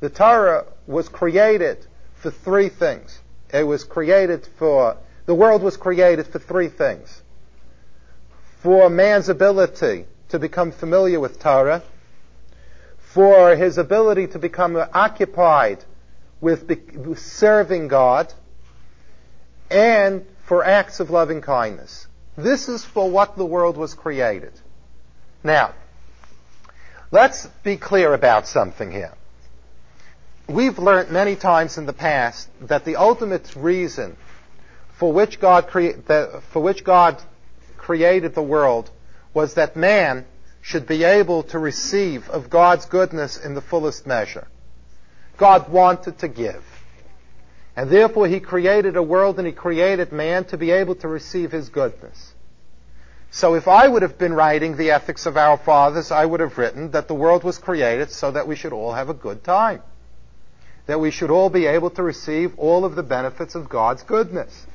The 0.00 0.10
Torah 0.10 0.66
was 0.86 1.08
created 1.08 1.86
for 2.16 2.30
three 2.30 2.68
things. 2.68 3.20
It 3.54 3.62
was 3.62 3.84
created 3.84 4.46
for, 4.58 4.98
the 5.24 5.34
world 5.34 5.62
was 5.62 5.78
created 5.78 6.26
for 6.26 6.38
three 6.38 6.68
things. 6.68 7.22
For 8.64 8.88
man's 8.88 9.28
ability 9.28 10.06
to 10.30 10.38
become 10.38 10.72
familiar 10.72 11.20
with 11.20 11.38
Torah, 11.38 11.82
for 13.12 13.54
his 13.54 13.78
ability 13.78 14.28
to 14.28 14.38
become 14.38 14.74
occupied 14.92 15.84
with 16.40 17.16
serving 17.18 17.88
God, 17.88 18.32
and 19.70 20.26
for 20.46 20.64
acts 20.64 20.98
of 20.98 21.10
loving 21.10 21.42
kindness. 21.42 22.06
This 22.36 22.68
is 22.68 22.82
for 22.84 23.10
what 23.10 23.36
the 23.36 23.44
world 23.44 23.76
was 23.76 23.92
created. 23.92 24.58
Now, 25.44 25.74
let's 27.12 27.46
be 27.62 27.76
clear 27.76 28.14
about 28.14 28.48
something 28.48 28.90
here 28.90 29.12
we've 30.48 30.78
learned 30.78 31.10
many 31.10 31.36
times 31.36 31.78
in 31.78 31.86
the 31.86 31.92
past 31.92 32.48
that 32.60 32.84
the 32.84 32.96
ultimate 32.96 33.54
reason 33.56 34.16
for 34.98 35.12
which 35.12 35.40
God, 35.40 35.68
crea- 35.68 35.94
for 36.52 36.62
which 36.62 36.84
God 36.84 37.20
created 37.84 38.34
the 38.34 38.42
world 38.56 38.90
was 39.32 39.54
that 39.54 39.76
man 39.76 40.24
should 40.62 40.86
be 40.86 41.04
able 41.04 41.42
to 41.42 41.58
receive 41.58 42.28
of 42.30 42.48
God's 42.48 42.86
goodness 42.86 43.36
in 43.36 43.54
the 43.54 43.60
fullest 43.60 44.06
measure. 44.06 44.48
God 45.36 45.68
wanted 45.68 46.18
to 46.20 46.28
give. 46.28 46.64
And 47.76 47.90
therefore 47.90 48.26
he 48.26 48.40
created 48.40 48.96
a 48.96 49.02
world 49.02 49.38
and 49.38 49.46
he 49.46 49.52
created 49.52 50.12
man 50.12 50.44
to 50.46 50.56
be 50.56 50.70
able 50.70 50.94
to 50.96 51.08
receive 51.08 51.52
his 51.52 51.68
goodness. 51.68 52.32
So 53.30 53.54
if 53.54 53.66
I 53.68 53.86
would 53.86 54.02
have 54.02 54.16
been 54.16 54.32
writing 54.32 54.76
the 54.76 54.92
ethics 54.92 55.26
of 55.26 55.36
our 55.36 55.58
fathers, 55.58 56.10
I 56.10 56.24
would 56.24 56.40
have 56.40 56.56
written 56.56 56.92
that 56.92 57.08
the 57.08 57.14
world 57.14 57.44
was 57.44 57.58
created 57.58 58.10
so 58.10 58.30
that 58.30 58.46
we 58.46 58.56
should 58.56 58.72
all 58.72 58.92
have 58.92 59.10
a 59.10 59.14
good 59.14 59.44
time 59.44 59.82
that 60.86 61.00
we 61.00 61.10
should 61.10 61.30
all 61.30 61.50
be 61.50 61.66
able 61.66 61.90
to 61.90 62.02
receive 62.02 62.58
all 62.58 62.84
of 62.84 62.94
the 62.94 63.02
benefits 63.02 63.54
of 63.54 63.68
God's 63.68 64.02
goodness. 64.02 64.66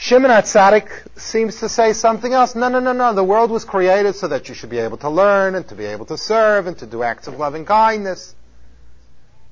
Shimon 0.00 0.30
HaTzadik 0.30 1.18
seems 1.18 1.58
to 1.58 1.68
say 1.68 1.92
something 1.92 2.32
else. 2.32 2.54
No, 2.54 2.68
no, 2.68 2.78
no, 2.78 2.92
no. 2.92 3.12
The 3.14 3.24
world 3.24 3.50
was 3.50 3.64
created 3.64 4.14
so 4.14 4.28
that 4.28 4.48
you 4.48 4.54
should 4.54 4.70
be 4.70 4.78
able 4.78 4.96
to 4.98 5.10
learn 5.10 5.56
and 5.56 5.66
to 5.68 5.74
be 5.74 5.86
able 5.86 6.06
to 6.06 6.16
serve 6.16 6.68
and 6.68 6.78
to 6.78 6.86
do 6.86 7.02
acts 7.02 7.26
of 7.26 7.34
loving 7.34 7.64
kindness. 7.64 8.32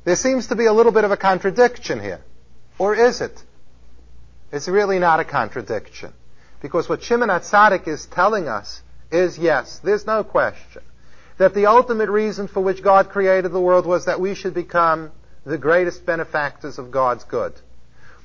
There 0.04 0.14
seems 0.14 0.46
to 0.46 0.54
be 0.54 0.66
a 0.66 0.72
little 0.72 0.92
bit 0.92 1.02
of 1.02 1.10
a 1.10 1.16
contradiction 1.16 2.00
here. 2.00 2.20
Or 2.78 2.94
is 2.94 3.20
it? 3.20 3.42
It's 4.52 4.68
really 4.68 5.00
not 5.00 5.18
a 5.18 5.24
contradiction. 5.24 6.12
Because 6.62 6.88
what 6.88 7.02
Shimon 7.02 7.28
HaTzadik 7.28 7.88
is 7.88 8.06
telling 8.06 8.46
us 8.46 8.82
is 9.10 9.36
yes, 9.36 9.80
there's 9.80 10.06
no 10.06 10.22
question, 10.22 10.82
that 11.38 11.54
the 11.54 11.66
ultimate 11.66 12.08
reason 12.08 12.46
for 12.46 12.60
which 12.60 12.84
God 12.84 13.08
created 13.08 13.50
the 13.50 13.60
world 13.60 13.84
was 13.84 14.04
that 14.04 14.20
we 14.20 14.36
should 14.36 14.54
become 14.54 15.10
the 15.44 15.58
greatest 15.58 16.06
benefactors 16.06 16.78
of 16.78 16.92
God's 16.92 17.24
good. 17.24 17.52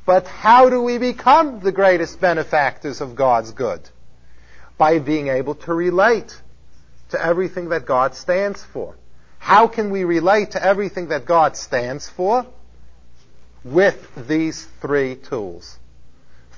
But 0.06 0.28
how 0.28 0.70
do 0.70 0.82
we 0.82 0.98
become 0.98 1.60
the 1.60 1.72
greatest 1.72 2.20
benefactors 2.20 3.02
of 3.02 3.16
God's 3.16 3.52
good? 3.52 3.82
By 4.78 5.00
being 5.00 5.28
able 5.28 5.56
to 5.56 5.74
relate 5.74 6.36
to 7.10 7.24
everything 7.24 7.70
that 7.70 7.86
God 7.86 8.16
stands 8.16 8.64
for. 8.64 8.96
How 9.38 9.68
can 9.68 9.92
we 9.92 10.04
relate 10.04 10.52
to 10.52 10.64
everything 10.64 11.10
that 11.10 11.26
God 11.26 11.56
stands 11.56 12.10
for? 12.10 12.46
With 13.64 14.28
these 14.28 14.68
three 14.82 15.16
tools. 15.16 15.78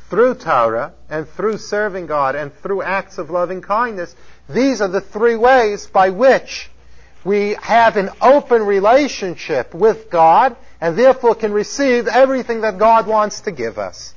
Through 0.10 0.36
Torah 0.36 0.94
and 1.10 1.28
through 1.28 1.58
serving 1.58 2.08
God 2.08 2.36
and 2.36 2.54
through 2.54 2.82
acts 2.82 3.18
of 3.18 3.30
loving 3.30 3.62
kindness, 3.62 4.16
these 4.48 4.80
are 4.80 4.88
the 4.88 5.02
three 5.02 5.36
ways 5.36 5.88
by 5.88 6.12
which 6.12 6.70
we 7.26 7.58
have 7.62 7.98
an 7.98 8.10
open 8.22 8.66
relationship 8.66 9.74
with 9.74 10.10
God 10.10 10.56
and 10.84 10.98
therefore 10.98 11.34
can 11.34 11.54
receive 11.54 12.10
everything 12.10 12.60
that 12.60 12.78
God 12.78 13.08
wants 13.08 13.40
to 13.42 13.52
give 13.52 13.80
us. 13.80 14.14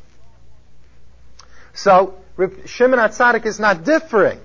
So, 1.75 2.17
Shimon 2.65 2.99
HaTzadik 2.99 3.47
is 3.47 3.61
not 3.61 3.85
differing. 3.85 4.41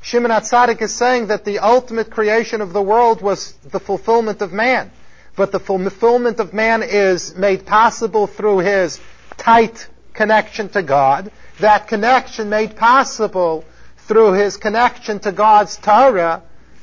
Shimon 0.00 0.30
HaTzadik 0.30 0.80
is 0.80 0.94
saying 0.94 1.26
that 1.26 1.44
the 1.44 1.58
ultimate 1.58 2.10
creation 2.10 2.62
of 2.62 2.72
the 2.72 2.80
world 2.80 3.20
was 3.20 3.52
the 3.70 3.78
fulfillment 3.78 4.40
of 4.40 4.54
man. 4.54 4.90
But 5.36 5.52
the 5.52 5.60
fulfillment 5.60 6.40
of 6.40 6.54
man 6.54 6.82
is 6.82 7.34
made 7.34 7.66
possible 7.66 8.26
through 8.26 8.60
his 8.60 8.98
tight 9.36 9.88
connection 10.14 10.70
to 10.70 10.82
God. 10.82 11.30
That 11.60 11.86
connection 11.86 12.48
made 12.48 12.76
possible 12.76 13.66
through 14.08 14.32
his 14.32 14.56
connection 14.56 15.18
to 15.20 15.32
God's 15.32 15.76
Torah, 15.76 16.42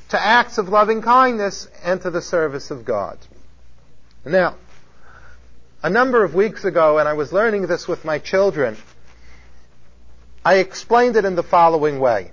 to 0.10 0.24
acts 0.24 0.60
of 0.60 0.70
loving 0.70 1.02
kindness, 1.02 1.68
and 1.84 2.00
to 2.04 2.12
the 2.12 2.22
service 2.22 2.70
of 2.70 2.86
God. 2.86 3.18
Now, 4.26 4.56
a 5.82 5.90
number 5.90 6.24
of 6.24 6.34
weeks 6.34 6.64
ago, 6.64 6.98
and 6.98 7.10
I 7.10 7.14
was 7.14 7.34
learning 7.34 7.68
this 7.68 7.90
with 7.90 8.06
my 8.06 8.20
children, 8.20 8.78
I 10.46 10.56
explained 10.56 11.18
it 11.18 11.26
in 11.26 11.36
the 11.36 11.44
following 11.44 12.00
way. 12.00 12.32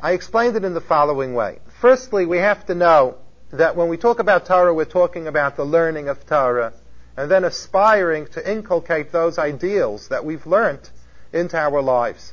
I 0.00 0.12
explained 0.12 0.56
it 0.56 0.64
in 0.64 0.72
the 0.72 0.80
following 0.80 1.34
way. 1.34 1.58
Firstly, 1.82 2.24
we 2.24 2.38
have 2.38 2.64
to 2.66 2.74
know 2.74 3.18
that 3.52 3.76
when 3.76 3.88
we 3.88 3.98
talk 3.98 4.18
about 4.18 4.46
Torah, 4.46 4.72
we're 4.72 4.86
talking 4.86 5.26
about 5.26 5.56
the 5.56 5.66
learning 5.66 6.08
of 6.08 6.24
Torah, 6.24 6.72
and 7.14 7.30
then 7.30 7.44
aspiring 7.44 8.26
to 8.28 8.50
inculcate 8.50 9.12
those 9.12 9.38
ideals 9.38 10.08
that 10.08 10.24
we've 10.24 10.46
learned 10.46 10.88
into 11.34 11.58
our 11.58 11.82
lives. 11.82 12.32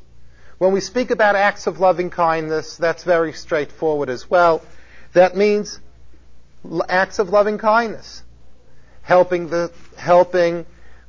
When 0.58 0.72
we 0.72 0.80
speak 0.80 1.12
about 1.12 1.36
acts 1.36 1.68
of 1.68 1.82
loving 1.82 2.10
kindness, 2.10 2.78
that's 2.78 3.04
very 3.04 3.34
straightforward 3.34 4.10
as 4.10 4.30
well. 4.30 4.62
That 5.12 5.36
means 5.36 5.82
acts 6.89 7.20
of 7.20 7.30
loving 7.30 7.57
kindness, 7.57 8.24
helping 9.01 9.49
the 9.49 9.72
helping 9.97 10.66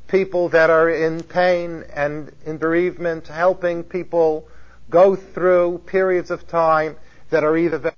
people 0.09 0.48
that 0.50 0.70
are 0.70 0.90
in 0.90 1.22
pain 1.22 1.84
and 1.94 2.32
in 2.44 2.59
bereavement, 2.59 3.28
helping 3.28 3.82
people 3.82 4.48
go 4.90 5.16
through 5.16 5.78
periods 5.86 6.30
of 6.30 6.46
time 6.46 6.96
that 7.30 7.42
are 7.42 7.57
either 7.57 7.94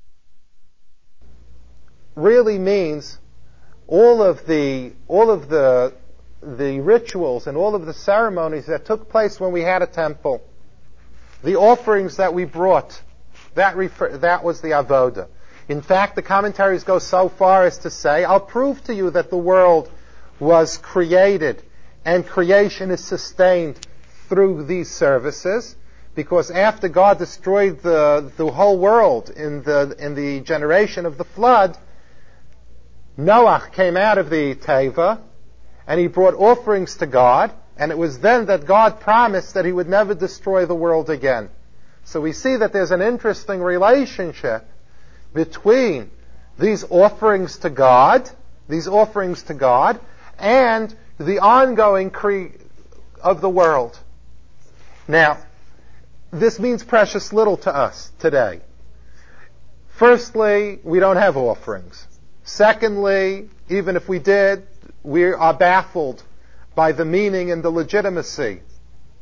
really 2.14 2.58
means 2.58 3.18
all 3.86 4.22
of 4.22 4.46
the 4.46 4.92
all 5.08 5.30
of 5.30 5.48
the 5.48 5.92
the 6.42 6.80
rituals 6.80 7.46
and 7.46 7.56
all 7.56 7.74
of 7.74 7.86
the 7.86 7.92
ceremonies 7.92 8.66
that 8.66 8.84
took 8.84 9.08
place 9.08 9.40
when 9.40 9.52
we 9.52 9.62
had 9.62 9.82
a 9.82 9.86
temple, 9.86 10.42
the 11.42 11.56
offerings 11.56 12.16
that 12.18 12.32
we 12.32 12.44
brought, 12.44 13.00
that 13.54 13.76
refer, 13.76 14.16
that 14.18 14.44
was 14.44 14.60
the 14.60 14.68
avoda. 14.68 15.28
In 15.68 15.82
fact, 15.82 16.14
the 16.14 16.22
commentaries 16.22 16.84
go 16.84 16.98
so 16.98 17.28
far 17.28 17.64
as 17.64 17.78
to 17.78 17.90
say, 17.90 18.24
I'll 18.24 18.40
prove 18.40 18.82
to 18.84 18.94
you 18.94 19.10
that 19.10 19.30
the 19.30 19.36
world 19.36 19.90
was 20.38 20.78
created 20.78 21.62
and 22.04 22.24
creation 22.26 22.90
is 22.90 23.02
sustained 23.02 23.84
through 24.28 24.64
these 24.64 24.90
services 24.90 25.74
because 26.14 26.50
after 26.50 26.88
God 26.88 27.18
destroyed 27.18 27.82
the, 27.82 28.32
the 28.36 28.50
whole 28.50 28.78
world 28.78 29.30
in 29.30 29.62
the, 29.64 29.96
in 29.98 30.14
the 30.14 30.40
generation 30.40 31.04
of 31.04 31.18
the 31.18 31.24
flood, 31.24 31.76
Noah 33.16 33.68
came 33.72 33.96
out 33.96 34.18
of 34.18 34.30
the 34.30 34.54
Teva 34.54 35.20
and 35.86 35.98
he 35.98 36.06
brought 36.06 36.34
offerings 36.34 36.96
to 36.98 37.06
God 37.06 37.52
and 37.76 37.90
it 37.90 37.98
was 37.98 38.20
then 38.20 38.46
that 38.46 38.66
God 38.66 39.00
promised 39.00 39.54
that 39.54 39.64
he 39.64 39.72
would 39.72 39.88
never 39.88 40.14
destroy 40.14 40.64
the 40.64 40.74
world 40.74 41.10
again. 41.10 41.50
So 42.04 42.20
we 42.20 42.32
see 42.32 42.56
that 42.56 42.72
there's 42.72 42.92
an 42.92 43.02
interesting 43.02 43.60
relationship 43.60 44.66
between 45.36 46.10
these 46.58 46.82
offerings 46.90 47.58
to 47.58 47.70
God, 47.70 48.28
these 48.68 48.88
offerings 48.88 49.44
to 49.44 49.54
God, 49.54 50.00
and 50.38 50.92
the 51.18 51.38
ongoing 51.38 52.10
cre- 52.10 52.56
of 53.22 53.40
the 53.40 53.48
world. 53.48 53.98
Now, 55.06 55.38
this 56.32 56.58
means 56.58 56.82
precious 56.82 57.32
little 57.32 57.58
to 57.58 57.74
us 57.74 58.10
today. 58.18 58.60
Firstly, 59.98 60.80
we 60.82 60.98
don't 60.98 61.16
have 61.16 61.36
offerings. 61.36 62.06
Secondly, 62.44 63.48
even 63.68 63.96
if 63.96 64.08
we 64.08 64.18
did, 64.18 64.66
we 65.02 65.24
are 65.24 65.54
baffled 65.54 66.22
by 66.74 66.92
the 66.92 67.04
meaning 67.04 67.50
and 67.50 67.62
the 67.62 67.70
legitimacy 67.70 68.62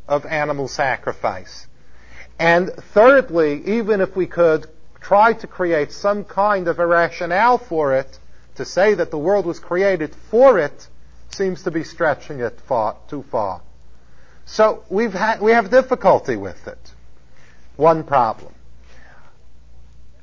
of 0.09 0.25
animal 0.27 0.69
sacrifice. 0.69 1.67
And 2.39 2.71
thirdly, 2.93 3.62
even 3.79 4.01
if 4.01 4.17
we 4.17 4.27
could 4.27 4.67
try 5.05 5.35
to 5.35 5.47
create 5.47 5.93
some 5.93 6.25
kind 6.25 6.67
of 6.67 6.79
a 6.79 6.87
rationale 6.87 7.59
for 7.59 7.95
it, 7.95 8.19
to 8.57 8.65
say 8.65 8.95
that 8.95 9.11
the 9.11 9.19
world 9.19 9.45
was 9.45 9.61
created 9.61 10.15
for 10.31 10.59
it 10.59 10.89
seems 11.29 11.65
to 11.65 11.71
be 11.71 11.85
stretching 11.85 12.41
it 12.41 12.59
far, 12.63 12.97
too 13.09 13.23
far. 13.31 13.61
So 14.47 14.85
we've 14.89 15.13
had, 15.13 15.41
we 15.41 15.53
have 15.53 15.71
difficulty 15.71 16.37
with 16.37 16.67
it. 16.67 16.93
One 17.77 18.05
problem. 18.05 18.55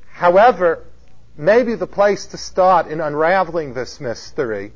However, 0.10 0.86
maybe 1.38 1.76
the 1.76 1.88
place 1.88 2.28
to 2.28 2.38
start 2.38 2.88
in 2.88 3.02
unraveling 3.02 3.74
this 3.74 4.00
mystery 4.00 4.74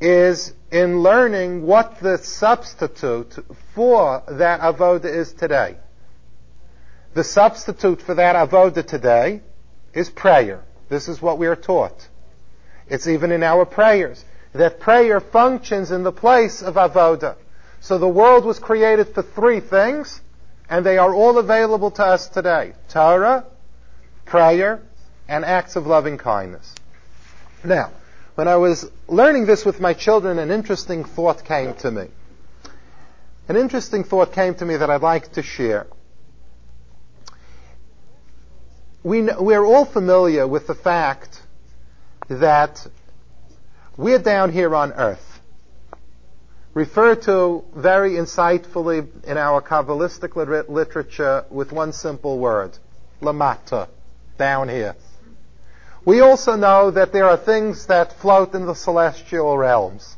is 0.00 0.52
in 0.70 1.02
learning 1.02 1.62
what 1.62 2.00
the 2.00 2.18
substitute 2.18 3.36
for 3.74 4.22
that 4.28 4.60
avoda 4.60 5.06
is 5.06 5.32
today. 5.32 5.76
The 7.14 7.24
substitute 7.24 8.02
for 8.02 8.14
that 8.14 8.36
avoda 8.36 8.86
today 8.86 9.40
is 9.92 10.10
prayer. 10.10 10.62
This 10.88 11.08
is 11.08 11.20
what 11.20 11.38
we 11.38 11.46
are 11.46 11.56
taught. 11.56 12.08
It's 12.88 13.06
even 13.06 13.32
in 13.32 13.42
our 13.42 13.64
prayers 13.64 14.24
that 14.52 14.80
prayer 14.80 15.20
functions 15.20 15.90
in 15.90 16.02
the 16.02 16.12
place 16.12 16.62
of 16.62 16.74
avoda. 16.74 17.36
So 17.80 17.98
the 17.98 18.08
world 18.08 18.44
was 18.44 18.58
created 18.58 19.08
for 19.14 19.22
three 19.22 19.60
things, 19.60 20.20
and 20.68 20.84
they 20.84 20.98
are 20.98 21.14
all 21.14 21.38
available 21.38 21.90
to 21.92 22.04
us 22.04 22.28
today. 22.28 22.72
Torah, 22.88 23.44
prayer, 24.24 24.82
and 25.28 25.44
acts 25.44 25.76
of 25.76 25.86
loving 25.86 26.18
kindness. 26.18 26.74
Now, 27.62 27.90
when 28.34 28.48
I 28.48 28.56
was 28.56 28.90
learning 29.06 29.46
this 29.46 29.64
with 29.64 29.80
my 29.80 29.94
children, 29.94 30.38
an 30.38 30.50
interesting 30.50 31.04
thought 31.04 31.44
came 31.44 31.74
to 31.74 31.90
me. 31.90 32.08
An 33.48 33.56
interesting 33.56 34.04
thought 34.04 34.32
came 34.32 34.54
to 34.56 34.64
me 34.64 34.76
that 34.76 34.90
I'd 34.90 35.02
like 35.02 35.32
to 35.32 35.42
share 35.42 35.86
we, 39.02 39.22
we're 39.22 39.64
all 39.64 39.84
familiar 39.84 40.46
with 40.46 40.66
the 40.66 40.74
fact 40.74 41.42
that 42.28 42.86
we're 43.96 44.18
down 44.18 44.52
here 44.52 44.74
on 44.74 44.92
earth, 44.92 45.40
referred 46.74 47.22
to 47.22 47.64
very 47.74 48.12
insightfully 48.12 49.06
in 49.24 49.36
our 49.36 49.62
Kabbalistic 49.62 50.36
literature 50.68 51.44
with 51.50 51.72
one 51.72 51.92
simple 51.92 52.38
word, 52.38 52.76
lamata, 53.20 53.88
down 54.36 54.68
here. 54.68 54.94
We 56.04 56.20
also 56.20 56.56
know 56.56 56.90
that 56.90 57.12
there 57.12 57.26
are 57.26 57.36
things 57.36 57.86
that 57.86 58.18
float 58.20 58.54
in 58.54 58.66
the 58.66 58.74
celestial 58.74 59.56
realms. 59.56 60.16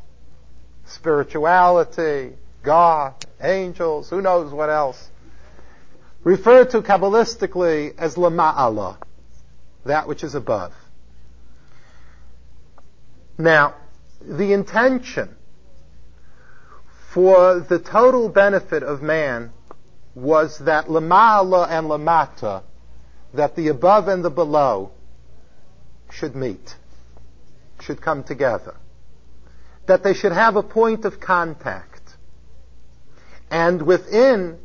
Spirituality, 0.85 2.33
God, 2.63 3.13
angels, 3.41 4.09
who 4.09 4.21
knows 4.21 4.51
what 4.51 4.69
else 4.69 5.09
referred 6.23 6.69
to 6.71 6.81
Kabbalistically 6.81 7.95
as 7.97 8.15
Lama'ala, 8.15 8.97
that 9.85 10.07
which 10.07 10.23
is 10.23 10.35
above. 10.35 10.73
Now, 13.37 13.75
the 14.21 14.53
intention 14.53 15.35
for 17.13 17.59
the 17.59 17.79
total 17.79 18.29
benefit 18.29 18.83
of 18.83 19.01
man 19.01 19.51
was 20.13 20.59
that 20.59 20.85
Lama'ala 20.85 21.69
and 21.69 21.87
Lamata, 21.87 22.63
that 23.33 23.55
the 23.55 23.69
above 23.69 24.07
and 24.07 24.23
the 24.23 24.29
below 24.29 24.91
should 26.11 26.35
meet, 26.35 26.75
should 27.79 28.01
come 28.01 28.23
together. 28.23 28.75
That 29.87 30.03
they 30.03 30.13
should 30.13 30.33
have 30.33 30.55
a 30.55 30.63
point 30.63 31.05
of 31.05 31.19
contact. 31.19 32.15
And 33.49 33.81
within 33.81 34.59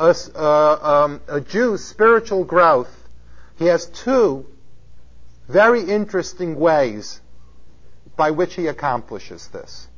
a, 0.00 0.14
uh, 0.34 1.04
um, 1.04 1.20
a 1.28 1.40
Jew's 1.40 1.84
spiritual 1.84 2.44
growth, 2.44 2.90
he 3.58 3.66
has 3.66 3.86
two 3.86 4.46
very 5.46 5.82
interesting 5.82 6.58
ways 6.58 7.20
by 8.16 8.30
which 8.30 8.54
he 8.54 8.66
accomplishes 8.66 9.48
this. 9.48 9.88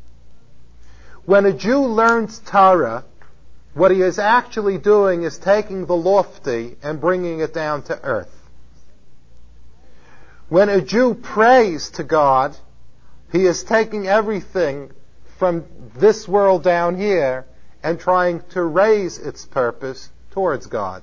When 1.24 1.46
a 1.46 1.52
Jew 1.52 1.86
learns 1.86 2.40
Torah, 2.40 3.04
what 3.74 3.92
he 3.92 4.02
is 4.02 4.18
actually 4.18 4.78
doing 4.78 5.22
is 5.22 5.38
taking 5.38 5.86
the 5.86 5.96
lofty 5.96 6.76
and 6.82 7.00
bringing 7.00 7.40
it 7.40 7.54
down 7.54 7.82
to 7.84 8.02
earth. 8.02 8.34
When 10.48 10.68
a 10.68 10.80
Jew 10.80 11.14
prays 11.14 11.90
to 11.90 12.04
God, 12.04 12.56
he 13.30 13.46
is 13.46 13.62
taking 13.62 14.08
everything 14.08 14.90
from 15.38 15.64
this 15.96 16.26
world 16.26 16.64
down 16.64 16.98
here 16.98 17.46
and 17.82 17.98
trying 17.98 18.42
to 18.50 18.62
raise 18.62 19.18
its 19.18 19.44
purpose 19.44 20.10
towards 20.30 20.66
God. 20.66 21.02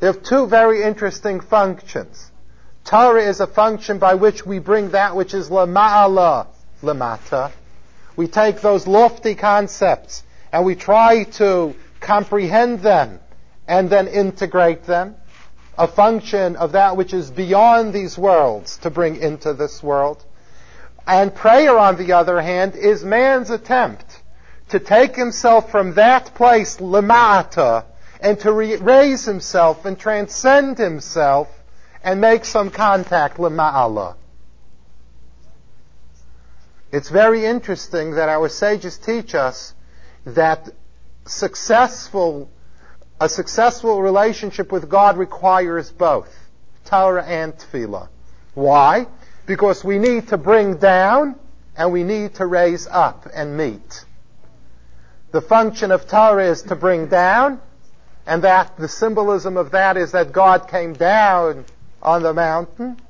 There 0.00 0.10
are 0.10 0.14
two 0.14 0.46
very 0.46 0.82
interesting 0.82 1.40
functions. 1.40 2.30
Torah 2.84 3.22
is 3.22 3.40
a 3.40 3.46
function 3.46 3.98
by 3.98 4.14
which 4.14 4.44
we 4.44 4.58
bring 4.58 4.90
that 4.90 5.16
which 5.16 5.32
is 5.32 5.48
lama'ala, 5.48 6.46
lamata. 6.82 7.52
We 8.16 8.26
take 8.26 8.60
those 8.60 8.86
lofty 8.86 9.34
concepts 9.34 10.22
and 10.52 10.64
we 10.64 10.74
try 10.74 11.24
to 11.24 11.74
comprehend 12.00 12.80
them 12.80 13.20
and 13.66 13.88
then 13.88 14.08
integrate 14.08 14.84
them. 14.84 15.16
A 15.78 15.88
function 15.88 16.56
of 16.56 16.72
that 16.72 16.96
which 16.96 17.14
is 17.14 17.30
beyond 17.30 17.92
these 17.92 18.18
worlds 18.18 18.76
to 18.78 18.90
bring 18.90 19.16
into 19.16 19.54
this 19.54 19.82
world. 19.82 20.24
And 21.06 21.34
prayer, 21.34 21.76
on 21.78 21.96
the 21.96 22.12
other 22.12 22.40
hand, 22.40 22.76
is 22.76 23.04
man's 23.04 23.50
attempt 23.50 24.13
to 24.68 24.78
take 24.78 25.14
himself 25.16 25.70
from 25.70 25.94
that 25.94 26.34
place, 26.34 26.78
lemata, 26.78 27.84
and 28.20 28.38
to 28.40 28.52
re- 28.52 28.76
raise 28.76 29.24
himself 29.24 29.84
and 29.84 29.98
transcend 29.98 30.78
himself 30.78 31.48
and 32.02 32.20
make 32.20 32.44
some 32.44 32.70
contact, 32.70 33.38
lema'ala. 33.38 34.16
It's 36.92 37.08
very 37.08 37.44
interesting 37.44 38.12
that 38.12 38.28
our 38.28 38.48
sages 38.48 38.98
teach 38.98 39.34
us 39.34 39.74
that 40.26 40.68
successful, 41.26 42.48
a 43.20 43.28
successful 43.28 44.00
relationship 44.00 44.70
with 44.70 44.88
God 44.88 45.16
requires 45.16 45.90
both 45.90 46.32
Torah 46.84 47.24
and 47.24 47.52
Tefillah. 47.52 48.08
Why? 48.54 49.06
Because 49.46 49.82
we 49.82 49.98
need 49.98 50.28
to 50.28 50.38
bring 50.38 50.76
down 50.76 51.34
and 51.76 51.92
we 51.92 52.04
need 52.04 52.36
to 52.36 52.46
raise 52.46 52.86
up 52.86 53.26
and 53.34 53.56
meet. 53.56 54.04
The 55.34 55.42
function 55.42 55.90
of 55.90 56.06
Torah 56.06 56.46
is 56.46 56.62
to 56.62 56.76
bring 56.76 57.08
down, 57.08 57.60
and 58.24 58.44
that 58.44 58.76
the 58.76 58.86
symbolism 58.86 59.56
of 59.56 59.72
that 59.72 59.96
is 59.96 60.12
that 60.12 60.30
God 60.30 60.68
came 60.68 60.92
down 60.92 61.64
on 62.00 62.22
the 62.22 62.32
mountain, 62.32 63.00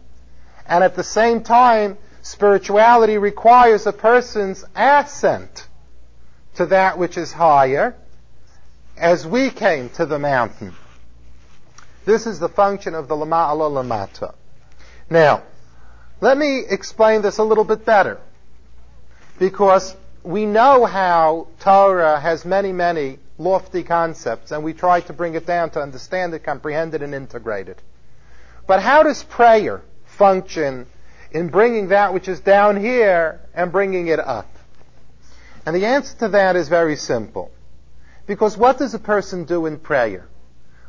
and 0.66 0.83
at 0.83 0.97
the 0.97 1.05
same 1.05 1.43
time, 1.43 1.99
Spirituality 2.22 3.18
requires 3.18 3.87
a 3.87 3.93
person's 3.93 4.64
ascent 4.75 5.68
to 6.55 6.64
that 6.64 6.97
which 6.97 7.18
is 7.18 7.31
higher, 7.31 7.95
as 8.97 9.27
we 9.27 9.51
came 9.51 9.91
to 9.91 10.07
the 10.07 10.18
mountain. 10.18 10.72
This 12.07 12.27
is 12.27 12.39
the 12.39 12.49
function 12.49 12.95
of 12.95 13.07
the 13.07 13.16
Lama'ala 13.16 13.68
Lamata. 13.70 14.35
Now, 15.11 15.43
let 16.22 16.39
me 16.39 16.61
explain 16.70 17.20
this 17.20 17.37
a 17.37 17.45
little 17.45 17.64
bit 17.64 17.85
better. 17.85 18.18
Because 19.39 19.95
we 20.25 20.47
know 20.47 20.87
how 20.87 21.49
Torah 21.61 22.18
has 22.18 22.45
many, 22.47 22.72
many 22.72 23.18
lofty 23.37 23.83
concepts, 23.83 24.53
and 24.53 24.64
we 24.64 24.72
try 24.72 25.01
to 25.01 25.12
bring 25.12 25.35
it 25.35 25.47
down 25.47 25.70
to 25.70 25.81
understand 25.81 26.33
it, 26.33 26.43
comprehend 26.43 26.95
it, 26.95 27.03
and 27.03 27.14
integrate 27.14 27.68
it. 27.68 27.81
But 28.66 28.81
how 28.83 29.03
does 29.03 29.22
prayer 29.22 29.83
function 30.07 30.87
in 31.31 31.49
bringing 31.49 31.89
that 31.89 32.14
which 32.14 32.27
is 32.29 32.41
down 32.41 32.81
here 32.81 33.41
and 33.55 33.70
bringing 33.70 34.09
it 34.09 34.18
up? 34.18 34.51
And 35.66 35.77
the 35.77 35.85
answer 35.85 36.16
to 36.18 36.29
that 36.29 36.57
is 36.57 36.68
very 36.68 36.97
simple. 36.97 37.51
Because 38.27 38.57
what 38.57 38.79
does 38.79 38.95
a 38.95 38.99
person 38.99 39.45
do 39.45 39.66
in 39.66 39.79
prayer? 39.79 40.27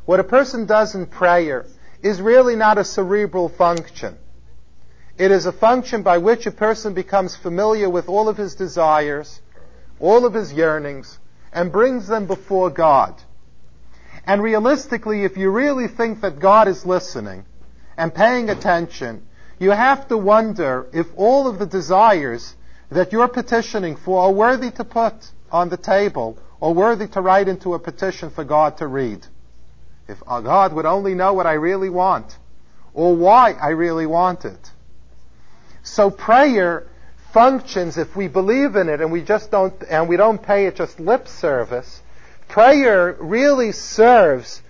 What 0.06 0.20
a 0.20 0.24
person 0.24 0.64
does 0.64 0.94
in 0.94 1.06
prayer 1.06 1.66
is 2.02 2.22
really 2.22 2.56
not 2.56 2.78
a 2.78 2.84
cerebral 2.84 3.50
function. 3.50 4.16
It 5.18 5.30
is 5.30 5.46
a 5.46 5.52
function 5.52 6.02
by 6.02 6.18
which 6.18 6.46
a 6.46 6.50
person 6.50 6.92
becomes 6.92 7.36
familiar 7.36 7.88
with 7.88 8.08
all 8.08 8.28
of 8.28 8.36
his 8.36 8.54
desires, 8.54 9.40
all 9.98 10.26
of 10.26 10.34
his 10.34 10.52
yearnings, 10.52 11.18
and 11.52 11.72
brings 11.72 12.06
them 12.06 12.26
before 12.26 12.68
God. 12.68 13.14
And 14.26 14.42
realistically, 14.42 15.24
if 15.24 15.38
you 15.38 15.50
really 15.50 15.88
think 15.88 16.20
that 16.20 16.38
God 16.38 16.68
is 16.68 16.84
listening 16.84 17.46
and 17.96 18.14
paying 18.14 18.50
attention, 18.50 19.26
you 19.58 19.70
have 19.70 20.06
to 20.08 20.18
wonder 20.18 20.86
if 20.92 21.06
all 21.16 21.48
of 21.48 21.58
the 21.58 21.66
desires 21.66 22.54
that 22.90 23.12
you're 23.12 23.28
petitioning 23.28 23.96
for 23.96 24.22
are 24.22 24.32
worthy 24.32 24.70
to 24.72 24.84
put 24.84 25.14
on 25.50 25.70
the 25.70 25.78
table 25.78 26.38
or 26.60 26.74
worthy 26.74 27.06
to 27.08 27.20
write 27.22 27.48
into 27.48 27.72
a 27.72 27.78
petition 27.78 28.30
for 28.30 28.44
God 28.44 28.76
to 28.78 28.86
read. 28.86 29.26
If 30.08 30.18
uh, 30.26 30.40
God 30.40 30.74
would 30.74 30.86
only 30.86 31.14
know 31.14 31.32
what 31.32 31.46
I 31.46 31.54
really 31.54 31.88
want 31.88 32.36
or 32.92 33.16
why 33.16 33.52
I 33.52 33.70
really 33.70 34.06
want 34.06 34.44
it. 34.44 34.70
So 35.96 36.10
prayer 36.10 36.86
functions 37.32 37.96
if 37.96 38.14
we 38.14 38.28
believe 38.28 38.76
in 38.76 38.90
it 38.90 39.00
and 39.00 39.10
we 39.10 39.22
just 39.22 39.50
don't 39.50 39.72
and 39.88 40.10
we 40.10 40.18
don't 40.18 40.42
pay 40.42 40.66
it 40.66 40.76
just 40.76 41.00
lip 41.00 41.26
service. 41.26 42.02
Prayer 42.48 43.16
really 43.18 43.72
serves 43.72 44.60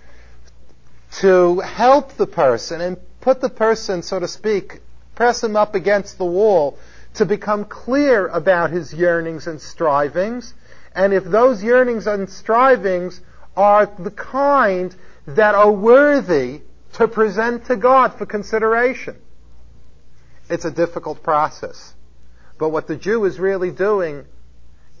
to 1.19 1.59
help 1.59 2.13
the 2.13 2.27
person 2.27 2.79
and 2.79 2.95
put 3.19 3.41
the 3.41 3.49
person, 3.49 4.03
so 4.03 4.21
to 4.21 4.27
speak, 4.29 4.79
press 5.15 5.43
him 5.43 5.57
up 5.57 5.75
against 5.75 6.17
the 6.17 6.23
wall 6.23 6.79
to 7.15 7.25
become 7.25 7.65
clear 7.65 8.27
about 8.27 8.71
his 8.71 8.93
yearnings 8.93 9.47
and 9.47 9.59
strivings. 9.59 10.53
And 10.95 11.11
if 11.11 11.25
those 11.25 11.61
yearnings 11.61 12.07
and 12.07 12.29
strivings 12.29 13.19
are 13.57 13.85
the 13.99 14.11
kind 14.11 14.95
that 15.25 15.55
are 15.55 15.73
worthy 15.73 16.61
to 16.93 17.09
present 17.09 17.65
to 17.65 17.75
God 17.75 18.13
for 18.13 18.25
consideration. 18.25 19.17
It's 20.49 20.65
a 20.65 20.71
difficult 20.71 21.23
process. 21.23 21.93
But 22.57 22.69
what 22.69 22.87
the 22.87 22.95
Jew 22.95 23.25
is 23.25 23.39
really 23.39 23.71
doing 23.71 24.25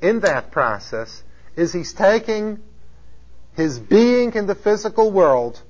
in 0.01 0.19
that 0.21 0.51
process 0.51 1.23
is 1.55 1.73
he's 1.73 1.93
taking 1.93 2.59
his 3.55 3.79
being 3.79 4.33
in 4.33 4.45
the 4.45 4.55
physical 4.55 5.11
world 5.11 5.61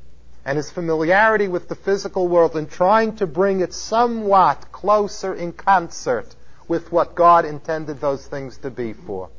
and 0.43 0.57
his 0.57 0.69
familiarity 0.71 1.47
with 1.47 1.69
the 1.69 1.75
physical 1.75 2.28
world 2.28 2.55
and 2.55 2.69
trying 2.69 3.15
to 3.17 3.28
bring 3.28 3.61
it 3.61 3.73
somewhat 3.73 4.71
closer 4.71 5.34
in 5.34 5.53
concert 5.53 6.36
with 6.67 6.91
what 6.91 7.15
God 7.15 7.45
intended 7.45 8.01
those 8.01 8.25
things 8.28 8.57
to 8.59 8.69
be 8.69 8.93
for. 8.93 9.30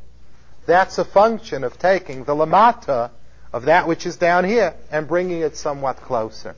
That's 0.67 0.99
a 0.99 1.05
function 1.05 1.65
of 1.65 1.79
taking 1.79 2.25
the 2.25 2.35
lamata 2.35 3.11
of 3.53 3.65
that 3.65 3.89
which 3.89 4.07
is 4.07 4.17
down 4.17 4.45
here 4.45 4.75
and 4.91 5.09
bringing 5.09 5.41
it 5.41 5.57
somewhat 5.57 5.97
closer. 5.97 6.55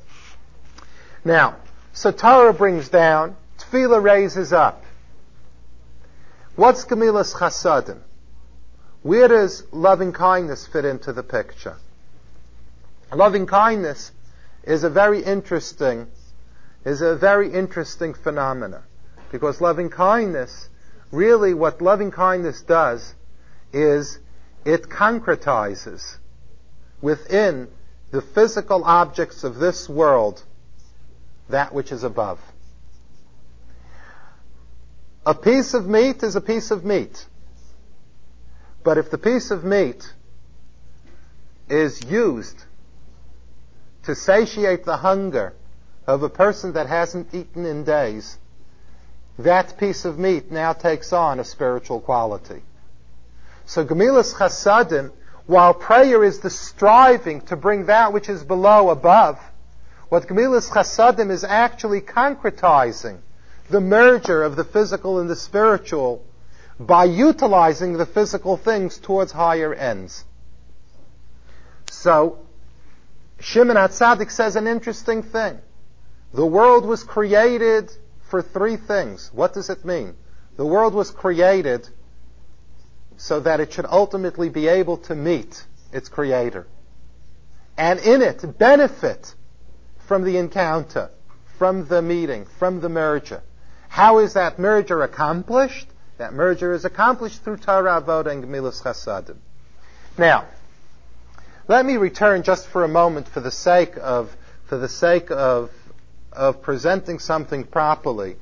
Now, 1.24 1.56
so 1.92 2.10
Torah 2.10 2.52
brings 2.52 2.88
down, 2.88 3.36
Tefillah 3.70 4.02
raises 4.02 4.52
up. 4.52 4.82
What's 6.56 6.84
Gemilas 6.84 7.34
Chasadim? 7.34 8.00
Where 9.02 9.28
does 9.28 9.62
loving 9.72 10.12
kindness 10.12 10.66
fit 10.66 10.84
into 10.84 11.12
the 11.12 11.22
picture? 11.22 11.76
Loving 13.14 13.46
kindness 13.46 14.12
is 14.64 14.84
a 14.84 14.90
very 14.90 15.22
interesting, 15.22 16.08
is 16.84 17.00
a 17.00 17.16
very 17.16 17.52
interesting 17.52 18.12
phenomena. 18.12 18.82
Because 19.30 19.60
loving 19.60 19.88
kindness, 19.88 20.68
really 21.12 21.54
what 21.54 21.80
loving 21.80 22.10
kindness 22.10 22.62
does 22.62 23.14
is 23.72 24.18
it 24.64 24.82
concretizes 24.88 26.16
within 27.00 27.68
the 28.10 28.20
physical 28.20 28.82
objects 28.84 29.44
of 29.44 29.56
this 29.56 29.88
world 29.88 30.42
that 31.48 31.72
which 31.72 31.92
is 31.92 32.02
above. 32.02 32.40
A 35.26 35.34
piece 35.34 35.74
of 35.74 35.86
meat 35.86 36.22
is 36.22 36.34
a 36.34 36.40
piece 36.40 36.70
of 36.70 36.84
meat. 36.84 37.26
But 38.82 38.96
if 38.96 39.10
the 39.10 39.18
piece 39.18 39.50
of 39.50 39.64
meat 39.64 40.14
is 41.68 42.02
used 42.04 42.64
to 44.04 44.14
satiate 44.14 44.84
the 44.84 44.96
hunger 44.96 45.52
of 46.06 46.22
a 46.22 46.30
person 46.30 46.72
that 46.72 46.86
hasn't 46.86 47.34
eaten 47.34 47.66
in 47.66 47.84
days, 47.84 48.38
that 49.38 49.76
piece 49.78 50.06
of 50.06 50.18
meat 50.18 50.50
now 50.50 50.72
takes 50.72 51.12
on 51.12 51.38
a 51.38 51.44
spiritual 51.44 52.00
quality. 52.00 52.62
So 53.66 53.84
Gemilas 53.84 54.34
Chasadim, 54.34 55.12
while 55.46 55.74
prayer 55.74 56.24
is 56.24 56.40
the 56.40 56.50
striving 56.50 57.42
to 57.42 57.56
bring 57.56 57.86
that 57.86 58.14
which 58.14 58.30
is 58.30 58.42
below 58.42 58.88
above, 58.88 59.38
what 60.08 60.26
Gemilas 60.26 60.70
Chasadim 60.70 61.30
is 61.30 61.44
actually 61.44 62.00
concretizing 62.00 63.18
the 63.70 63.80
merger 63.80 64.42
of 64.42 64.56
the 64.56 64.64
physical 64.64 65.20
and 65.20 65.30
the 65.30 65.36
spiritual 65.36 66.24
by 66.78 67.04
utilizing 67.04 67.96
the 67.96 68.06
physical 68.06 68.56
things 68.56 68.98
towards 68.98 69.32
higher 69.32 69.72
ends. 69.72 70.24
So, 71.90 72.38
Shimon 73.38 73.76
HaTzadik 73.76 74.30
says 74.30 74.56
an 74.56 74.66
interesting 74.66 75.22
thing. 75.22 75.58
The 76.32 76.46
world 76.46 76.86
was 76.86 77.04
created 77.04 77.90
for 78.28 78.42
three 78.42 78.76
things. 78.76 79.30
What 79.32 79.52
does 79.52 79.70
it 79.70 79.84
mean? 79.84 80.14
The 80.56 80.66
world 80.66 80.94
was 80.94 81.10
created 81.10 81.88
so 83.16 83.40
that 83.40 83.60
it 83.60 83.72
should 83.72 83.86
ultimately 83.86 84.48
be 84.48 84.68
able 84.68 84.96
to 84.98 85.14
meet 85.14 85.64
its 85.92 86.08
creator. 86.08 86.66
And 87.76 88.00
in 88.00 88.22
it, 88.22 88.58
benefit 88.58 89.34
from 90.06 90.24
the 90.24 90.38
encounter, 90.38 91.10
from 91.58 91.86
the 91.86 92.00
meeting, 92.02 92.46
from 92.58 92.80
the 92.80 92.88
merger. 92.88 93.42
How 93.90 94.20
is 94.20 94.34
that 94.34 94.58
merger 94.58 95.02
accomplished? 95.02 95.88
That 96.18 96.32
merger 96.32 96.72
is 96.72 96.84
accomplished 96.84 97.42
through 97.42 97.56
Torah, 97.56 98.00
Avodah, 98.00 98.30
and 98.30 98.44
Gemilas 98.44 98.80
Chasadim. 98.80 99.36
Now, 100.16 100.46
let 101.66 101.84
me 101.84 101.96
return 101.96 102.44
just 102.44 102.68
for 102.68 102.84
a 102.84 102.88
moment 102.88 103.26
for 103.26 103.40
the 103.40 103.50
sake 103.50 103.96
of, 104.00 104.34
for 104.66 104.78
the 104.78 104.88
sake 104.88 105.32
of, 105.32 105.72
of 106.32 106.62
presenting 106.62 107.18
something 107.18 107.64
properly. 107.64 108.36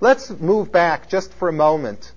Let's 0.00 0.30
move 0.30 0.72
back 0.72 1.10
just 1.10 1.34
for 1.34 1.50
a 1.50 1.52
moment 1.52 2.12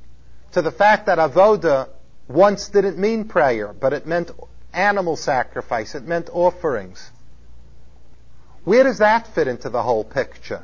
to 0.54 0.62
the 0.62 0.72
fact 0.72 1.08
that 1.08 1.18
avoda 1.18 1.90
once 2.30 2.70
didn't 2.70 2.98
mean 2.98 3.28
prayer, 3.28 3.74
but 3.74 3.92
it 3.92 4.08
meant 4.08 4.32
animal 4.72 5.18
sacrifice. 5.18 5.94
It 5.94 6.08
meant 6.08 6.30
offerings. 6.32 7.12
Where 8.64 8.86
does 8.86 9.00
that 9.00 9.28
fit 9.28 9.50
into 9.50 9.70
the 9.70 9.84
whole 9.84 10.06
picture? 10.06 10.64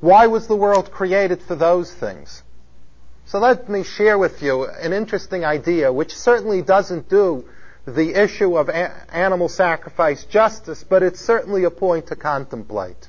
Why 0.00 0.26
was 0.26 0.46
the 0.46 0.56
world 0.56 0.90
created 0.90 1.42
for 1.42 1.54
those 1.54 1.92
things? 1.92 2.42
So 3.26 3.38
let 3.38 3.68
me 3.68 3.84
share 3.84 4.18
with 4.18 4.42
you 4.42 4.64
an 4.64 4.92
interesting 4.92 5.44
idea, 5.44 5.92
which 5.92 6.14
certainly 6.14 6.60
doesn't 6.60 7.08
do 7.08 7.46
the 7.86 8.14
issue 8.14 8.56
of 8.56 8.68
a- 8.68 9.14
animal 9.14 9.48
sacrifice 9.48 10.24
justice, 10.24 10.84
but 10.84 11.02
it's 11.02 11.20
certainly 11.20 11.64
a 11.64 11.70
point 11.70 12.08
to 12.08 12.16
contemplate. 12.16 13.08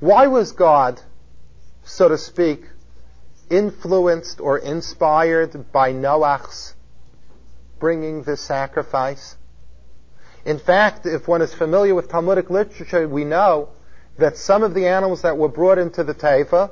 Why 0.00 0.26
was 0.26 0.52
God, 0.52 1.00
so 1.84 2.08
to 2.08 2.18
speak, 2.18 2.64
influenced 3.48 4.40
or 4.40 4.58
inspired 4.58 5.72
by 5.72 5.92
Noach's 5.92 6.74
bringing 7.78 8.22
this 8.22 8.42
sacrifice? 8.42 9.36
In 10.44 10.58
fact, 10.58 11.06
if 11.06 11.26
one 11.26 11.40
is 11.40 11.54
familiar 11.54 11.94
with 11.94 12.10
Talmudic 12.10 12.50
literature, 12.50 13.08
we 13.08 13.24
know 13.24 13.70
that 14.18 14.36
some 14.36 14.62
of 14.62 14.74
the 14.74 14.86
animals 14.86 15.22
that 15.22 15.36
were 15.36 15.48
brought 15.48 15.78
into 15.78 16.04
the 16.04 16.14
Teva 16.14 16.70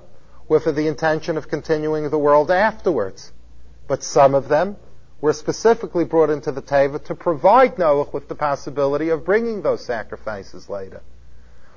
were 0.49 0.61
for 0.61 0.72
the 0.72 0.86
intention 0.86 1.36
of 1.36 1.49
continuing 1.49 2.09
the 2.11 2.18
world 2.18 2.51
afterwards. 2.51 3.32
But 3.86 4.03
some 4.03 4.34
of 4.34 4.49
them 4.49 4.76
were 5.20 5.32
specifically 5.32 6.05
brought 6.05 6.30
into 6.30 6.53
the 6.53 6.62
Teva 6.62 7.03
to 7.05 7.14
provide 7.14 7.78
Noah 7.78 8.09
with 8.12 8.28
the 8.28 8.34
possibility 8.34 9.11
of 9.11 9.24
bringing 9.24 9.62
those 9.62 9.84
sacrifices 9.84 10.68
later. 10.68 11.03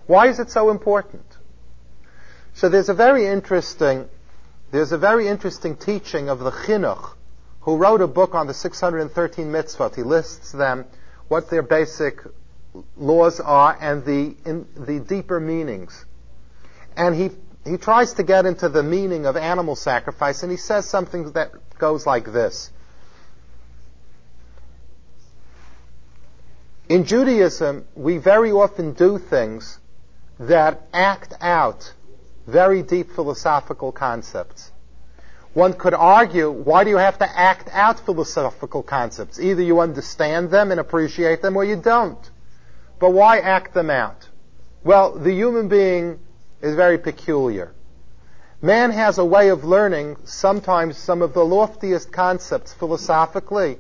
Why 0.05 0.27
is 0.27 0.39
it 0.39 0.51
so 0.51 0.69
important? 0.69 1.25
So 2.53 2.69
there's 2.69 2.89
a 2.89 2.93
very 2.93 3.27
interesting, 3.27 4.07
there's 4.71 4.91
a 4.91 4.97
very 4.97 5.27
interesting 5.27 5.75
teaching 5.75 6.29
of 6.29 6.39
the 6.39 6.51
Chinuch, 6.51 7.13
who 7.61 7.77
wrote 7.77 8.01
a 8.01 8.07
book 8.07 8.33
on 8.33 8.47
the 8.47 8.53
613 8.53 9.47
mitzvot. 9.47 9.95
He 9.95 10.03
lists 10.03 10.53
them, 10.53 10.85
what 11.27 11.49
their 11.49 11.61
basic 11.61 12.21
laws 12.95 13.39
are, 13.39 13.77
and 13.79 14.05
the, 14.05 14.35
the 14.75 14.99
deeper 14.99 15.39
meanings. 15.39 16.05
And 16.95 17.15
he, 17.15 17.29
he 17.65 17.77
tries 17.77 18.13
to 18.13 18.23
get 18.23 18.45
into 18.45 18.69
the 18.69 18.83
meaning 18.83 19.25
of 19.25 19.37
animal 19.37 19.75
sacrifice, 19.75 20.43
and 20.43 20.51
he 20.51 20.57
says 20.57 20.89
something 20.89 21.31
that 21.33 21.51
goes 21.77 22.05
like 22.05 22.31
this. 22.31 22.71
In 26.89 27.03
Judaism, 27.03 27.85
we 27.95 28.17
very 28.17 28.51
often 28.51 28.93
do 28.93 29.17
things 29.17 29.79
that 30.39 30.87
act 30.93 31.33
out 31.41 31.93
very 32.45 32.81
deep 32.81 33.11
philosophical 33.11 33.91
concepts. 33.91 34.71
One 35.53 35.73
could 35.73 35.93
argue, 35.93 36.49
why 36.51 36.83
do 36.83 36.91
you 36.91 36.97
have 36.97 37.17
to 37.19 37.37
act 37.37 37.67
out 37.71 37.99
philosophical 37.99 38.83
concepts? 38.83 39.39
Either 39.39 39.61
you 39.61 39.79
understand 39.79 40.49
them 40.51 40.71
and 40.71 40.79
appreciate 40.79 41.41
them 41.41 41.57
or 41.57 41.65
you 41.65 41.75
don't. 41.75 42.29
But 42.99 43.11
why 43.11 43.39
act 43.39 43.73
them 43.73 43.89
out? 43.89 44.27
Well, 44.83 45.11
the 45.11 45.33
human 45.33 45.67
being 45.67 46.19
is 46.61 46.75
very 46.75 46.97
peculiar. 46.97 47.73
Man 48.61 48.91
has 48.91 49.19
a 49.19 49.25
way 49.25 49.49
of 49.49 49.63
learning 49.63 50.17
sometimes 50.23 50.97
some 50.97 51.21
of 51.21 51.33
the 51.33 51.45
loftiest 51.45 52.11
concepts 52.11 52.73
philosophically 52.73 53.77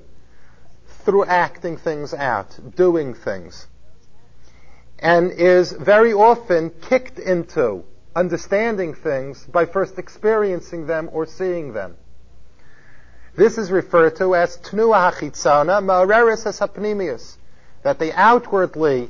through 1.03 1.25
acting 1.25 1.77
things 1.77 2.13
out, 2.13 2.59
doing 2.75 3.15
things, 3.15 3.65
and 4.99 5.31
is 5.31 5.71
very 5.71 6.13
often 6.13 6.69
kicked 6.69 7.17
into 7.17 7.85
understanding 8.15 8.93
things 8.93 9.43
by 9.45 9.65
first 9.65 9.97
experiencing 9.97 10.85
them 10.85 11.09
or 11.11 11.25
seeing 11.25 11.73
them. 11.73 11.95
This 13.35 13.57
is 13.57 13.71
referred 13.71 14.15
to 14.17 14.35
as 14.35 14.57
tnua 14.57 15.11
hachitzana 15.11 15.81
ma'areris 15.83 16.43
hapnimius, 16.59 17.36
that 17.83 17.99
the 17.99 18.13
outwardly 18.13 19.09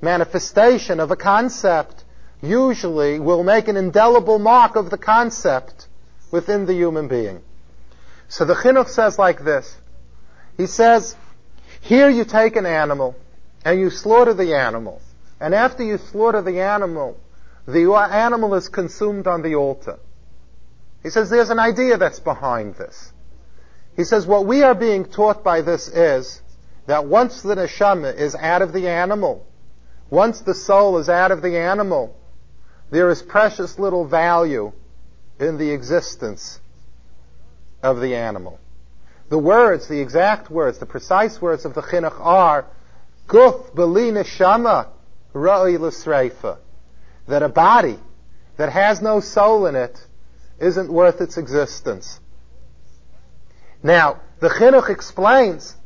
manifestation 0.00 1.00
of 1.00 1.10
a 1.10 1.16
concept 1.16 2.04
usually 2.40 3.18
will 3.18 3.42
make 3.42 3.68
an 3.68 3.76
indelible 3.76 4.38
mark 4.38 4.76
of 4.76 4.90
the 4.90 4.98
concept 4.98 5.88
within 6.30 6.66
the 6.66 6.74
human 6.74 7.08
being. 7.08 7.40
So 8.28 8.44
the 8.44 8.54
chinuch 8.54 8.88
says 8.88 9.18
like 9.18 9.44
this. 9.44 9.76
He 10.56 10.66
says, 10.66 11.16
here 11.80 12.08
you 12.08 12.24
take 12.24 12.56
an 12.56 12.66
animal 12.66 13.16
and 13.64 13.80
you 13.80 13.90
slaughter 13.90 14.34
the 14.34 14.54
animal. 14.54 15.00
And 15.40 15.54
after 15.54 15.82
you 15.82 15.98
slaughter 15.98 16.42
the 16.42 16.60
animal, 16.60 17.18
the 17.66 17.92
animal 17.94 18.54
is 18.54 18.68
consumed 18.68 19.26
on 19.26 19.42
the 19.42 19.54
altar. 19.54 19.98
He 21.02 21.10
says 21.10 21.30
there's 21.30 21.50
an 21.50 21.58
idea 21.58 21.96
that's 21.96 22.20
behind 22.20 22.74
this. 22.74 23.12
He 23.96 24.04
says 24.04 24.26
what 24.26 24.46
we 24.46 24.62
are 24.62 24.74
being 24.74 25.04
taught 25.04 25.42
by 25.42 25.62
this 25.62 25.88
is 25.88 26.40
that 26.88 27.04
once 27.04 27.42
the 27.42 27.54
neshama 27.54 28.16
is 28.16 28.34
out 28.34 28.62
of 28.62 28.72
the 28.72 28.88
animal, 28.88 29.46
once 30.08 30.40
the 30.40 30.54
soul 30.54 30.96
is 30.96 31.10
out 31.10 31.30
of 31.30 31.42
the 31.42 31.58
animal, 31.58 32.16
there 32.90 33.10
is 33.10 33.20
precious 33.20 33.78
little 33.78 34.06
value 34.06 34.72
in 35.38 35.58
the 35.58 35.70
existence 35.70 36.58
of 37.82 38.00
the 38.00 38.16
animal. 38.16 38.58
The 39.28 39.36
words, 39.36 39.86
the 39.86 40.00
exact 40.00 40.50
words, 40.50 40.78
the 40.78 40.86
precise 40.86 41.42
words 41.42 41.66
of 41.66 41.74
the 41.74 41.82
chinuch 41.82 42.18
are, 42.24 42.64
Guf 43.26 43.74
beli 43.74 44.10
neshama 44.10 44.88
ra'i 45.34 45.78
l'sreifa 45.78 46.56
that 47.26 47.42
a 47.42 47.50
body 47.50 47.98
that 48.56 48.72
has 48.72 49.02
no 49.02 49.20
soul 49.20 49.66
in 49.66 49.76
it 49.76 50.06
isn't 50.58 50.90
worth 50.90 51.20
its 51.20 51.36
existence. 51.36 52.18
Now, 53.82 54.20
the 54.40 54.48
chinuch 54.48 54.88
explains 54.88 55.76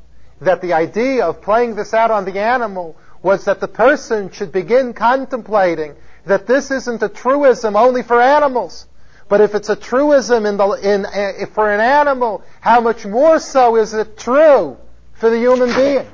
that 0.43 0.61
the 0.61 0.72
idea 0.72 1.24
of 1.24 1.40
playing 1.40 1.74
this 1.76 1.95
out 1.95 2.11
on 2.11 2.24
the 2.24 2.38
animal 2.38 2.97
was 3.22 3.45
that 3.45 3.61
the 3.61 3.68
person 3.68 4.30
should 4.30 4.53
begin 4.53 4.93
contemplating 4.93 5.95
that 6.26 6.47
this 6.47 6.70
isn't 6.70 7.03
a 7.03 7.09
truism 7.09 7.76
only 7.76 8.03
for 8.03 8.20
animals. 8.20 8.86
But 9.28 9.40
if 9.40 9.55
it's 9.55 9.68
a 9.68 9.76
truism 9.76 10.45
in 10.45 10.57
the, 10.57 10.68
in, 10.72 11.07
uh, 11.07 11.47
for 11.55 11.70
an 11.70 11.80
animal, 11.80 12.43
how 12.61 12.80
much 12.80 13.07
more 13.07 13.38
so 13.38 13.76
is 13.76 13.95
it 13.95 14.18
true 14.18 14.76
for 15.14 15.30
the 15.30 15.38
human 15.38 15.72
being? 15.74 16.07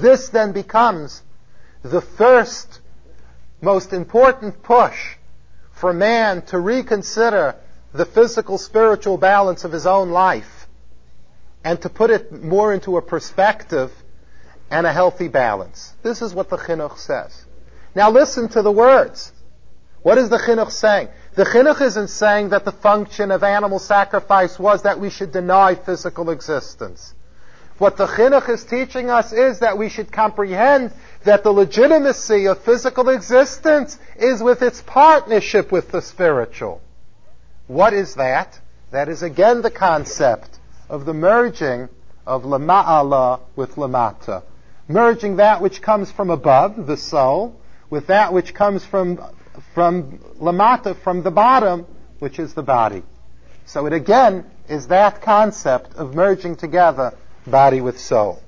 This 0.00 0.28
then 0.28 0.52
becomes 0.52 1.22
the 1.82 2.00
first 2.00 2.80
most 3.60 3.92
important 3.92 4.62
push 4.62 5.16
for 5.72 5.92
man 5.92 6.42
to 6.46 6.58
reconsider 6.58 7.56
the 7.92 8.06
physical 8.06 8.58
spiritual 8.58 9.18
balance 9.18 9.64
of 9.64 9.72
his 9.72 9.86
own 9.86 10.10
life 10.10 10.55
and 11.66 11.82
to 11.82 11.88
put 11.88 12.10
it 12.10 12.30
more 12.30 12.72
into 12.72 12.96
a 12.96 13.02
perspective 13.02 13.92
and 14.70 14.86
a 14.86 14.92
healthy 14.92 15.26
balance. 15.26 15.94
This 16.04 16.22
is 16.22 16.32
what 16.32 16.48
the 16.48 16.56
chinuch 16.56 16.96
says. 16.96 17.44
Now 17.92 18.08
listen 18.08 18.48
to 18.50 18.62
the 18.62 18.70
words. 18.70 19.32
What 20.02 20.16
is 20.16 20.28
the 20.28 20.38
chinuch 20.38 20.70
saying? 20.70 21.08
The 21.34 21.42
chinuch 21.42 21.80
isn't 21.80 22.06
saying 22.06 22.50
that 22.50 22.64
the 22.64 22.70
function 22.70 23.32
of 23.32 23.42
animal 23.42 23.80
sacrifice 23.80 24.60
was 24.60 24.82
that 24.82 25.00
we 25.00 25.10
should 25.10 25.32
deny 25.32 25.74
physical 25.74 26.30
existence. 26.30 27.14
What 27.78 27.96
the 27.96 28.06
chinuch 28.06 28.48
is 28.48 28.62
teaching 28.62 29.10
us 29.10 29.32
is 29.32 29.58
that 29.58 29.76
we 29.76 29.88
should 29.88 30.12
comprehend 30.12 30.92
that 31.24 31.42
the 31.42 31.50
legitimacy 31.50 32.46
of 32.46 32.62
physical 32.62 33.08
existence 33.08 33.98
is 34.14 34.40
with 34.40 34.62
its 34.62 34.82
partnership 34.82 35.72
with 35.72 35.90
the 35.90 36.00
spiritual. 36.00 36.80
What 37.66 37.92
is 37.92 38.14
that? 38.14 38.60
That 38.92 39.08
is 39.08 39.24
again 39.24 39.62
the 39.62 39.72
concept 39.72 40.55
of 40.88 41.04
the 41.04 41.14
merging 41.14 41.88
of 42.26 42.42
lama'ala 42.42 43.40
with 43.54 43.76
lamata. 43.76 44.42
Merging 44.88 45.36
that 45.36 45.60
which 45.60 45.82
comes 45.82 46.10
from 46.12 46.30
above, 46.30 46.86
the 46.86 46.96
soul, 46.96 47.60
with 47.90 48.06
that 48.08 48.32
which 48.32 48.54
comes 48.54 48.84
from, 48.84 49.20
from 49.74 50.18
lamata, 50.40 50.96
from 51.02 51.22
the 51.22 51.30
bottom, 51.30 51.86
which 52.18 52.38
is 52.38 52.54
the 52.54 52.62
body. 52.62 53.02
So 53.66 53.86
it 53.86 53.92
again 53.92 54.44
is 54.68 54.88
that 54.88 55.22
concept 55.22 55.94
of 55.94 56.14
merging 56.14 56.56
together 56.56 57.14
body 57.46 57.80
with 57.80 58.00
soul. 58.00 58.42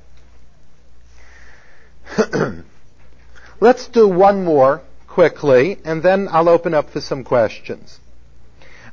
Let's 3.60 3.88
do 3.88 4.08
one 4.08 4.44
more 4.44 4.82
quickly, 5.08 5.78
and 5.84 6.02
then 6.02 6.28
I'll 6.30 6.48
open 6.48 6.74
up 6.74 6.90
for 6.90 7.00
some 7.00 7.24
questions. 7.24 7.98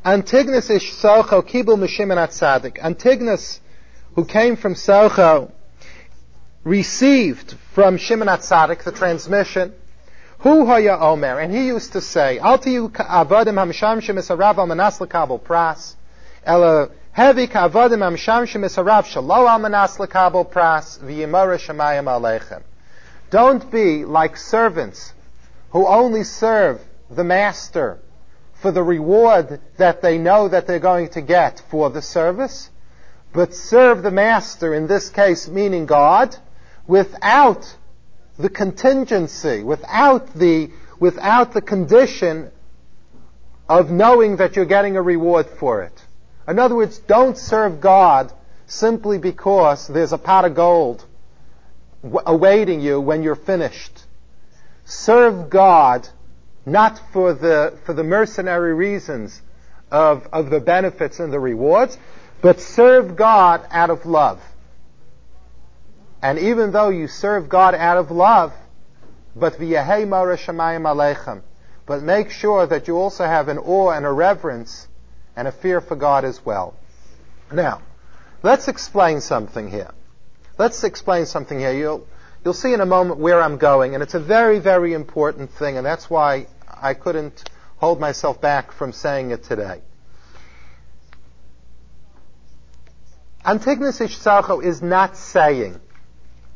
Antigonus 0.06 0.70
ish 0.70 0.94
Socho 0.94 1.42
kibul 1.42 1.80
Mishimen 1.80 2.18
Atzadik. 2.18 2.78
Antigonus, 2.78 3.60
who 4.14 4.24
came 4.24 4.56
from 4.56 4.76
Socho, 4.76 5.52
received 6.64 7.56
from 7.74 7.98
Shimon 7.98 8.28
Atzadik 8.28 8.84
the 8.84 8.92
transmission. 8.92 9.74
Hu 10.40 10.68
haya 10.68 10.96
omer, 11.00 11.40
and 11.40 11.52
he 11.52 11.66
used 11.66 11.94
to 11.94 12.02
say, 12.02 12.38
Al 12.38 12.60
tiyu 12.60 12.92
avodim 12.92 13.56
hamisham 13.56 14.00
shemisarav 14.00 14.60
al 14.60 14.68
manas 14.68 15.00
pras, 15.00 15.96
ela 16.44 16.92
hevi 17.18 17.48
shalo 19.08 19.50
al 19.50 20.46
pras, 20.46 21.00
aleichem. 22.06 22.62
Don't 23.32 23.72
be 23.72 24.06
like 24.06 24.38
servants 24.38 25.14
who 25.72 25.88
only 25.88 26.24
serve 26.24 26.80
the 27.10 27.24
master 27.24 28.00
for 28.66 28.72
the 28.72 28.82
reward 28.82 29.60
that 29.78 30.02
they 30.02 30.18
know 30.18 30.48
that 30.48 30.66
they're 30.66 30.80
going 30.80 31.08
to 31.08 31.22
get 31.22 31.62
for 31.70 31.92
the 31.92 32.02
service, 32.02 32.72
but 33.32 33.54
serve 33.54 34.02
the 34.02 34.10
master, 34.10 34.74
in 34.74 34.88
this 34.88 35.12
case 35.12 35.48
meaning 35.48 35.86
God, 35.86 36.36
without 36.88 37.78
the 38.40 38.50
contingency, 38.50 39.62
without 39.62 40.34
the, 40.34 40.72
without 41.00 41.54
the 41.54 41.62
condition 41.62 42.50
of 43.70 43.92
knowing 43.92 44.38
that 44.38 44.56
you're 44.56 44.66
getting 44.66 44.98
a 44.98 45.02
reward 45.04 45.46
for 45.60 45.84
it. 45.84 46.04
In 46.48 46.58
other 46.58 46.74
words, 46.74 46.98
don't 46.98 47.38
serve 47.38 47.80
God 47.80 48.34
simply 48.66 49.20
because 49.20 49.88
there's 49.88 50.12
a 50.12 50.18
pot 50.18 50.44
of 50.44 50.56
gold 50.56 51.06
awaiting 52.26 52.82
you 52.82 53.00
when 53.00 53.22
you're 53.22 53.36
finished. 53.36 54.06
Serve 54.86 55.52
God 55.52 56.10
not 56.66 57.00
for 57.12 57.34
the, 57.34 57.78
for 57.86 57.94
the 57.94 58.04
mercenary 58.04 58.74
reasons 58.74 59.42
of, 59.92 60.28
of 60.34 60.50
the 60.50 60.60
benefits 60.60 61.20
and 61.20 61.32
the 61.32 61.40
rewards, 61.40 61.98
but 62.42 62.60
serve 62.60 63.16
God 63.16 63.66
out 63.72 63.90
of 63.90 64.06
love. 64.06 64.42
And 66.22 66.40
even 66.40 66.72
though 66.72 66.90
you 66.90 67.08
serve 67.08 67.50
God 67.50 67.76
out 67.76 67.98
of 67.98 68.10
love, 68.12 68.54
but 69.36 69.60
aleichem, 69.60 71.42
but 71.86 72.02
make 72.02 72.32
sure 72.32 72.66
that 72.66 72.88
you 72.88 72.98
also 72.98 73.26
have 73.26 73.48
an 73.48 73.60
awe 73.60 73.92
and 73.92 74.06
a 74.06 74.12
reverence 74.12 74.88
and 75.36 75.48
a 75.48 75.52
fear 75.52 75.82
for 75.82 75.96
God 75.96 76.26
as 76.26 76.44
well. 76.44 76.74
Now, 77.52 77.82
let's 78.42 78.68
explain 78.68 79.22
something 79.22 79.70
here. 79.70 79.92
Let's 80.58 80.84
explain 80.84 81.26
something 81.26 81.60
here. 81.60 81.74
You'll, 81.74 82.08
you'll 82.44 82.54
see 82.54 82.74
in 82.74 82.82
a 82.82 82.86
moment 82.86 83.20
where 83.20 83.42
I'm 83.42 83.58
going, 83.58 83.94
and 83.94 84.02
it's 84.02 84.14
a 84.14 84.20
very, 84.20 84.60
very 84.60 84.94
important 84.94 85.52
thing, 85.52 85.78
and 85.78 85.86
that's 85.86 86.10
why 86.10 86.48
I 86.70 86.94
couldn't 86.94 87.44
hold 87.78 88.00
myself 88.00 88.42
back 88.42 88.72
from 88.72 88.92
saying 88.92 89.32
it 89.32 89.44
today. 89.44 89.82
Antigonus 93.46 94.00
Ishtarcho 94.00 94.64
is 94.64 94.82
not 94.82 95.18
saying 95.18 95.80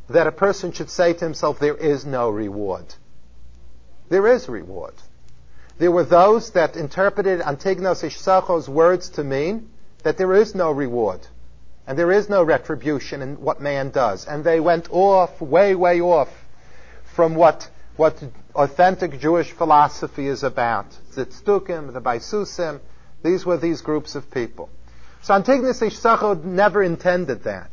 that 0.10 0.26
a 0.26 0.32
person 0.32 0.72
should 0.72 0.90
say 0.90 1.14
to 1.14 1.24
himself, 1.24 1.60
there 1.60 1.78
is 1.78 2.06
no 2.06 2.30
reward. 2.30 2.96
There 4.10 4.28
is 4.28 4.50
reward. 4.50 4.96
There 5.78 5.92
were 5.92 6.04
those 6.04 6.52
that 6.52 6.76
interpreted 6.76 7.42
Antigonus 7.42 8.02
Ishtarcho's 8.02 8.68
words 8.68 9.10
to 9.12 9.24
mean 9.24 9.70
that 10.04 10.18
there 10.18 10.34
is 10.34 10.56
no 10.56 10.72
reward 10.72 11.26
and 11.86 11.98
there 11.98 12.12
is 12.12 12.28
no 12.28 12.44
retribution 12.44 13.22
in 13.22 13.40
what 13.40 13.62
man 13.62 13.92
does. 13.92 14.26
And 14.26 14.44
they 14.44 14.60
went 14.60 14.88
off, 14.92 15.40
way, 15.42 15.76
way 15.76 16.02
off 16.02 16.30
from 17.16 17.36
what 17.36 17.70
what 18.00 18.24
authentic 18.60 19.20
Jewish 19.20 19.52
philosophy 19.52 20.28
is 20.28 20.44
about. 20.44 20.88
The 21.16 21.26
Tzdukim, 21.26 21.94
the 21.94 22.02
Baisusim, 22.02 22.82
these 23.24 23.46
were 23.46 23.58
these 23.58 23.82
groups 23.82 24.16
of 24.16 24.30
people. 24.30 24.70
So 25.22 25.34
Antigonus 25.34 25.80
Ishsacha 25.80 26.44
never 26.44 26.84
intended 26.84 27.44
that. 27.44 27.72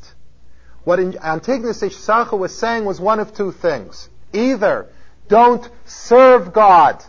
What 0.84 1.00
Antigonus 1.00 1.82
Ishsacha 1.82 2.38
was 2.38 2.56
saying 2.56 2.84
was 2.84 3.00
one 3.00 3.18
of 3.18 3.34
two 3.34 3.50
things. 3.50 4.08
Either 4.32 4.86
don't 5.28 5.68
serve 5.86 6.52
God 6.52 7.02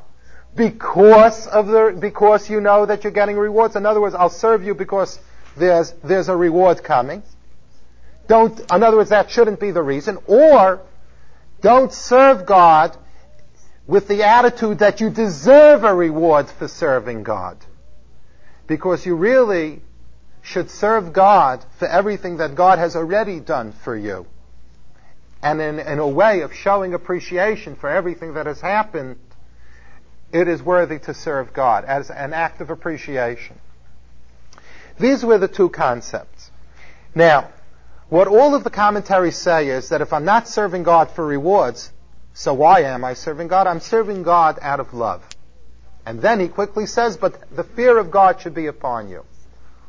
because 0.56 1.46
of 1.46 1.68
the, 1.68 1.96
because 2.00 2.50
you 2.50 2.60
know 2.60 2.88
that 2.88 3.04
you're 3.04 3.14
getting 3.14 3.38
rewards. 3.38 3.76
In 3.76 3.86
other 3.86 4.02
words, 4.02 4.16
I'll 4.16 4.32
serve 4.32 4.64
you 4.64 4.74
because 4.74 5.20
there's, 5.56 5.92
there's 6.04 6.30
a 6.30 6.36
reward 6.36 6.84
coming. 6.84 7.22
Don't, 8.28 8.60
in 8.60 8.84
other 8.84 8.98
words, 8.98 9.12
that 9.12 9.30
shouldn't 9.30 9.60
be 9.60 9.70
the 9.70 9.84
reason. 9.84 10.18
Or, 10.26 10.82
don't 11.62 11.94
serve 11.94 12.48
God 12.48 12.98
with 13.88 14.10
the 14.10 14.24
attitude 14.24 14.80
that 14.80 15.00
you 15.00 15.10
deserve 15.10 15.84
a 15.84 15.94
reward 15.94 16.50
for 16.50 16.68
serving 16.68 17.24
God. 17.24 17.58
Because 18.68 19.06
you 19.06 19.16
really 19.16 19.82
should 20.42 20.70
serve 20.70 21.14
God 21.14 21.66
for 21.80 21.88
everything 21.88 22.38
that 22.38 22.56
God 22.56 22.80
has 22.80 22.96
already 22.96 23.40
done 23.40 23.72
for 23.72 23.96
you. 23.96 24.28
And 25.42 25.62
in, 25.62 25.80
in 25.80 26.00
a 26.00 26.08
way 26.08 26.42
of 26.42 26.54
showing 26.54 26.94
appreciation 26.94 27.76
for 27.76 27.90
everything 27.90 28.34
that 28.34 28.46
has 28.46 28.60
happened, 28.60 29.18
it 30.34 30.48
is 30.48 30.62
worthy 30.62 31.00
to 31.00 31.14
serve 31.14 31.54
God 31.54 31.86
as 31.86 32.10
an 32.10 32.34
act 32.34 32.60
of 32.60 32.70
appreciation. 32.70 33.58
These 35.00 35.24
were 35.24 35.38
the 35.38 35.48
two 35.48 35.70
concepts. 35.70 36.52
Now, 37.16 37.50
what 38.10 38.28
all 38.28 38.56
of 38.56 38.64
the 38.64 38.70
commentaries 38.70 39.38
say 39.38 39.70
is 39.70 39.90
that 39.90 40.02
if 40.02 40.12
I'm 40.12 40.26
not 40.26 40.48
serving 40.48 40.84
God 40.84 41.12
for 41.12 41.26
rewards, 41.26 41.92
so 42.38 42.54
why 42.54 42.82
am 42.82 43.04
I 43.04 43.16
serving 43.16 43.48
God? 43.48 43.66
I'm 43.66 43.80
serving 43.80 44.22
God 44.22 44.60
out 44.62 44.80
of 44.80 44.94
love. 44.94 45.24
And 46.06 46.22
then 46.22 46.40
he 46.40 46.48
quickly 46.48 46.86
says, 46.86 47.18
but 47.18 47.34
the 47.50 47.64
fear 47.64 47.98
of 47.98 48.12
God 48.12 48.40
should 48.40 48.54
be 48.54 48.68
upon 48.68 49.10
you. 49.10 49.26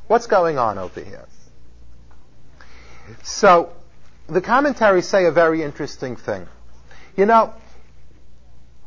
What's 0.06 0.26
going 0.26 0.56
on 0.56 0.78
over 0.78 1.02
here? 1.02 1.26
So, 3.22 3.70
the 4.28 4.40
commentaries 4.40 5.06
say 5.06 5.26
a 5.26 5.30
very 5.30 5.62
interesting 5.62 6.16
thing. 6.16 6.46
You 7.18 7.26
know, 7.26 7.52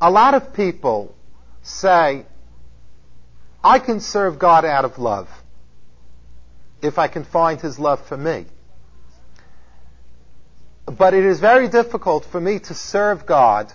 a 0.01 0.09
lot 0.09 0.33
of 0.33 0.55
people 0.55 1.13
say, 1.61 2.25
I 3.63 3.77
can 3.77 3.99
serve 3.99 4.39
God 4.39 4.65
out 4.65 4.85
of 4.85 4.97
love 4.97 5.29
if 6.81 6.97
I 6.97 7.07
can 7.07 7.25
find 7.25 7.61
His 7.61 7.77
love 7.77 8.03
for 8.07 8.17
me. 8.17 8.47
But 10.85 11.13
it 11.13 11.23
is 11.23 11.39
very 11.39 11.67
difficult 11.67 12.25
for 12.25 12.41
me 12.41 12.59
to 12.59 12.73
serve 12.73 13.25
God 13.25 13.71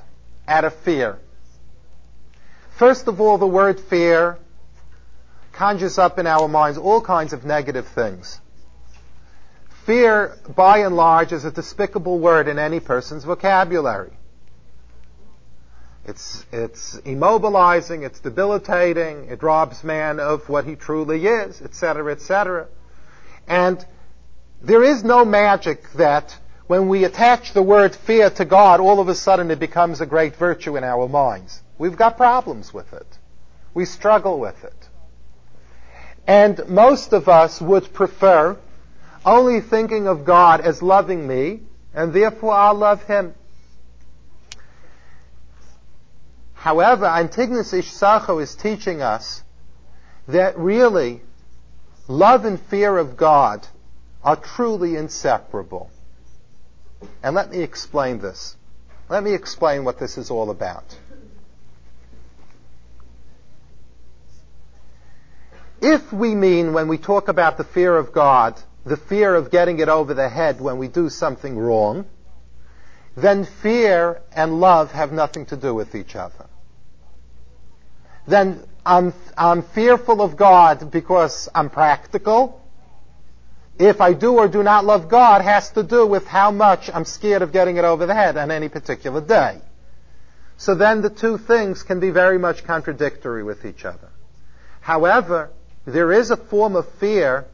out 0.47 0.65
of 0.65 0.75
fear. 0.75 1.19
First 2.77 3.09
of 3.09 3.21
all, 3.21 3.39
the 3.39 3.47
word 3.47 3.81
fear 3.81 4.39
conjures 5.53 5.99
up 5.99 6.19
in 6.19 6.27
our 6.27 6.49
minds 6.49 6.79
all 6.79 7.01
kinds 7.01 7.33
of 7.33 7.45
negative 7.45 7.89
things. 7.89 8.41
Fear, 9.87 10.37
by 10.55 10.79
and 10.79 10.97
large, 10.97 11.33
is 11.33 11.45
a 11.45 11.51
despicable 11.51 12.19
word 12.19 12.49
in 12.49 12.59
any 12.59 12.81
person's 12.81 13.25
vocabulary. 13.25 14.13
It's, 16.05 16.45
it's 16.53 16.97
immobilizing, 17.01 18.05
it's 18.05 18.21
debilitating, 18.21 19.29
it 19.29 19.43
robs 19.43 19.83
man 19.83 20.21
of 20.21 20.49
what 20.49 20.65
he 20.65 20.77
truly 20.77 21.27
is, 21.27 21.61
etc., 21.63 22.13
etc. 22.13 22.69
And 23.49 23.85
there 24.63 24.85
is 24.85 25.03
no 25.03 25.25
magic 25.25 25.91
that 25.95 26.39
when 26.67 26.89
we 26.89 27.05
attach 27.05 27.53
the 27.53 27.63
word 27.63 27.95
fear 27.95 28.31
to 28.31 28.45
God, 28.45 28.81
all 28.81 29.01
of 29.01 29.09
a 29.09 29.15
sudden 29.15 29.51
it 29.51 29.61
becomes 29.61 30.01
a 30.01 30.07
great 30.07 30.37
virtue 30.37 30.77
in 30.77 30.85
our 30.85 31.09
minds. 31.09 31.63
We've 31.79 31.97
got 31.97 32.17
problems 32.17 32.75
with 32.75 32.93
it. 32.93 33.07
We 33.75 33.85
struggle 33.85 34.41
with 34.41 34.65
it. 34.65 34.89
And 36.27 36.69
most 36.69 37.13
of 37.13 37.29
us 37.29 37.61
would 37.61 37.93
prefer 37.93 38.59
only 39.25 39.61
thinking 39.61 40.09
of 40.09 40.25
God 40.25 40.61
as 40.61 40.83
loving 40.83 41.27
me, 41.27 41.61
and 41.95 42.13
therefore 42.13 42.55
I'll 42.55 42.75
love 42.75 43.03
Him. 43.05 43.35
However, 46.55 47.07
Antigonus 47.07 47.73
Ishsacho 47.73 48.43
is 48.43 48.57
teaching 48.57 49.03
us 49.03 49.43
that 50.27 50.59
really 50.59 51.23
love 52.09 52.45
and 52.45 52.61
fear 52.61 52.99
of 52.99 53.17
God 53.17 53.67
are 54.25 54.37
truly 54.37 54.97
inseparable. 54.97 55.91
And 57.23 57.35
let 57.35 57.51
me 57.51 57.63
explain 57.63 58.19
this. 58.19 58.57
Let 59.09 59.23
me 59.23 59.35
explain 59.35 59.85
what 59.85 59.99
this 59.99 60.19
is 60.19 60.31
all 60.31 60.51
about. 60.51 60.99
If 65.81 66.13
we 66.13 66.35
mean, 66.35 66.73
when 66.73 66.89
we 66.89 66.99
talk 66.99 67.29
about 67.29 67.59
the 67.59 67.65
fear 67.65 67.97
of 67.97 68.13
God, 68.13 68.61
the 68.85 68.97
fear 68.97 69.35
of 69.35 69.51
getting 69.51 69.79
it 69.79 69.89
over 69.89 70.15
the 70.15 70.29
head 70.29 70.61
when 70.61 70.79
we 70.79 70.89
do 70.89 71.11
something 71.11 71.59
wrong, 71.59 72.07
then 73.17 73.45
fear 73.45 74.21
and 74.33 74.61
love 74.61 74.93
have 74.93 75.13
nothing 75.13 75.47
to 75.47 75.57
do 75.57 75.75
with 75.75 75.95
each 75.95 76.17
other. 76.17 76.47
Then 78.27 78.63
I'm, 78.85 79.13
I'm 79.37 79.63
fearful 79.63 80.23
of 80.23 80.37
God 80.37 80.91
because 80.91 81.49
I'm 81.55 81.71
practical, 81.71 82.61
if 83.79 84.01
I 84.01 84.13
do 84.15 84.35
or 84.35 84.49
do 84.49 84.63
not 84.63 84.85
love 84.85 85.09
God 85.09 85.43
has 85.43 85.71
to 85.73 85.83
do 85.83 86.07
with 86.07 86.27
how 86.27 86.51
much 86.51 86.91
I'm 86.93 87.05
scared 87.05 87.43
of 87.43 87.53
getting 87.53 87.77
it 87.77 87.85
over 87.85 88.07
the 88.07 88.15
head 88.15 88.37
on 88.37 88.51
any 88.51 88.69
particular 88.69 89.21
day. 89.21 89.61
So 90.57 90.75
then 90.75 91.03
the 91.03 91.11
two 91.11 91.37
things 91.37 91.83
can 91.83 92.01
be 92.01 92.11
very 92.11 92.39
much 92.39 92.65
contradictory 92.65 93.43
with 93.43 93.67
each 93.67 93.85
other. 93.85 94.09
However, 94.81 95.51
there 95.85 96.13
is 96.13 96.31
a 96.31 96.37
form 96.37 96.77
of 96.77 96.89
fear 96.95 97.47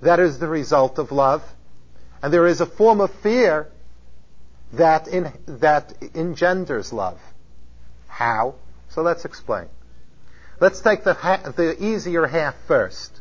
that 0.00 0.20
is 0.20 0.38
the 0.38 0.48
result 0.48 0.98
of 0.98 1.12
love, 1.12 1.42
and 2.22 2.32
there 2.32 2.46
is 2.46 2.60
a 2.60 2.66
form 2.66 3.00
of 3.00 3.12
fear 3.12 3.68
that, 4.72 5.08
in, 5.08 5.32
that 5.46 5.92
engenders 6.14 6.92
love. 6.92 7.20
How? 8.08 8.54
So 8.88 9.02
let's 9.02 9.24
explain. 9.24 9.66
Let's 10.60 10.80
take 10.80 11.04
the, 11.04 11.14
the 11.56 11.76
easier 11.84 12.26
half 12.26 12.54
first 12.66 13.20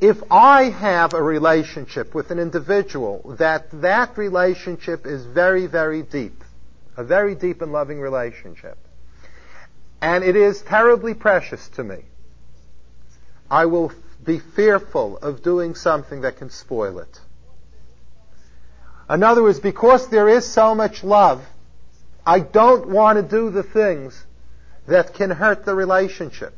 if 0.00 0.16
I 0.30 0.70
have 0.70 1.12
a 1.12 1.22
relationship 1.22 2.14
with 2.14 2.30
an 2.30 2.38
individual, 2.38 3.34
that 3.38 3.66
that 3.82 4.16
relationship 4.16 5.06
is 5.06 5.24
very, 5.24 5.66
very 5.66 6.02
deep, 6.02 6.42
a 6.96 7.04
very 7.04 7.34
deep 7.34 7.60
and 7.60 7.72
loving 7.72 8.00
relationship, 8.00 8.78
and 10.00 10.24
it 10.24 10.36
is 10.36 10.62
terribly 10.62 11.12
precious 11.12 11.68
to 11.70 11.84
me, 11.84 12.04
I 13.50 13.66
will 13.66 13.92
be 14.24 14.38
fearful 14.38 15.18
of 15.18 15.42
doing 15.42 15.74
something 15.74 16.22
that 16.22 16.38
can 16.38 16.50
spoil 16.50 16.98
it. 17.00 17.20
In 19.10 19.22
other 19.22 19.42
words, 19.42 19.60
because 19.60 20.08
there 20.08 20.28
is 20.28 20.46
so 20.46 20.74
much 20.74 21.02
love, 21.02 21.42
I 22.24 22.40
don't 22.40 22.88
want 22.88 23.16
to 23.16 23.22
do 23.22 23.50
the 23.50 23.64
things 23.64 24.24
that 24.86 25.14
can 25.14 25.30
hurt 25.30 25.64
the 25.64 25.74
relationship. 25.74 26.54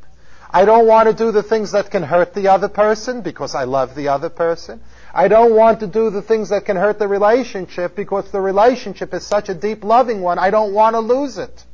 I 0.54 0.66
don't 0.66 0.86
want 0.86 1.08
to 1.08 1.14
do 1.14 1.32
the 1.32 1.42
things 1.42 1.72
that 1.72 1.90
can 1.90 2.02
hurt 2.02 2.34
the 2.34 2.48
other 2.48 2.68
person 2.68 3.22
because 3.22 3.54
I 3.54 3.64
love 3.64 3.94
the 3.94 4.08
other 4.08 4.28
person. 4.28 4.82
I 5.14 5.28
don't 5.28 5.54
want 5.54 5.80
to 5.80 5.86
do 5.86 6.10
the 6.10 6.20
things 6.20 6.50
that 6.50 6.66
can 6.66 6.76
hurt 6.76 6.98
the 6.98 7.08
relationship 7.08 7.96
because 7.96 8.30
the 8.30 8.40
relationship 8.40 9.14
is 9.14 9.26
such 9.26 9.48
a 9.48 9.54
deep 9.54 9.82
loving 9.82 10.20
one. 10.20 10.38
I 10.38 10.50
don't 10.50 10.74
want 10.74 10.94
to 10.94 11.00
lose 11.00 11.38
it. 11.38 11.64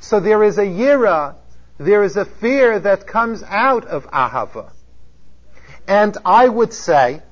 So 0.00 0.18
there 0.20 0.42
is 0.44 0.56
a 0.56 0.64
yira, 0.64 1.34
there 1.78 2.04
is 2.04 2.16
a 2.16 2.24
fear 2.24 2.80
that 2.80 3.06
comes 3.06 3.42
out 3.42 3.84
of 3.84 4.06
ahava. 4.10 4.72
And 5.86 6.16
I 6.24 6.48
would 6.48 6.72
say 6.72 7.22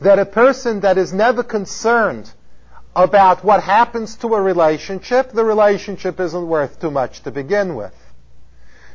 that 0.00 0.18
a 0.18 0.26
person 0.26 0.80
that 0.80 0.98
is 0.98 1.12
never 1.12 1.44
concerned 1.44 2.30
about 2.96 3.44
what 3.44 3.62
happens 3.62 4.16
to 4.16 4.34
a 4.34 4.42
relationship, 4.42 5.30
the 5.30 5.44
relationship 5.44 6.18
isn't 6.18 6.48
worth 6.48 6.80
too 6.80 6.90
much 6.90 7.22
to 7.22 7.30
begin 7.30 7.76
with. 7.76 7.94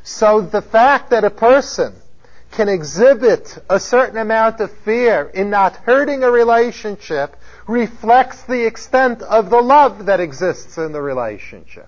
So 0.10 0.42
the 0.42 0.64
fact 0.64 1.12
that 1.12 1.24
a 1.24 1.30
person 1.30 1.94
can 2.52 2.68
exhibit 2.68 3.60
a 3.70 3.80
certain 3.80 4.18
amount 4.18 4.60
of 4.60 4.72
fear 4.80 5.30
in 5.36 5.52
not 5.52 5.76
hurting 5.76 6.24
a 6.24 6.32
relationship 6.32 7.36
reflects 7.68 8.42
the 8.42 8.66
extent 8.66 9.22
of 9.22 9.52
the 9.52 9.62
love 9.62 10.08
that 10.08 10.20
exists 10.20 10.80
in 10.80 10.94
the 10.94 11.02
relationship. 11.02 11.88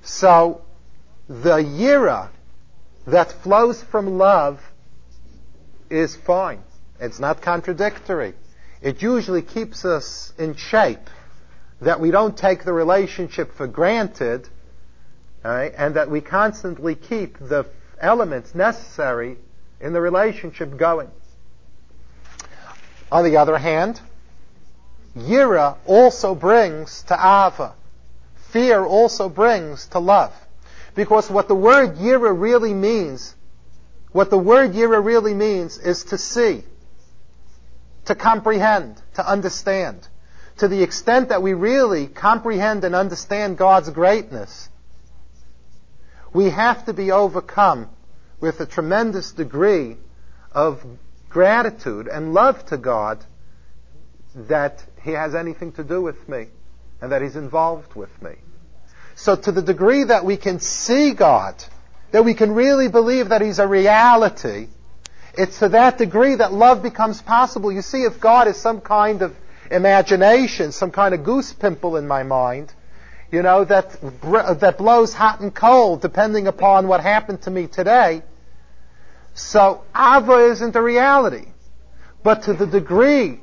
So 0.00 0.62
the 1.28 1.58
yira 1.58 2.30
that 3.06 3.32
flows 3.42 3.82
from 3.82 4.16
love 4.16 4.58
is 5.90 6.16
fine. 6.16 6.62
It's 6.98 7.20
not 7.20 7.42
contradictory. 7.42 8.32
It 8.80 9.02
usually 9.02 9.42
keeps 9.42 9.84
us 9.84 10.32
in 10.38 10.56
shape 10.56 11.10
that 11.82 12.00
we 12.00 12.12
don't 12.12 12.36
take 12.36 12.64
the 12.64 12.72
relationship 12.72 13.52
for 13.54 13.66
granted 13.66 14.48
and 15.42 15.94
that 15.94 16.10
we 16.10 16.20
constantly 16.20 16.94
keep 16.94 17.38
the 17.38 17.66
elements 18.00 18.54
necessary 18.54 19.36
in 19.80 19.92
the 19.92 20.00
relationship 20.00 20.76
going. 20.76 21.10
On 23.10 23.24
the 23.24 23.38
other 23.38 23.58
hand, 23.58 24.00
Yira 25.16 25.76
also 25.86 26.34
brings 26.34 27.02
to 27.04 27.14
ahava. 27.14 27.72
Fear 28.50 28.84
also 28.84 29.28
brings 29.28 29.86
to 29.88 29.98
love. 29.98 30.32
Because 30.94 31.30
what 31.30 31.48
the 31.48 31.54
word 31.54 31.96
Yira 31.96 32.38
really 32.38 32.74
means, 32.74 33.34
what 34.12 34.30
the 34.30 34.38
word 34.38 34.72
Yira 34.72 35.02
really 35.04 35.34
means 35.34 35.78
is 35.78 36.04
to 36.04 36.18
see, 36.18 36.62
to 38.06 38.14
comprehend, 38.14 39.00
to 39.14 39.26
understand. 39.26 40.06
To 40.58 40.68
the 40.68 40.82
extent 40.82 41.30
that 41.30 41.42
we 41.42 41.54
really 41.54 42.06
comprehend 42.06 42.84
and 42.84 42.94
understand 42.94 43.56
God's 43.56 43.88
greatness, 43.90 44.68
we 46.32 46.50
have 46.50 46.84
to 46.86 46.92
be 46.92 47.10
overcome 47.10 47.88
with 48.40 48.60
a 48.60 48.66
tremendous 48.66 49.32
degree 49.32 49.96
of 50.52 50.82
gratitude 51.28 52.08
and 52.08 52.34
love 52.34 52.64
to 52.66 52.76
God 52.76 53.24
that 54.34 54.82
He 55.02 55.12
has 55.12 55.34
anything 55.34 55.72
to 55.72 55.84
do 55.84 56.00
with 56.00 56.28
me 56.28 56.46
and 57.00 57.12
that 57.12 57.22
He's 57.22 57.36
involved 57.36 57.94
with 57.94 58.10
me. 58.22 58.32
So 59.14 59.36
to 59.36 59.52
the 59.52 59.62
degree 59.62 60.04
that 60.04 60.24
we 60.24 60.36
can 60.36 60.60
see 60.60 61.12
God, 61.12 61.62
that 62.12 62.24
we 62.24 62.34
can 62.34 62.52
really 62.52 62.88
believe 62.88 63.30
that 63.30 63.42
He's 63.42 63.58
a 63.58 63.66
reality, 63.66 64.68
it's 65.34 65.58
to 65.60 65.68
that 65.70 65.98
degree 65.98 66.34
that 66.36 66.52
love 66.52 66.82
becomes 66.82 67.20
possible. 67.22 67.70
You 67.70 67.82
see, 67.82 68.02
if 68.02 68.20
God 68.20 68.48
is 68.48 68.56
some 68.56 68.80
kind 68.80 69.22
of 69.22 69.34
imagination, 69.70 70.72
some 70.72 70.90
kind 70.90 71.14
of 71.14 71.24
goose 71.24 71.52
pimple 71.52 71.96
in 71.96 72.08
my 72.08 72.22
mind, 72.22 72.72
you 73.30 73.42
know, 73.42 73.64
that, 73.64 74.00
that 74.60 74.76
blows 74.78 75.14
hot 75.14 75.40
and 75.40 75.54
cold 75.54 76.02
depending 76.02 76.46
upon 76.46 76.88
what 76.88 77.00
happened 77.00 77.42
to 77.42 77.50
me 77.50 77.66
today. 77.66 78.22
So 79.34 79.84
ahava 79.94 80.50
isn't 80.50 80.74
a 80.74 80.82
reality. 80.82 81.46
But 82.22 82.42
to 82.44 82.52
the 82.52 82.66
degree 82.66 83.40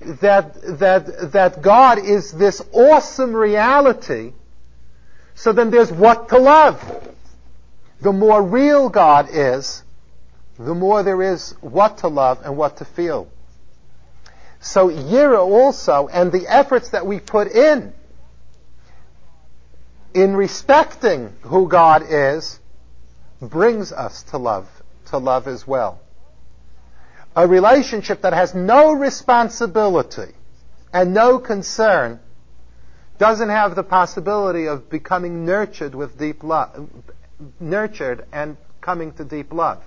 that, 0.00 0.78
that, 0.78 1.32
that 1.32 1.62
God 1.62 1.98
is 1.98 2.32
this 2.32 2.62
awesome 2.72 3.34
reality, 3.34 4.32
so 5.34 5.52
then 5.52 5.70
there's 5.70 5.90
what 5.90 6.28
to 6.28 6.38
love. 6.38 7.10
The 8.00 8.12
more 8.12 8.42
real 8.42 8.88
God 8.88 9.28
is, 9.32 9.82
the 10.58 10.74
more 10.74 11.02
there 11.02 11.22
is 11.22 11.52
what 11.60 11.98
to 11.98 12.08
love 12.08 12.40
and 12.44 12.56
what 12.56 12.76
to 12.76 12.84
feel. 12.84 13.28
So 14.60 14.88
Yira 14.88 15.40
also, 15.40 16.08
and 16.08 16.30
the 16.30 16.46
efforts 16.46 16.90
that 16.90 17.06
we 17.06 17.18
put 17.18 17.48
in, 17.50 17.92
in 20.14 20.36
respecting 20.36 21.34
who 21.42 21.68
God 21.68 22.04
is, 22.08 22.60
brings 23.40 23.92
us 23.92 24.22
to 24.24 24.38
love, 24.38 24.68
to 25.06 25.18
love 25.18 25.48
as 25.48 25.66
well. 25.66 26.00
A 27.36 27.46
relationship 27.48 28.22
that 28.22 28.32
has 28.32 28.54
no 28.54 28.92
responsibility 28.92 30.32
and 30.92 31.12
no 31.12 31.40
concern 31.40 32.20
doesn't 33.18 33.48
have 33.48 33.74
the 33.74 33.82
possibility 33.82 34.66
of 34.66 34.88
becoming 34.88 35.44
nurtured 35.44 35.94
with 35.94 36.16
deep 36.16 36.44
love, 36.44 36.88
nurtured 37.58 38.24
and 38.32 38.56
coming 38.80 39.12
to 39.14 39.24
deep 39.24 39.52
love. 39.52 39.82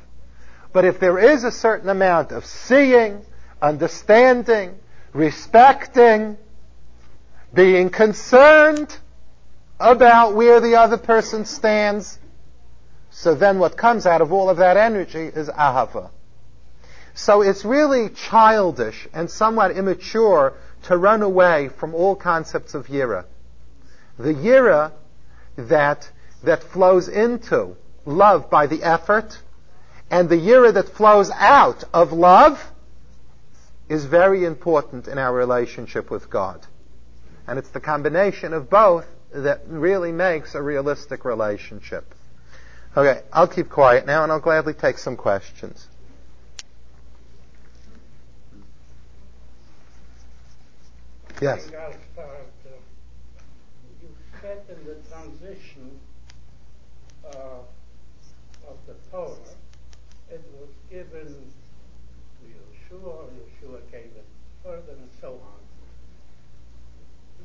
But 0.73 0.83
if 0.83 0.99
there 0.99 1.17
is 1.17 1.45
a 1.45 1.51
certain 1.51 1.89
amount 1.89 2.33
of 2.33 2.45
seeing, 2.45 3.25
understanding, 3.61 4.77
respecting, 5.13 6.37
being 7.53 7.89
concerned 7.89 8.97
about 9.79 10.35
where 10.35 10.59
the 10.59 10.75
other 10.75 10.97
person 10.97 11.45
stands. 11.45 12.19
So 13.11 13.35
then 13.35 13.59
what 13.59 13.77
comes 13.77 14.05
out 14.05 14.21
of 14.21 14.31
all 14.31 14.49
of 14.49 14.57
that 14.57 14.77
energy 14.77 15.25
is 15.25 15.49
ahava. 15.49 16.11
So 17.13 17.41
it's 17.41 17.65
really 17.65 18.09
childish 18.09 19.07
and 19.13 19.29
somewhat 19.29 19.71
immature 19.71 20.53
to 20.83 20.97
run 20.97 21.23
away 21.23 21.69
from 21.69 21.95
all 21.95 22.15
concepts 22.15 22.75
of 22.75 22.87
yira. 22.87 23.25
The 24.19 24.33
yira 24.33 24.91
that, 25.57 26.09
that 26.43 26.63
flows 26.63 27.07
into 27.07 27.75
love 28.05 28.49
by 28.49 28.67
the 28.67 28.83
effort 28.83 29.39
and 30.09 30.29
the 30.29 30.37
yira 30.37 30.73
that 30.73 30.89
flows 30.89 31.31
out 31.31 31.83
of 31.93 32.13
love 32.13 32.63
is 33.89 34.05
very 34.05 34.45
important 34.45 35.07
in 35.07 35.17
our 35.17 35.33
relationship 35.33 36.11
with 36.11 36.29
God. 36.29 36.65
And 37.47 37.57
it's 37.57 37.69
the 37.69 37.79
combination 37.79 38.53
of 38.53 38.69
both 38.69 39.05
that 39.43 39.61
really 39.67 40.11
makes 40.11 40.55
a 40.55 40.61
realistic 40.61 41.25
relationship. 41.25 42.13
Okay, 42.95 43.21
I'll 43.31 43.47
keep 43.47 43.69
quiet 43.69 44.05
now 44.05 44.23
and 44.23 44.31
I'll 44.31 44.39
gladly 44.39 44.73
take 44.73 44.97
some 44.97 45.15
questions. 45.15 45.87
Yes. 51.39 51.69
Uh, 51.69 51.93
you 54.01 54.09
said 54.41 54.63
in 54.69 54.83
the 54.87 54.95
transition 55.11 55.99
uh, 57.23 57.59
of 58.67 58.77
the 58.87 58.95
Torah, 59.11 59.35
it 60.31 60.43
was 60.59 60.69
given 60.89 61.27
to 61.27 62.95
Yeshua, 62.95 63.29
Yeshua 63.29 63.79
gave 63.91 64.05
it 64.05 64.25
further, 64.63 64.93
and 64.93 65.09
so 65.21 65.33
on. 65.33 65.57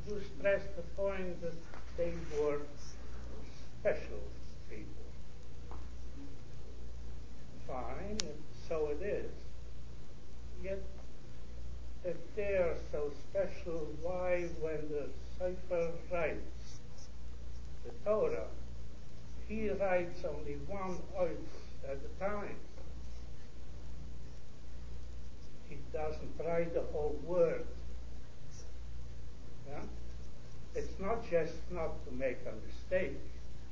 You 0.09 0.19
stressed 0.37 0.75
the 0.75 0.81
point 0.97 1.39
that 1.41 1.53
they 1.97 2.13
were 2.39 2.59
special 3.79 4.23
people. 4.69 4.87
Fine, 7.67 8.19
so 8.67 8.89
it 8.89 9.03
is. 9.03 9.31
Yet, 10.63 10.81
if 12.05 12.15
they 12.35 12.55
are 12.55 12.75
so 12.91 13.11
special, 13.29 13.87
why, 14.01 14.47
when 14.59 14.89
the 14.89 15.09
Sofer 15.39 15.91
writes 16.11 16.79
the 17.85 17.91
Torah, 18.05 18.47
he 19.47 19.69
writes 19.69 20.23
only 20.25 20.57
one 20.67 20.97
oath 21.17 21.37
at 21.87 21.97
a 21.97 22.23
time? 22.23 22.55
He 25.69 25.77
doesn't 25.91 26.31
write 26.39 26.73
the 26.73 26.83
whole 26.91 27.19
word. 27.25 27.65
Yeah? 29.67 29.81
It's 30.75 30.99
not 30.99 31.29
just 31.29 31.53
not 31.71 32.03
to 32.05 32.13
make 32.13 32.37
a 32.47 32.53
mistake. 32.67 33.17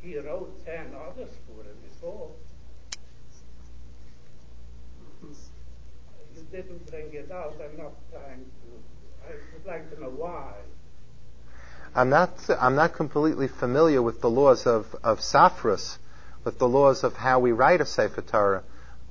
He 0.01 0.17
wrote 0.17 0.65
ten 0.65 0.93
others 0.95 1.29
for 1.47 1.61
it 1.61 1.89
before. 1.89 2.31
You 5.23 6.45
didn't 6.51 6.89
bring 6.89 7.13
it 7.13 7.31
out. 7.31 7.55
I'm 7.61 7.77
not 7.77 7.93
trying 8.11 8.45
to. 8.45 9.27
I 9.27 9.33
would 9.53 9.65
like 9.65 9.93
to 9.93 10.01
know 10.01 10.09
why. 10.09 10.53
I'm 11.95 12.09
not. 12.09 12.31
I'm 12.59 12.75
not 12.75 12.93
completely 12.93 13.47
familiar 13.47 14.01
with 14.01 14.21
the 14.21 14.29
laws 14.29 14.65
of 14.65 14.95
of 15.03 15.19
Safras, 15.19 15.97
with 16.43 16.57
the 16.57 16.67
laws 16.67 17.03
of 17.03 17.15
how 17.15 17.39
we 17.39 17.51
write 17.51 17.81
a 17.81 17.85
Sefer 17.85 18.21
Torah. 18.21 18.63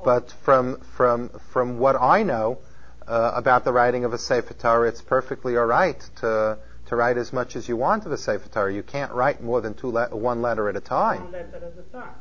But 0.04 0.32
from 0.44 0.80
from 0.96 1.28
from 1.52 1.78
what 1.78 1.96
I 2.00 2.22
know 2.22 2.58
uh, 3.06 3.32
about 3.34 3.64
the 3.64 3.72
writing 3.72 4.04
of 4.04 4.12
a 4.12 4.18
Sefer 4.18 4.54
Torah, 4.54 4.88
it's 4.88 5.02
perfectly 5.02 5.56
all 5.56 5.66
right 5.66 6.00
to 6.20 6.58
to 6.90 6.96
write 6.96 7.16
as 7.16 7.32
much 7.32 7.54
as 7.54 7.68
you 7.68 7.76
want 7.76 8.04
of 8.04 8.10
a 8.10 8.18
Sefer 8.18 8.48
Torah. 8.48 8.74
You 8.74 8.82
can't 8.82 9.12
write 9.12 9.40
more 9.40 9.60
than 9.60 9.74
two 9.74 9.92
le- 9.92 10.08
one 10.08 10.42
letter 10.42 10.68
at 10.68 10.74
a 10.74 10.80
time. 10.80 11.22
One 11.22 11.32
letter 11.32 11.56
at 11.56 11.62
a 11.78 11.92
time. 11.92 12.14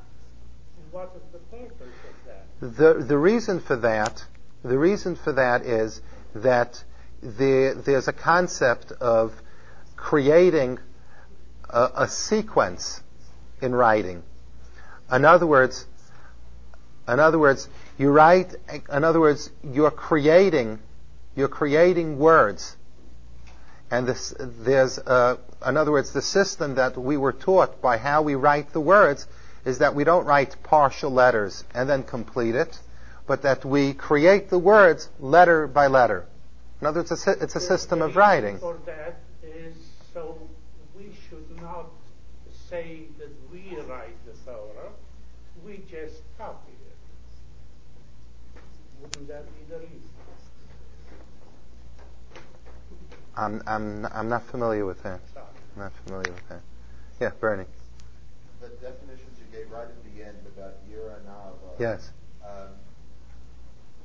And 0.77 0.93
what 0.93 1.11
is 1.15 1.23
the 1.31 1.39
purpose 1.39 1.73
of 1.81 2.15
that? 2.27 2.75
The 2.77 3.03
the 3.03 3.17
reason 3.17 3.61
for 3.61 3.75
that, 3.77 4.23
the 4.63 4.77
reason 4.77 5.15
for 5.15 5.33
that 5.33 5.63
is 5.63 6.01
that 6.35 6.83
there, 7.23 7.73
there's 7.73 8.07
a 8.07 8.13
concept 8.13 8.91
of 8.91 9.33
creating 9.95 10.77
a, 11.67 11.89
a 11.95 12.07
sequence 12.07 13.01
in 13.63 13.73
writing. 13.73 14.21
In 15.11 15.25
other 15.25 15.47
words, 15.47 15.87
in 17.07 17.19
other 17.19 17.39
words, 17.39 17.67
you 17.97 18.11
write. 18.11 18.53
In 18.93 19.03
other 19.03 19.19
words, 19.19 19.49
you're 19.63 19.89
creating, 19.89 20.77
you're 21.35 21.47
creating 21.47 22.19
words 22.19 22.75
and 23.91 24.07
this, 24.07 24.33
there's, 24.39 24.99
uh, 24.99 25.37
in 25.65 25.77
other 25.77 25.91
words, 25.91 26.11
the 26.13 26.21
system 26.21 26.75
that 26.75 26.97
we 26.97 27.17
were 27.17 27.33
taught 27.33 27.81
by 27.81 27.97
how 27.97 28.21
we 28.21 28.35
write 28.35 28.71
the 28.71 28.81
words 28.81 29.25
is 29.65 29.79
that 29.79 29.95
we 29.95 30.03
don't 30.03 30.25
write 30.25 30.55
partial 30.63 31.11
letters 31.11 31.63
and 31.73 31.89
then 31.89 32.03
complete 32.03 32.55
it, 32.55 32.79
but 33.27 33.41
that 33.41 33.65
we 33.65 33.93
create 33.93 34.49
the 34.49 34.59
words 34.59 35.09
letter 35.19 35.67
by 35.67 35.87
letter. 35.87 36.25
In 36.81 36.87
other 36.87 36.99
words, 36.99 37.11
it's 37.11 37.27
a, 37.27 37.31
it's 37.43 37.55
a 37.55 37.59
system 37.59 38.01
of 38.01 38.15
writing. 38.15 38.59
For 38.59 38.77
that 38.85 39.19
is 39.43 39.75
so 40.13 40.37
we 40.95 41.11
should 41.29 41.61
not 41.61 41.87
say 42.69 43.07
that 43.17 43.29
we 43.51 43.75
write 43.87 44.15
the 44.25 44.33
Torah, 44.45 44.91
we 45.65 45.81
just 45.89 46.21
copy 46.37 46.71
it. 46.71 48.61
Wouldn't 49.01 49.27
that 49.27 49.45
be 49.45 49.73
the 49.73 49.79
reason? 49.79 50.08
I'm, 53.35 53.61
I'm, 53.67 54.05
I'm 54.13 54.29
not 54.29 54.43
familiar 54.47 54.85
with 54.85 55.01
that. 55.03 55.19
I'm 55.75 55.83
not 55.83 55.93
familiar 56.05 56.31
with 56.31 56.47
that. 56.49 56.61
Yeah, 57.19 57.31
Bernie. 57.39 57.65
The 58.61 58.69
definitions 58.81 59.39
you 59.39 59.45
gave 59.57 59.71
right 59.71 59.87
at 59.87 60.03
the 60.03 60.23
end 60.23 60.37
about 60.55 60.75
Yira 60.89 61.17
and 61.17 61.27
Ahava. 61.27 61.79
Yes. 61.79 62.11
Um, 62.43 62.75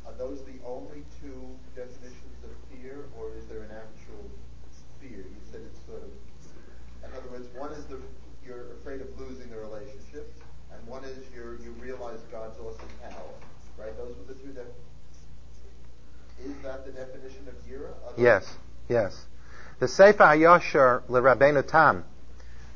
are 0.07 0.13
those 0.19 0.43
the 0.45 0.59
only 0.67 1.05
two 1.21 1.43
definitions 1.75 2.39
of 2.45 2.51
fear, 2.71 3.07
or 3.19 3.35
is 3.37 3.47
there 3.47 3.63
an 3.63 3.71
actual 3.73 4.23
fear? 5.01 5.19
You 5.19 5.43
said 5.51 5.63
it's 5.67 5.81
sort 5.87 6.03
of. 6.03 6.11
In 7.03 7.11
other 7.17 7.29
words, 7.31 7.49
one 7.55 7.73
is 7.73 7.85
the 7.87 7.99
you're 8.47 8.73
afraid 8.81 9.01
of 9.01 9.09
losing 9.19 9.49
the 9.51 9.57
relationship, 9.57 10.33
and 10.73 10.87
one 10.87 11.05
is 11.05 11.19
you 11.35 11.59
you 11.63 11.71
realize 11.81 12.21
God's 12.31 12.59
awesome 12.61 12.89
power. 13.03 13.35
Right? 13.79 13.97
Those 13.97 14.15
were 14.17 14.33
the 14.33 14.39
two. 14.39 14.53
De- 14.53 14.75
is 16.45 16.55
that 16.63 16.85
the 16.85 16.93
definition 16.93 17.49
of 17.49 17.55
Yira? 17.67 17.95
Yes. 18.19 18.57
Yes. 18.89 19.27
The 19.81 19.89
Sefer 19.89 20.25
HaYashar 20.25 21.03
LeRabbeinu 21.09 21.67
Tam, 21.67 22.05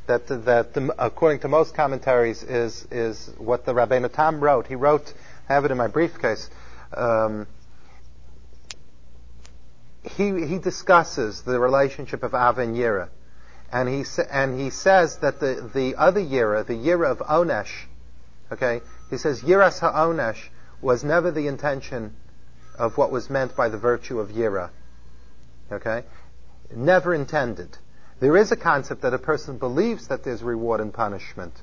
that, 0.07 0.27
that 0.27 0.95
according 0.99 1.41
to 1.41 1.49
most 1.49 1.75
commentaries 1.75 2.43
is, 2.43 2.87
is 2.91 3.31
what 3.39 3.67
the 3.67 3.73
Rabbeinu 3.75 4.13
Tam 4.13 4.41
wrote. 4.41 4.67
He 4.67 4.75
wrote, 4.75 5.13
I 5.49 5.55
have 5.55 5.65
it 5.65 5.71
in 5.71 5.77
my 5.77 5.87
briefcase, 5.87 6.49
um, 6.95 7.47
he, 10.03 10.47
he 10.47 10.59
discusses 10.59 11.43
the 11.43 11.59
relationship 11.61 12.23
of 12.23 12.35
Av 12.35 12.59
and 12.59 12.75
Yira. 12.75 13.09
And 13.71 13.89
he, 13.89 14.05
sa- 14.05 14.23
and 14.31 14.59
he 14.59 14.71
says 14.71 15.19
that 15.19 15.41
the, 15.41 15.71
the 15.75 15.95
other 15.97 16.21
Yira, 16.21 16.67
the 16.67 16.75
Yira 16.75 17.11
of 17.11 17.19
Onesh, 17.19 17.85
okay, 18.51 18.81
he 19.11 19.19
says 19.19 19.43
Yiras 19.43 19.81
HaOnesh 19.81 20.49
was 20.81 21.05
never 21.05 21.31
the 21.31 21.47
intention 21.49 22.17
of 22.79 22.97
what 22.97 23.11
was 23.11 23.29
meant 23.29 23.55
by 23.55 23.69
the 23.69 23.77
virtue 23.77 24.21
of 24.21 24.31
Yira. 24.31 24.71
Okay? 25.71 26.05
Never 26.75 27.15
intended. 27.15 27.77
There 28.21 28.37
is 28.37 28.51
a 28.53 28.57
concept 28.57 29.03
that 29.03 29.15
a 29.15 29.19
person 29.19 29.59
believes 29.59 30.09
that 30.09 30.25
there's 30.25 30.43
reward 30.43 30.81
and 30.81 30.93
punishment, 30.93 31.55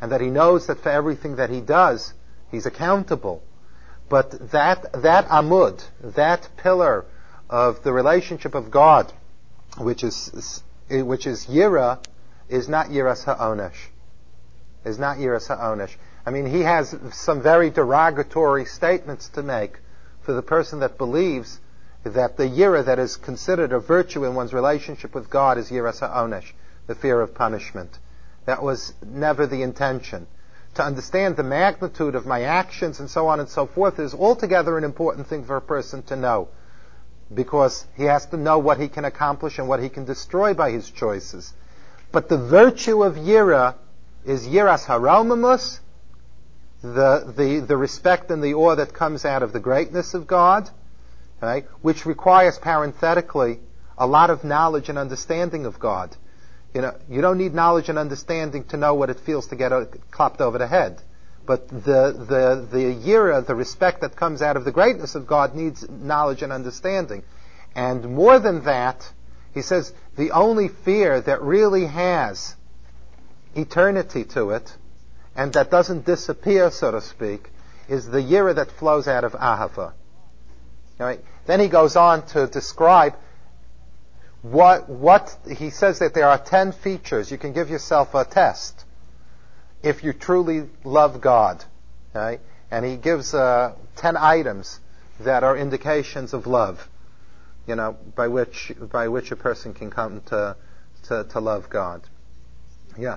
and 0.00 0.12
that 0.12 0.20
he 0.20 0.28
knows 0.28 0.66
that 0.66 0.80
for 0.80 0.90
everything 0.90 1.36
that 1.36 1.50
he 1.50 1.60
does, 1.60 2.12
he's 2.50 2.66
accountable. 2.66 3.42
But 4.08 4.50
that, 4.50 5.02
that 5.02 5.26
amud, 5.28 5.82
that 6.02 6.48
pillar 6.58 7.06
of 7.48 7.82
the 7.82 7.92
relationship 7.92 8.54
of 8.54 8.70
God, 8.70 9.12
which 9.78 10.04
is, 10.04 10.62
which 10.90 11.26
is 11.26 11.46
yira, 11.46 11.98
is 12.48 12.68
not 12.68 12.88
yiras 12.88 13.24
ha'onesh. 13.24 13.88
Is 14.84 14.98
not 14.98 15.16
yiras 15.16 15.48
ha'onesh. 15.48 15.96
I 16.26 16.30
mean, 16.30 16.46
he 16.46 16.60
has 16.60 16.94
some 17.12 17.42
very 17.42 17.70
derogatory 17.70 18.66
statements 18.66 19.28
to 19.30 19.42
make 19.42 19.78
for 20.20 20.34
the 20.34 20.42
person 20.42 20.80
that 20.80 20.98
believes 20.98 21.58
that 22.04 22.36
the 22.36 22.44
yira 22.44 22.84
that 22.84 22.98
is 22.98 23.16
considered 23.16 23.72
a 23.72 23.78
virtue 23.78 24.24
in 24.24 24.34
one's 24.34 24.52
relationship 24.52 25.14
with 25.14 25.30
God 25.30 25.58
is 25.58 25.70
yiras 25.70 26.00
ha'onesh, 26.00 26.52
the 26.86 26.94
fear 26.94 27.20
of 27.20 27.34
punishment. 27.34 27.98
That 28.44 28.62
was 28.62 28.92
never 29.06 29.46
the 29.46 29.62
intention. 29.62 30.26
To 30.74 30.82
understand 30.82 31.36
the 31.36 31.42
magnitude 31.42 32.14
of 32.14 32.26
my 32.26 32.42
actions 32.42 32.98
and 32.98 33.08
so 33.08 33.28
on 33.28 33.40
and 33.40 33.48
so 33.48 33.66
forth 33.66 33.98
is 33.98 34.14
altogether 34.14 34.78
an 34.78 34.84
important 34.84 35.26
thing 35.28 35.44
for 35.44 35.56
a 35.56 35.60
person 35.60 36.02
to 36.04 36.16
know. 36.16 36.48
Because 37.32 37.86
he 37.94 38.04
has 38.04 38.26
to 38.26 38.36
know 38.36 38.58
what 38.58 38.80
he 38.80 38.88
can 38.88 39.04
accomplish 39.04 39.58
and 39.58 39.68
what 39.68 39.80
he 39.80 39.88
can 39.88 40.04
destroy 40.04 40.54
by 40.54 40.70
his 40.70 40.90
choices. 40.90 41.52
But 42.10 42.28
the 42.28 42.38
virtue 42.38 43.04
of 43.04 43.14
yira 43.14 43.76
is 44.24 44.46
yiras 44.46 44.86
haromamus, 44.86 45.80
the, 46.82 47.32
the, 47.36 47.60
the 47.60 47.76
respect 47.76 48.30
and 48.30 48.42
the 48.42 48.54
awe 48.54 48.74
that 48.74 48.92
comes 48.92 49.24
out 49.24 49.42
of 49.42 49.52
the 49.52 49.60
greatness 49.60 50.14
of 50.14 50.26
God, 50.26 50.68
okay, 51.42 51.66
which 51.80 52.06
requires 52.06 52.58
parenthetically 52.58 53.60
a 53.98 54.06
lot 54.06 54.30
of 54.30 54.44
knowledge 54.44 54.88
and 54.88 54.98
understanding 54.98 55.66
of 55.66 55.78
God. 55.78 56.16
You 56.74 56.82
know, 56.82 56.96
you 57.08 57.20
don't 57.20 57.38
need 57.38 57.52
knowledge 57.52 57.88
and 57.88 57.98
understanding 57.98 58.64
to 58.64 58.76
know 58.76 58.94
what 58.94 59.10
it 59.10 59.20
feels 59.20 59.48
to 59.48 59.56
get 59.56 59.72
clapped 60.10 60.40
over 60.40 60.58
the 60.58 60.66
head. 60.66 61.02
But 61.44 61.68
the, 61.68 62.12
the, 62.12 62.68
the 62.70 62.94
yira, 62.94 63.44
the 63.44 63.54
respect 63.54 64.00
that 64.00 64.16
comes 64.16 64.40
out 64.40 64.56
of 64.56 64.64
the 64.64 64.72
greatness 64.72 65.14
of 65.14 65.26
God 65.26 65.54
needs 65.54 65.86
knowledge 65.88 66.42
and 66.42 66.52
understanding. 66.52 67.24
And 67.74 68.14
more 68.14 68.38
than 68.38 68.64
that, 68.64 69.12
he 69.52 69.60
says, 69.60 69.92
the 70.16 70.30
only 70.30 70.68
fear 70.68 71.20
that 71.20 71.42
really 71.42 71.86
has 71.86 72.54
eternity 73.54 74.24
to 74.24 74.50
it, 74.50 74.74
and 75.36 75.52
that 75.54 75.70
doesn't 75.70 76.06
disappear, 76.06 76.70
so 76.70 76.92
to 76.92 77.00
speak, 77.00 77.50
is 77.88 78.06
the 78.06 78.18
yira 78.18 78.54
that 78.54 78.70
flows 78.70 79.08
out 79.08 79.24
of 79.24 79.32
ahava. 79.32 79.92
Right? 80.98 81.20
Then 81.46 81.58
he 81.58 81.68
goes 81.68 81.96
on 81.96 82.26
to 82.28 82.46
describe 82.46 83.14
what, 84.42 84.88
what, 84.88 85.36
he 85.56 85.70
says 85.70 85.98
that 85.98 86.14
there 86.14 86.28
are 86.28 86.38
ten 86.38 86.72
features. 86.72 87.30
You 87.30 87.38
can 87.38 87.52
give 87.52 87.70
yourself 87.70 88.14
a 88.14 88.24
test 88.24 88.84
if 89.82 90.04
you 90.04 90.12
truly 90.12 90.68
love 90.84 91.20
God. 91.20 91.64
Okay? 92.14 92.42
And 92.70 92.84
he 92.84 92.96
gives 92.96 93.34
uh, 93.34 93.74
ten 93.96 94.16
items 94.16 94.80
that 95.20 95.42
are 95.42 95.56
indications 95.56 96.34
of 96.34 96.46
love, 96.46 96.88
you 97.66 97.74
know, 97.74 97.96
by 98.14 98.28
which, 98.28 98.72
by 98.90 99.08
which 99.08 99.30
a 99.30 99.36
person 99.36 99.74
can 99.74 99.90
come 99.90 100.20
to, 100.26 100.56
to, 101.04 101.24
to 101.24 101.40
love 101.40 101.68
God. 101.68 102.02
Yeah. 102.98 103.16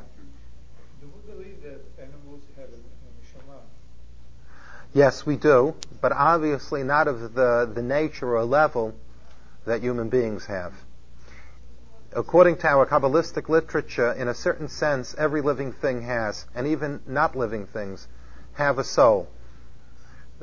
Do 1.02 1.08
we 1.08 1.34
believe 1.34 1.64
that 1.64 1.82
animals 2.00 2.44
have 2.58 2.70
a 2.70 2.78
neshama? 2.78 3.60
Yes, 4.94 5.26
we 5.26 5.36
do, 5.36 5.76
but 6.06 6.12
obviously 6.12 6.84
not 6.84 7.08
of 7.08 7.34
the, 7.34 7.68
the 7.74 7.82
nature 7.82 8.38
or 8.38 8.46
level 8.46 8.94
that 9.66 9.82
human 9.82 10.08
beings 10.08 10.46
have. 10.46 10.72
According 12.12 12.58
to 12.58 12.68
our 12.68 12.86
Kabbalistic 12.86 13.50
literature, 13.50 14.12
in 14.12 14.28
a 14.28 14.36
certain 14.36 14.70
sense, 14.70 15.16
every 15.18 15.42
living 15.42 15.74
thing 15.74 16.04
has, 16.04 16.46
and 16.54 16.68
even 16.68 17.02
not 17.08 17.36
living 17.36 17.66
things, 17.66 18.08
have 18.54 18.78
a 18.78 18.84
soul. 18.84 19.28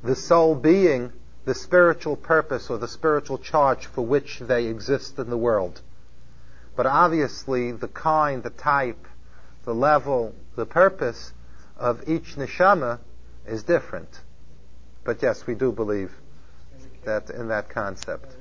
The 0.02 0.16
soul 0.16 0.56
being 0.56 1.12
the 1.44 1.54
spiritual 1.54 2.16
purpose 2.16 2.68
or 2.68 2.78
the 2.78 2.88
spiritual 2.88 3.38
charge 3.38 3.86
for 3.86 4.04
which 4.04 4.40
they 4.40 4.66
exist 4.66 5.16
in 5.20 5.30
the 5.30 5.38
world. 5.38 5.80
But 6.74 6.86
obviously, 6.86 7.70
the 7.70 7.86
kind, 7.86 8.42
the 8.42 8.50
type, 8.50 9.06
the 9.62 9.76
level, 9.76 10.34
the 10.56 10.66
purpose 10.66 11.32
of 11.76 12.08
each 12.08 12.34
neshama 12.34 12.98
is 13.46 13.62
different. 13.62 14.22
But 15.04 15.22
yes, 15.22 15.46
we 15.46 15.54
do 15.54 15.72
believe 15.72 16.12
that 17.04 17.30
in 17.30 17.48
that 17.48 17.68
concept. 17.68 18.36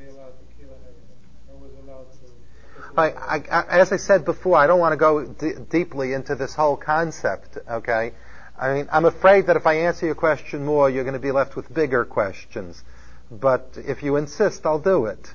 I, 2.98 3.10
I, 3.10 3.64
as 3.70 3.92
I 3.92 3.98
said 3.98 4.26
before, 4.26 4.58
I 4.58 4.68
don't 4.68 4.80
want 4.80 4.92
to 4.94 4.98
go 4.98 5.26
d- 5.26 5.54
deeply 5.70 6.14
into 6.14 6.36
this 6.36 6.54
whole 6.54 6.76
concept. 6.76 7.58
Okay, 7.70 8.12
I 8.60 8.74
mean, 8.74 8.90
I'm 8.92 9.06
afraid 9.06 9.48
that 9.48 9.56
if 9.56 9.66
I 9.66 9.76
answer 9.76 10.06
your 10.06 10.16
question 10.16 10.66
more, 10.66 10.90
you're 10.90 11.06
going 11.06 11.14
to 11.14 11.20
be 11.20 11.32
left 11.32 11.56
with 11.56 11.74
bigger 11.74 12.04
questions. 12.06 12.84
But 13.32 13.78
if 13.78 14.04
you 14.04 14.18
insist, 14.18 14.66
I'll 14.66 14.80
do 14.80 15.06
it. 15.06 15.34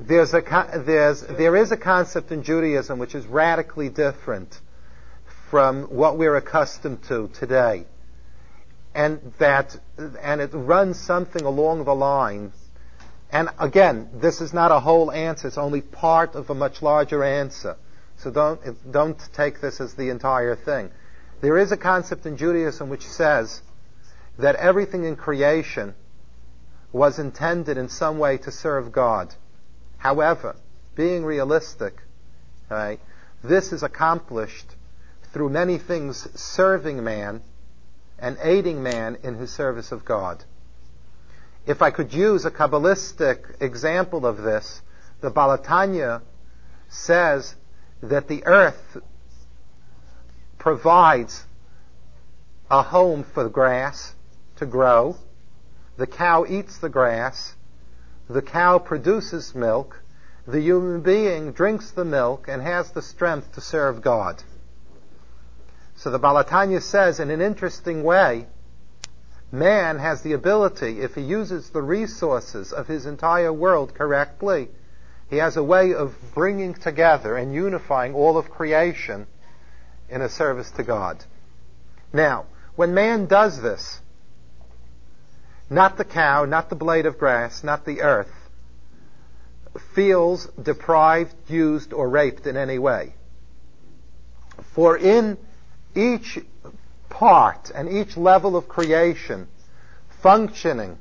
There's 0.00 0.34
a 0.34 0.42
co- 0.42 0.82
there's 0.84 1.20
there 1.20 1.56
is 1.56 1.70
a 1.72 1.76
concept 1.76 2.32
in 2.32 2.42
Judaism 2.42 2.98
which 2.98 3.14
is 3.14 3.26
radically 3.26 3.88
different 3.88 4.60
from 5.50 5.84
what 5.84 6.16
we're 6.16 6.36
accustomed 6.36 7.02
to 7.04 7.28
today, 7.34 7.84
and 8.94 9.32
that, 9.38 9.76
and 9.98 10.40
it 10.40 10.50
runs 10.52 10.98
something 10.98 11.42
along 11.42 11.84
the 11.84 11.94
lines. 11.94 12.54
And 13.32 13.48
again, 13.58 14.10
this 14.14 14.40
is 14.40 14.52
not 14.52 14.72
a 14.72 14.80
whole 14.80 15.12
answer, 15.12 15.48
it's 15.48 15.58
only 15.58 15.80
part 15.80 16.34
of 16.34 16.50
a 16.50 16.54
much 16.54 16.82
larger 16.82 17.22
answer. 17.22 17.76
So 18.18 18.30
don't, 18.30 18.60
don't 18.90 19.18
take 19.32 19.60
this 19.60 19.80
as 19.80 19.94
the 19.94 20.10
entire 20.10 20.56
thing. 20.56 20.90
There 21.40 21.56
is 21.56 21.72
a 21.72 21.76
concept 21.76 22.26
in 22.26 22.36
Judaism 22.36 22.90
which 22.90 23.06
says 23.06 23.62
that 24.38 24.56
everything 24.56 25.04
in 25.04 25.16
creation 25.16 25.94
was 26.92 27.18
intended 27.18 27.78
in 27.78 27.88
some 27.88 28.18
way 28.18 28.36
to 28.38 28.50
serve 28.50 28.92
God. 28.92 29.34
However, 29.98 30.56
being 30.96 31.24
realistic, 31.24 31.94
right, 32.68 33.00
this 33.42 33.72
is 33.72 33.82
accomplished 33.82 34.66
through 35.32 35.50
many 35.50 35.78
things 35.78 36.28
serving 36.34 37.02
man 37.04 37.42
and 38.20 38.36
aiding 38.42 38.82
man 38.82 39.16
in 39.22 39.34
his 39.36 39.50
service 39.50 39.92
of 39.92 40.04
God. 40.04 40.44
If 41.66 41.82
I 41.82 41.90
could 41.90 42.12
use 42.12 42.44
a 42.44 42.50
Kabbalistic 42.50 43.60
example 43.60 44.26
of 44.26 44.38
this, 44.42 44.82
the 45.20 45.30
Baal 45.30 45.56
HaTanya 45.56 46.22
says 46.88 47.54
that 48.02 48.28
the 48.28 48.44
earth 48.46 48.98
provides 50.58 51.44
a 52.70 52.82
home 52.82 53.24
for 53.24 53.44
the 53.44 53.50
grass 53.50 54.14
to 54.56 54.66
grow. 54.66 55.16
The 55.96 56.06
cow 56.06 56.44
eats 56.48 56.78
the 56.78 56.88
grass. 56.88 57.54
The 58.28 58.42
cow 58.42 58.78
produces 58.78 59.54
milk. 59.54 60.02
The 60.46 60.60
human 60.60 61.00
being 61.00 61.52
drinks 61.52 61.90
the 61.90 62.04
milk 62.04 62.46
and 62.48 62.62
has 62.62 62.90
the 62.90 63.02
strength 63.02 63.52
to 63.52 63.60
serve 63.60 64.02
God. 64.02 64.42
So 66.00 66.10
the 66.10 66.18
Baal 66.18 66.42
HaTanya 66.42 66.80
says 66.80 67.20
in 67.20 67.30
an 67.30 67.42
interesting 67.42 68.02
way, 68.02 68.46
man 69.52 69.98
has 69.98 70.22
the 70.22 70.32
ability, 70.32 71.02
if 71.02 71.14
he 71.14 71.20
uses 71.20 71.68
the 71.68 71.82
resources 71.82 72.72
of 72.72 72.86
his 72.86 73.04
entire 73.04 73.52
world 73.52 73.94
correctly, 73.94 74.70
he 75.28 75.36
has 75.36 75.58
a 75.58 75.62
way 75.62 75.92
of 75.92 76.14
bringing 76.34 76.72
together 76.72 77.36
and 77.36 77.52
unifying 77.52 78.14
all 78.14 78.38
of 78.38 78.48
creation 78.48 79.26
in 80.08 80.22
a 80.22 80.30
service 80.30 80.70
to 80.70 80.82
God. 80.82 81.22
Now, 82.14 82.46
when 82.76 82.94
man 82.94 83.26
does 83.26 83.60
this, 83.60 84.00
not 85.68 85.98
the 85.98 86.06
cow, 86.06 86.46
not 86.46 86.70
the 86.70 86.76
blade 86.76 87.04
of 87.04 87.18
grass, 87.18 87.62
not 87.62 87.84
the 87.84 88.00
earth, 88.00 88.32
feels 89.94 90.46
deprived, 90.60 91.34
used, 91.46 91.92
or 91.92 92.08
raped 92.08 92.46
in 92.46 92.56
any 92.56 92.78
way. 92.78 93.12
For 94.74 94.96
in 94.96 95.36
each 95.94 96.38
part 97.08 97.70
and 97.74 97.88
each 97.88 98.16
level 98.16 98.56
of 98.56 98.68
creation 98.68 99.48
functioning 100.22 100.98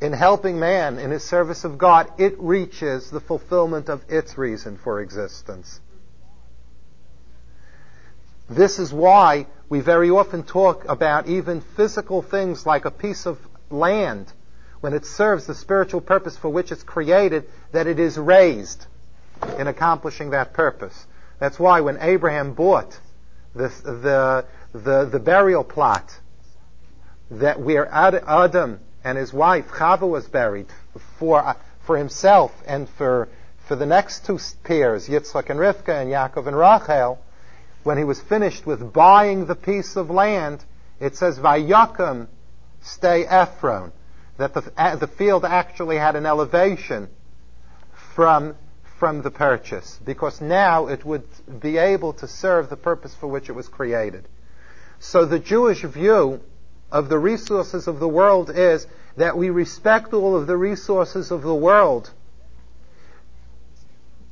in 0.00 0.12
helping 0.12 0.58
man 0.58 0.98
in 0.98 1.10
his 1.10 1.22
service 1.22 1.64
of 1.64 1.78
God, 1.78 2.10
it 2.18 2.34
reaches 2.38 3.10
the 3.10 3.20
fulfillment 3.20 3.88
of 3.88 4.02
its 4.08 4.36
reason 4.36 4.76
for 4.76 5.00
existence. 5.00 5.80
This 8.50 8.78
is 8.78 8.92
why 8.92 9.46
we 9.68 9.80
very 9.80 10.10
often 10.10 10.42
talk 10.42 10.84
about 10.88 11.28
even 11.28 11.60
physical 11.60 12.20
things 12.20 12.66
like 12.66 12.84
a 12.84 12.90
piece 12.90 13.26
of 13.26 13.38
land, 13.70 14.32
when 14.80 14.92
it 14.92 15.06
serves 15.06 15.46
the 15.46 15.54
spiritual 15.54 16.00
purpose 16.00 16.36
for 16.36 16.48
which 16.48 16.72
it's 16.72 16.82
created, 16.82 17.44
that 17.70 17.86
it 17.86 18.00
is 18.00 18.18
raised 18.18 18.86
in 19.58 19.68
accomplishing 19.68 20.30
that 20.30 20.52
purpose. 20.52 21.06
That's 21.38 21.58
why 21.58 21.80
when 21.80 21.98
Abraham 22.00 22.54
bought 22.54 22.98
the, 23.54 23.68
the, 23.84 24.44
the, 24.72 25.04
the 25.06 25.18
burial 25.18 25.64
plot 25.64 26.18
that 27.30 27.60
where 27.60 27.88
Adam 27.92 28.80
and 29.04 29.18
his 29.18 29.32
wife 29.32 29.66
Chava 29.68 30.08
was 30.08 30.26
buried 30.26 30.66
for, 31.18 31.56
for 31.86 31.96
himself 31.96 32.52
and 32.66 32.88
for, 32.88 33.28
for 33.66 33.76
the 33.76 33.86
next 33.86 34.26
two 34.26 34.38
pairs, 34.64 35.08
Yitzchak 35.08 35.50
and 35.50 35.58
Rivka 35.58 36.02
and 36.02 36.10
Yaakov 36.10 36.46
and 36.46 36.56
Rachel, 36.56 37.18
when 37.82 37.98
he 37.98 38.04
was 38.04 38.20
finished 38.20 38.66
with 38.66 38.92
buying 38.92 39.46
the 39.46 39.54
piece 39.54 39.96
of 39.96 40.10
land, 40.10 40.64
it 41.00 41.16
says, 41.16 41.38
Vayakum 41.38 42.28
stay 42.82 43.24
Ephron, 43.24 43.92
that 44.36 44.54
the, 44.54 44.60
the 45.00 45.08
field 45.08 45.44
actually 45.44 45.96
had 45.96 46.16
an 46.16 46.26
elevation 46.26 47.08
from, 48.14 48.54
from 49.02 49.22
the 49.22 49.32
purchase, 49.32 49.98
because 50.04 50.40
now 50.40 50.86
it 50.86 51.04
would 51.04 51.26
be 51.58 51.76
able 51.76 52.12
to 52.12 52.28
serve 52.28 52.70
the 52.70 52.76
purpose 52.76 53.12
for 53.16 53.26
which 53.26 53.48
it 53.48 53.52
was 53.52 53.66
created. 53.66 54.28
So 55.00 55.24
the 55.24 55.40
Jewish 55.40 55.82
view 55.82 56.40
of 56.92 57.08
the 57.08 57.18
resources 57.18 57.88
of 57.88 57.98
the 57.98 58.06
world 58.06 58.48
is 58.48 58.86
that 59.16 59.36
we 59.36 59.50
respect 59.50 60.14
all 60.14 60.36
of 60.36 60.46
the 60.46 60.56
resources 60.56 61.32
of 61.32 61.42
the 61.42 61.52
world 61.52 62.12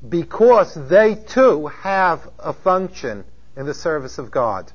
because 0.09 0.73
they 0.89 1.17
too 1.17 1.67
have 1.67 2.31
a 2.39 2.53
function 2.53 3.25
in 3.57 3.67
the 3.67 3.75
service 3.75 4.19
of 4.19 4.31
God. 4.31 4.71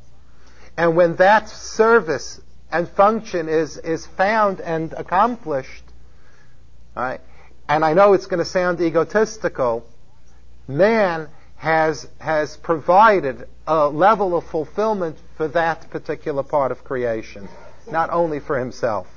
And 0.75 0.97
when 0.97 1.15
that 1.15 1.47
service 1.47 2.41
and 2.69 2.89
function 2.89 3.47
is, 3.47 3.77
is 3.77 4.05
found 4.05 4.59
and 4.59 4.91
accomplished, 4.91 5.85
right, 6.97 7.21
and 7.67 7.83
I 7.83 7.93
know 7.93 8.13
it's 8.13 8.27
going 8.27 8.39
to 8.39 8.45
sound 8.45 8.81
egotistical, 8.81 9.85
man 10.67 11.29
has, 11.57 12.07
has 12.19 12.57
provided 12.57 13.47
a 13.65 13.87
level 13.87 14.37
of 14.37 14.45
fulfillment 14.45 15.17
for 15.37 15.47
that 15.49 15.89
particular 15.89 16.43
part 16.43 16.71
of 16.71 16.83
creation, 16.83 17.47
not 17.89 18.09
only 18.11 18.39
for 18.39 18.59
himself. 18.59 19.07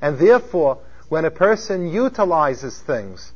And 0.00 0.18
therefore, 0.18 0.78
when 1.08 1.24
a 1.24 1.30
person 1.30 1.88
utilizes 1.92 2.78
things 2.80 3.32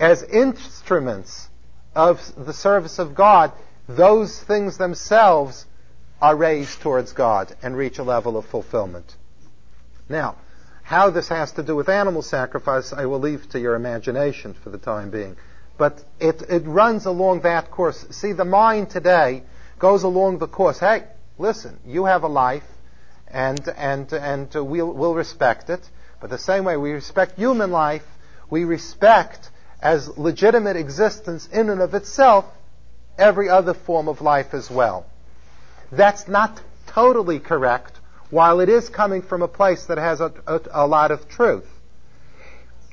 as 0.00 0.22
instruments 0.24 1.48
of 1.94 2.20
the 2.36 2.52
service 2.52 2.98
of 2.98 3.14
God, 3.14 3.52
those 3.88 4.42
things 4.42 4.76
themselves 4.76 5.66
are 6.20 6.34
raised 6.34 6.80
towards 6.80 7.12
God 7.12 7.54
and 7.62 7.76
reach 7.76 7.98
a 7.98 8.02
level 8.02 8.36
of 8.36 8.46
fulfillment. 8.46 9.14
Now, 10.08 10.36
how 10.84 11.10
this 11.10 11.28
has 11.28 11.50
to 11.52 11.62
do 11.62 11.74
with 11.74 11.88
animal 11.88 12.22
sacrifice, 12.22 12.92
I 12.92 13.06
will 13.06 13.18
leave 13.18 13.48
to 13.50 13.58
your 13.58 13.74
imagination 13.74 14.54
for 14.54 14.70
the 14.70 14.78
time 14.78 15.10
being. 15.10 15.36
But 15.76 16.04
it, 16.20 16.42
it 16.42 16.66
runs 16.66 17.06
along 17.06 17.40
that 17.40 17.70
course. 17.70 18.06
See, 18.10 18.32
the 18.32 18.44
mind 18.44 18.90
today 18.90 19.42
goes 19.78 20.04
along 20.04 20.38
the 20.38 20.46
course. 20.46 20.78
Hey, 20.78 21.04
listen, 21.38 21.80
you 21.86 22.04
have 22.04 22.22
a 22.22 22.28
life, 22.28 22.62
and 23.26 23.66
and 23.76 24.12
and 24.12 24.54
uh, 24.54 24.62
we'll 24.62 24.92
we'll 24.92 25.14
respect 25.14 25.70
it. 25.70 25.80
But 26.20 26.30
the 26.30 26.38
same 26.38 26.64
way 26.64 26.76
we 26.76 26.92
respect 26.92 27.36
human 27.36 27.70
life, 27.70 28.04
we 28.50 28.64
respect 28.64 29.50
as 29.80 30.16
legitimate 30.16 30.76
existence 30.76 31.48
in 31.50 31.70
and 31.70 31.80
of 31.80 31.94
itself 31.94 32.44
every 33.18 33.48
other 33.48 33.74
form 33.74 34.08
of 34.08 34.20
life 34.20 34.54
as 34.54 34.70
well. 34.70 35.06
That's 35.90 36.28
not 36.28 36.60
totally 36.86 37.40
correct, 37.40 37.98
while 38.30 38.60
it 38.60 38.68
is 38.68 38.88
coming 38.88 39.22
from 39.22 39.42
a 39.42 39.48
place 39.48 39.86
that 39.86 39.98
has 39.98 40.20
a, 40.20 40.32
a, 40.46 40.60
a 40.72 40.86
lot 40.86 41.10
of 41.10 41.28
truth. 41.28 41.68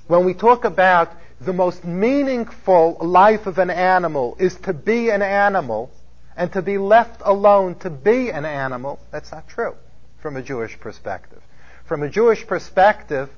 When 0.07 0.25
we 0.25 0.33
talk 0.33 0.65
about 0.65 1.11
the 1.39 1.53
most 1.53 1.83
meaningful 1.83 2.97
life 3.01 3.47
of 3.47 3.57
an 3.57 3.69
animal 3.69 4.35
is 4.39 4.55
to 4.57 4.73
be 4.73 5.09
an 5.09 5.21
animal 5.21 5.91
and 6.35 6.51
to 6.53 6.61
be 6.61 6.77
left 6.77 7.21
alone 7.25 7.75
to 7.79 7.89
be 7.89 8.29
an 8.29 8.45
animal, 8.45 8.99
that's 9.11 9.31
not 9.31 9.47
true 9.47 9.75
from 10.21 10.37
a 10.37 10.41
Jewish 10.41 10.79
perspective. 10.79 11.41
From 11.85 12.03
a 12.03 12.09
Jewish 12.09 12.45
perspective, 12.45 13.29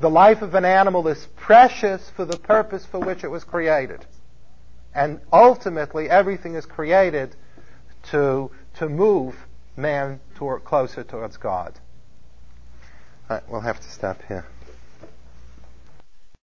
the 0.00 0.10
life 0.10 0.42
of 0.42 0.54
an 0.54 0.64
animal 0.64 1.06
is 1.06 1.28
precious 1.36 2.10
for 2.10 2.24
the 2.24 2.36
purpose 2.36 2.84
for 2.84 2.98
which 2.98 3.24
it 3.24 3.28
was 3.28 3.44
created. 3.44 4.04
And 4.94 5.20
ultimately, 5.32 6.10
everything 6.10 6.54
is 6.54 6.66
created 6.66 7.34
to, 8.10 8.50
to 8.74 8.88
move 8.88 9.36
man 9.76 10.20
toward, 10.34 10.64
closer 10.64 11.04
towards 11.04 11.36
God. 11.36 11.78
Right, 13.28 13.42
we'll 13.48 13.60
have 13.60 13.80
to 13.80 13.90
stop 13.90 14.22
here. 14.28 14.46